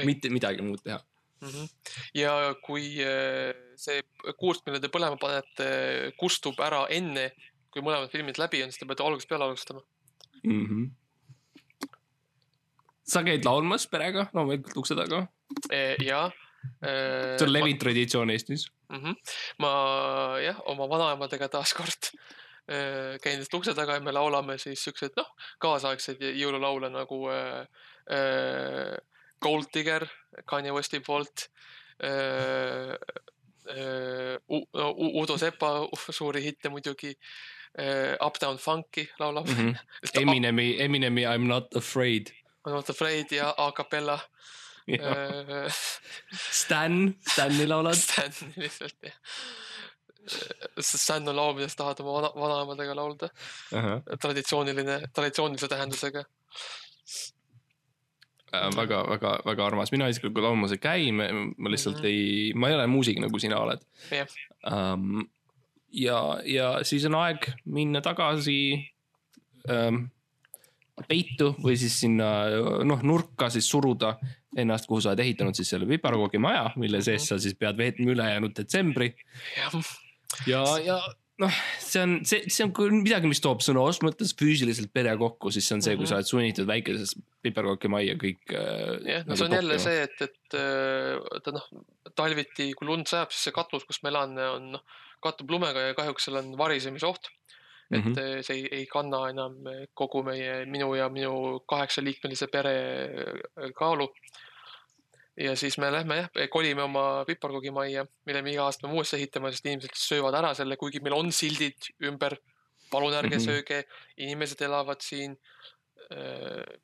mitte 0.07 0.29
midagi 0.31 0.63
muud 0.63 0.83
teha. 0.83 1.01
Mhm. 1.41 1.65
ja 2.13 2.33
kui 2.61 3.01
äh, 3.01 3.49
see 3.75 4.03
kuust, 4.37 4.61
mille 4.67 4.79
te 4.79 4.91
põlema 4.93 5.17
panete, 5.17 6.11
kustub 6.19 6.59
ära 6.61 6.83
enne, 6.93 7.31
kui 7.73 7.81
mõlemad 7.81 8.11
filmid 8.13 8.37
läbi 8.37 8.61
on, 8.61 8.69
siis 8.69 8.81
te 8.81 8.85
peate 8.85 9.03
algusest 9.05 9.29
peale 9.31 9.47
alustama. 9.47 9.81
Mm 10.43 10.65
-hmm. 10.67 10.89
Sa 13.07 13.23
käid 13.23 13.45
laulmas 13.45 13.87
perega 13.91 14.27
loomulikult 14.33 14.77
ukse 14.83 14.95
taga, 14.95 15.25
ja. 16.05 16.29
see 16.81 17.47
on 17.47 17.53
levinud 17.53 17.79
traditsioon 17.81 18.29
Eestis. 18.29 18.67
mm. 18.89 18.97
-hmm. 19.03 19.15
ma 19.59 19.71
jah, 20.43 20.59
oma 20.65 20.89
vanaemadega 20.89 21.49
taaskord 21.49 22.11
äh, 22.71 23.17
käin 23.23 23.39
lihtsalt 23.39 23.59
ukse 23.59 23.73
taga 23.73 23.93
ja 23.97 23.99
me 23.99 24.11
laulame 24.11 24.57
siis 24.57 24.83
siukseid 24.83 25.17
noh, 25.17 25.31
kaasaegseid 25.59 26.21
jõululaule 26.21 26.89
nagu 26.89 27.23
äh, 27.29 27.65
äh, 28.11 28.97
Gold 29.41 29.71
Digger 29.73 30.05
Kanye 30.45 30.73
Westi 30.73 30.99
poolt 30.99 31.49
äh,. 32.03 32.97
Äh, 33.71 34.37
no, 34.49 34.87
Udo 35.21 35.37
Sepa 35.37 35.87
suuri 36.09 36.41
hitte 36.43 36.69
muidugi 36.69 37.13
äh,. 37.77 38.17
Uptown 38.25 38.57
Funky 38.57 39.07
laulame 39.19 39.53
Mm 39.53 39.69
-hmm. 39.69 39.77
Eminemi, 40.21 40.81
Eminemi 40.81 41.21
I 41.21 41.37
m 41.37 41.47
not 41.47 41.75
afraid. 41.75 42.31
Not 42.65 42.89
afraid 42.89 43.31
ja 43.31 43.53
a 43.57 43.71
capella 43.71 44.19
äh,. 44.89 45.73
Stan, 46.51 47.15
Stani 47.31 47.67
laulad. 47.67 47.95
Stan 47.95 48.31
lihtsalt 48.57 48.95
jah. 49.03 49.13
Stan 50.79 51.27
on 51.29 51.35
laul, 51.35 51.55
millest 51.57 51.77
tahad 51.79 51.99
oma 52.03 52.11
vana, 52.19 52.29
vanaemadega 52.35 52.95
laulda. 52.95 53.29
traditsiooniline, 54.21 54.99
traditsioonilise 55.13 55.67
tähendusega. 55.71 56.23
väga, 58.75 59.03
väga, 59.09 59.31
väga 59.45 59.65
armas, 59.65 59.91
mina 59.91 60.07
isiklikult 60.11 60.43
laulmas 60.43 60.73
ei 60.75 60.81
käi, 60.83 61.11
ma 61.15 61.69
lihtsalt 61.71 62.01
Mhm. 62.01 62.05
ei, 62.05 62.51
ma 62.55 62.67
ei 62.69 62.75
ole 62.75 62.87
muusik 62.87 63.19
nagu 63.23 63.39
sina 63.39 63.57
oled 63.63 63.79
Jah. 64.11 64.27
um,. 64.67 65.21
ja, 65.91 66.17
ja 66.45 66.83
siis 66.83 67.05
on 67.05 67.15
aeg 67.15 67.47
minna 67.65 68.01
tagasi 68.01 68.57
um, 69.69 70.09
peitu 71.07 71.51
või 71.61 71.77
siis 71.79 71.99
sinna 72.03 72.29
noh, 72.87 73.01
nurka 73.03 73.49
siis 73.53 73.69
suruda 73.69 74.15
ennast, 74.57 74.87
kuhu 74.89 75.01
sa 75.01 75.13
oled 75.13 75.23
ehitanud 75.23 75.55
siis 75.55 75.69
selle 75.71 75.87
piparkoogimaja, 75.89 76.73
mille 76.81 77.01
sees 77.05 77.29
sa 77.31 77.39
siis 77.39 77.55
pead 77.59 77.77
veetma 77.79 78.11
ülejäänud 78.11 78.55
detsembri 78.57 79.13
ja, 80.47 80.63
ja 80.83 80.97
noh, 81.41 81.55
see 81.81 82.01
on, 82.03 82.17
see, 82.27 82.43
see 82.53 82.65
on 82.67 82.99
midagi, 83.01 83.29
mis 83.31 83.41
toob 83.43 83.63
sõna 83.65 83.81
otseses 83.83 84.05
mõttes 84.05 84.33
füüsiliselt 84.37 84.91
pere 84.93 85.13
kokku, 85.19 85.51
siis 85.53 85.67
see 85.67 85.77
on 85.79 85.81
see, 85.85 85.95
kui 85.97 86.05
Mhm. 86.05 86.09
sa 86.11 86.19
oled 86.19 86.29
sunnitud 86.29 86.67
väikeses 86.69 87.15
piparkookimajja 87.41 88.17
kõik. 88.21 88.53
jah, 89.07 89.25
no 89.25 89.35
see 89.35 89.47
on 89.47 89.57
jälle 89.57 89.79
see, 89.81 90.03
et, 90.05 90.21
et 90.27 90.57
äh, 90.59 91.17
vaata 91.25 91.55
noh, 91.57 91.67
talviti, 92.15 92.73
kui 92.77 92.87
lund 92.87 93.09
sajab, 93.09 93.31
siis 93.33 93.47
see 93.49 93.55
katus, 93.55 93.87
kus 93.89 94.01
ma 94.03 94.11
elan, 94.13 94.37
on 94.37 94.71
noh, 94.77 94.83
kattub 95.21 95.49
lumega 95.53 95.87
ja 95.89 95.97
kahjuks 95.97 96.25
seal 96.27 96.39
on 96.41 96.53
varisemise 96.57 97.05
oht. 97.09 97.29
Et 97.91 98.05
mm 98.05 98.13
-hmm. 98.13 98.43
see 98.47 98.55
ei, 98.55 98.67
ei 98.71 98.85
kanna 98.87 99.25
enam 99.29 99.57
kogu 99.93 100.23
meie, 100.23 100.65
minu 100.65 100.93
ja 100.95 101.09
minu 101.09 101.59
kaheksaliikmelise 101.67 102.47
pere 102.47 102.75
äh, 103.59 103.71
kaalu. 103.75 104.07
ja 105.37 105.55
siis 105.55 105.77
me 105.77 105.91
lähme 105.91 106.15
jah, 106.15 106.47
kolime 106.49 106.83
oma 106.83 107.25
piparkoogimajja, 107.25 108.05
mille 108.25 108.41
me 108.41 108.51
iga 108.51 108.63
aasta 108.63 108.81
peame 108.83 108.95
uuesti 108.99 109.15
ehitama, 109.15 109.51
sest 109.51 109.65
inimesed 109.65 109.95
söövad 109.95 110.35
ära 110.39 110.53
selle, 110.53 110.77
kuigi 110.77 110.99
meil 110.99 111.15
on 111.15 111.31
sildid 111.31 111.91
ümber. 112.03 112.37
palun 112.91 113.13
ärge 113.13 113.37
mm 113.37 113.41
-hmm. 113.41 113.45
sööge, 113.45 113.83
inimesed 114.17 114.61
elavad 114.61 115.01
siin. 115.01 115.37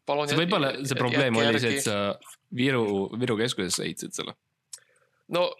palun. 0.05 0.27
see 0.27 0.37
võib-olla 0.39 0.71
see 0.87 0.95
probleem 0.95 1.35
oli 1.35 1.59
see, 1.59 1.75
et 1.75 1.83
sa 1.83 2.19
Viru, 2.55 3.11
Viru 3.19 3.37
keskusesse 3.37 3.83
ehitasid 3.83 4.13
selle. 4.13 4.35
no 5.27 5.51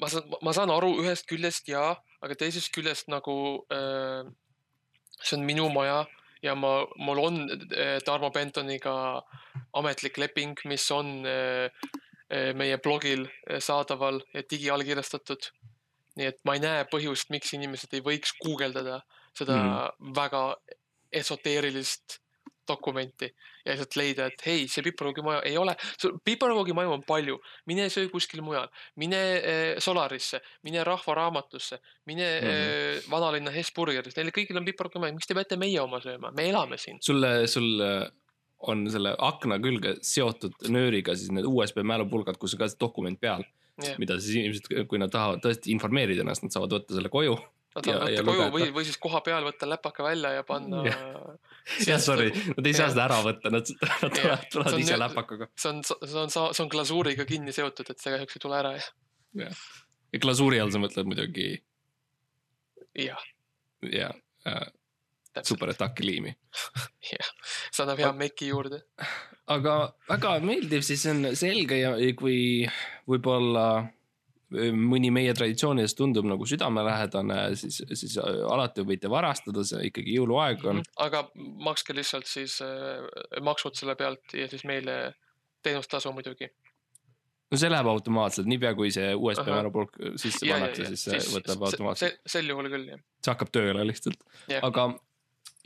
ma 0.00 0.10
saan, 0.12 0.34
ma 0.42 0.52
saan 0.56 0.72
aru 0.72 0.92
ühest 1.02 1.28
küljest 1.30 1.68
ja, 1.70 1.94
aga 2.24 2.36
teisest 2.38 2.72
küljest 2.74 3.10
nagu 3.12 3.36
äh, 3.72 4.26
see 5.22 5.38
on 5.38 5.46
minu 5.48 5.68
maja 5.72 6.04
ja 6.44 6.54
ma, 6.58 6.78
mul 7.00 7.22
on 7.22 7.38
äh, 7.50 7.98
Tarmo 8.04 8.30
Bentoniga 8.30 9.22
ametlik 9.76 10.18
leping, 10.20 10.56
mis 10.68 10.88
on 10.94 11.24
äh, 11.26 11.70
äh, 12.28 12.52
meie 12.56 12.78
blogil 12.82 13.26
äh, 13.48 13.60
saadaval 13.60 14.22
ja 14.34 14.44
digiallkirjastatud. 14.50 15.52
nii 16.16 16.30
et 16.30 16.38
ma 16.48 16.54
ei 16.56 16.62
näe 16.64 16.84
põhjust, 16.88 17.28
miks 17.28 17.50
inimesed 17.52 17.92
ei 17.92 18.00
võiks 18.00 18.32
guugeldada 18.40 19.02
seda 19.36 19.56
mm 19.56 20.12
väga 20.16 20.56
esoteerilist 21.16 22.18
dokumenti 22.68 23.28
ja 23.64 23.72
lihtsalt 23.72 23.96
leida, 24.00 24.26
et 24.30 24.44
hei, 24.46 24.66
see 24.70 24.84
piparkoogimaja 24.86 25.42
ei 25.48 25.56
ole, 25.60 25.76
piparkoogimaju 26.24 26.96
on 26.98 27.06
palju, 27.06 27.38
mine 27.70 27.88
söö 27.92 28.10
kuskil 28.12 28.42
mujal, 28.46 28.68
mine 29.00 29.22
äh, 29.36 29.64
Solarisse, 29.82 30.42
mine 30.66 30.84
Rahva 30.86 31.16
Raamatusse, 31.20 31.80
mine 32.06 32.28
mm. 32.40 32.46
-hmm. 32.46 33.00
äh, 33.00 33.10
vanalinna 33.10 33.54
Hesburgeris, 33.54 34.16
neil 34.16 34.34
kõigil 34.34 34.60
on 34.60 34.68
piparkoogimaju, 34.68 35.18
miks 35.18 35.30
te 35.30 35.38
peate 35.38 35.60
meie 35.60 35.80
oma 35.80 36.00
sööma, 36.04 36.32
me 36.36 36.48
elame 36.50 36.78
siin. 36.78 37.02
sulle, 37.02 37.46
sul 37.46 37.82
on 38.58 38.86
selle 38.90 39.12
akna 39.18 39.58
külge 39.62 39.96
seotud 40.04 40.68
nööriga 40.72 41.14
siis 41.16 41.32
need 41.34 41.46
USB 41.48 41.82
mälupulgad, 41.84 42.38
kus 42.40 42.56
on 42.56 42.62
ka 42.62 42.70
see 42.70 42.80
dokument 42.80 43.20
peal, 43.20 43.44
jah, 43.82 43.98
mida 44.00 44.16
siis 44.20 44.40
inimesed, 44.40 44.70
kui 44.88 45.00
nad 45.00 45.12
tahavad 45.12 45.42
tõesti 45.44 45.72
informeerida 45.74 46.24
ennast, 46.24 46.44
nad 46.46 46.54
saavad 46.54 46.78
võtta 46.78 46.96
selle 46.96 47.12
koju. 47.12 47.36
Nad 47.76 47.88
ja 47.88 47.98
võtta 48.00 48.24
koju 48.28 48.48
või, 48.54 48.68
või 48.74 48.86
siis 48.88 48.98
koha 49.02 49.20
peal 49.26 49.44
võtta 49.46 49.68
läpaka 49.68 50.04
välja 50.06 50.32
ja 50.38 50.44
panna. 50.46 50.82
jah, 51.86 52.00
sorry, 52.02 52.30
nad 52.54 52.66
ei 52.66 52.74
saa 52.76 52.86
Jah. 52.86 52.94
seda 52.94 53.04
ära 53.06 53.20
võtta, 53.26 53.52
nad, 53.52 53.72
nad 54.02 54.16
tulevad 54.16 54.46
tulevad 54.52 54.78
on 54.78 54.84
ise 54.84 54.98
läpakaga. 55.00 55.50
see 55.58 55.72
on, 55.72 55.82
see 55.86 56.20
on, 56.22 56.32
see 56.32 56.64
on 56.64 56.72
glasuuriga 56.72 57.28
kinni 57.28 57.54
seotud, 57.56 57.90
et 57.92 58.02
see 58.02 58.14
kahjuks 58.14 58.38
ei 58.38 58.44
tule 58.46 58.60
ära 58.60 58.74
ja, 58.78 59.50
ja 60.14 60.22
glasuuri 60.22 60.62
all 60.62 60.72
sa 60.74 60.82
mõtled 60.82 61.10
muidugi 61.10 61.50
jah, 62.96 63.22
ja 63.92 64.10
äh, 64.48 64.66
täpselt, 65.36 65.52
superataki 65.54 66.06
liimi. 66.06 66.32
see 67.10 67.82
annab 67.84 68.00
hea 68.00 68.12
meki 68.16 68.50
juurde. 68.52 68.82
aga 69.52 69.76
väga 70.08 70.38
meeldiv, 70.44 70.84
siis 70.86 71.04
on 71.10 71.28
selge 71.38 71.78
ja 71.82 71.92
kui 72.18 72.38
võib-olla 73.10 73.66
mõni 74.54 75.10
meie 75.10 75.32
traditsioonidest 75.34 75.96
tundub 75.98 76.26
nagu 76.28 76.46
südamelähedane, 76.46 77.38
siis, 77.58 77.80
siis 77.98 78.14
alati 78.22 78.84
võite 78.86 79.10
varastada, 79.10 79.64
see 79.66 79.88
ikkagi 79.90 80.14
jõuluaeg 80.14 80.66
on. 80.70 80.82
aga 81.02 81.24
makske 81.66 81.96
lihtsalt 81.96 82.28
siis 82.30 82.60
äh, 82.64 83.02
maksud 83.42 83.74
selle 83.78 83.96
pealt 83.98 84.36
ja 84.38 84.46
siis 84.50 84.62
meile 84.68 85.16
teenustasu 85.66 86.12
muidugi. 86.14 86.48
no 87.50 87.58
see 87.58 87.70
läheb 87.72 87.90
automaatselt, 87.90 88.46
niipea 88.50 88.74
kui 88.78 88.92
see 88.94 89.14
USB 89.14 89.50
mälupulk 89.50 89.98
sisse 90.14 90.46
pannakse, 90.46 90.92
siis 90.92 91.08
see 91.08 91.34
võtab 91.34 91.66
automaatselt, 91.66 92.20
sel 92.26 92.52
juhul 92.52 92.70
küll 92.70 92.92
jah. 92.92 93.02
see 93.24 93.34
hakkab 93.34 93.50
tööle 93.54 93.82
lihtsalt. 93.88 94.22
Aga 94.62 94.92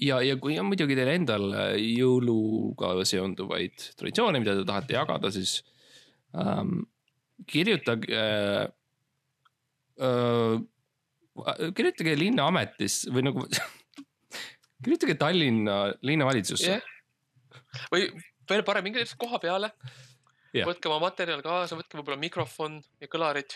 ja, 0.01 0.23
ja 0.25 0.39
kui 0.41 0.57
on 0.61 0.71
muidugi 0.71 0.97
teil 0.97 1.13
endal 1.19 1.53
jõuluga 1.77 2.95
seonduvaid 3.05 3.91
traditsioone, 4.01 4.41
mida 4.41 4.57
te 4.57 4.65
tahate 4.69 4.97
jagada, 4.97 5.33
siis 5.37 5.59
ähm, 6.33 6.81
kirjutage 7.47 8.11
äh,. 8.17 8.69
Äh, 10.01 10.61
kirjutage 11.77 12.15
linnaametis 12.17 13.03
või 13.13 13.27
nagu 13.27 13.45
kirjutage 14.85 15.15
Tallinna 15.21 15.77
linnavalitsusse 16.05 16.73
jah. 16.73 16.87
või 17.93 18.09
veel 18.51 18.65
parem, 18.67 18.87
minge 18.87 19.03
lihtsalt 19.03 19.21
koha 19.21 19.41
peale 19.43 19.71
Jah. 20.51 20.67
võtke 20.67 20.91
oma 20.91 20.99
materjal 21.05 21.43
kaasa, 21.45 21.79
võtke 21.79 22.01
võib-olla 22.01 22.19
mikrofon 22.19 22.81
ja 22.99 23.09
kõlarid. 23.11 23.55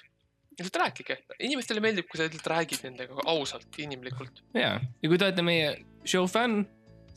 lihtsalt 0.55 0.77
rääkige, 0.79 1.17
inimestele 1.43 1.83
meeldib, 1.83 2.07
kui 2.07 2.21
sa 2.21 2.29
lihtsalt 2.29 2.51
räägid 2.53 2.85
nendega 2.87 3.27
ausalt, 3.27 3.67
inimlikult. 3.83 4.45
ja, 4.55 4.77
ja 4.79 5.11
kui 5.11 5.19
te 5.19 5.27
olete 5.27 5.43
meie 5.43 5.73
show 6.07 6.29
fänn, 6.31 6.63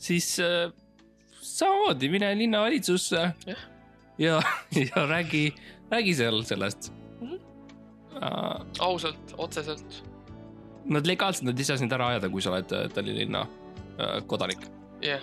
siis 0.02 0.34
äh, 0.42 0.72
samamoodi 1.38 2.10
mine 2.10 2.32
linnavalitsusse 2.40 3.22
Jah. 3.46 3.64
ja, 4.18 4.40
ja 4.82 5.06
räägi, 5.06 5.52
räägi 5.90 6.14
seal 6.14 6.42
sellest 6.44 6.92
Mhm. 7.20 7.34
uh,. 8.14 8.64
ausalt, 8.80 9.34
otseselt. 9.38 10.02
Nad 10.88 11.06
legaalselt, 11.06 11.44
nad 11.50 11.58
ei 11.58 11.64
saa 11.64 11.76
sind 11.76 11.92
ära 11.92 12.06
ajada, 12.14 12.28
kui 12.32 12.40
sa 12.42 12.50
oled 12.54 12.72
äh, 12.72 12.88
Tallinna 12.94 13.18
linna 13.18 13.40
uh, 13.42 14.20
kodanik. 14.26 14.62
jah, 15.02 15.20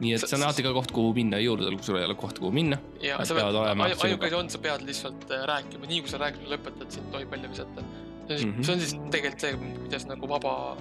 nii 0.00 0.12
et 0.14 0.20
Sa- 0.20 0.26
see 0.26 0.36
on 0.38 0.42
alati 0.46 0.62
ka 0.62 0.72
koht, 0.72 0.90
kuhu 0.92 1.12
minna 1.14 1.38
jõuludel, 1.42 1.76
kui 1.78 1.84
sul 1.86 1.96
ei 1.98 2.04
ole 2.04 2.14
kohta, 2.14 2.40
kuhu 2.40 2.50
minna. 2.52 2.78
ja 3.02 3.18
sa 3.24 3.34
pead, 3.34 3.54
ainuke 3.54 4.26
asi 4.26 4.34
on, 4.34 4.50
sa 4.50 4.58
pead 4.58 4.82
lihtsalt 4.86 5.30
äh, 5.30 5.44
rääkima, 5.48 5.86
nii 5.86 6.00
kui 6.00 6.08
sa 6.10 6.18
rääkima 6.18 6.48
lõpetad, 6.54 6.90
sind 6.90 7.10
tohib 7.12 7.30
välja 7.30 7.48
visata. 7.50 7.82
see 8.28 8.36
on 8.44 8.50
Mhm. 8.50 8.62
siis, 8.62 8.66
see 8.66 8.74
on 8.74 8.80
siis 8.80 8.94
tegelikult 9.10 9.40
see, 9.40 9.52
kuidas 9.56 10.06
nagu 10.06 10.28
vaba, 10.28 10.76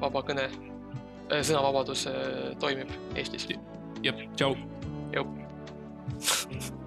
vaba 0.00 0.22
kõne, 0.22 0.48
sõnavabadus 1.30 2.06
toimib 2.60 2.88
Eestis. 3.16 3.46
jah, 4.02 4.14
tšau. 4.36 4.56
Jõu. 5.12 5.26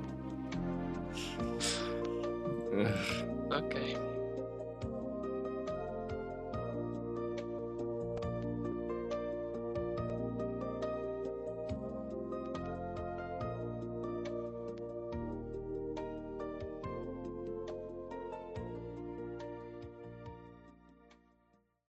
okay. 3.52 3.98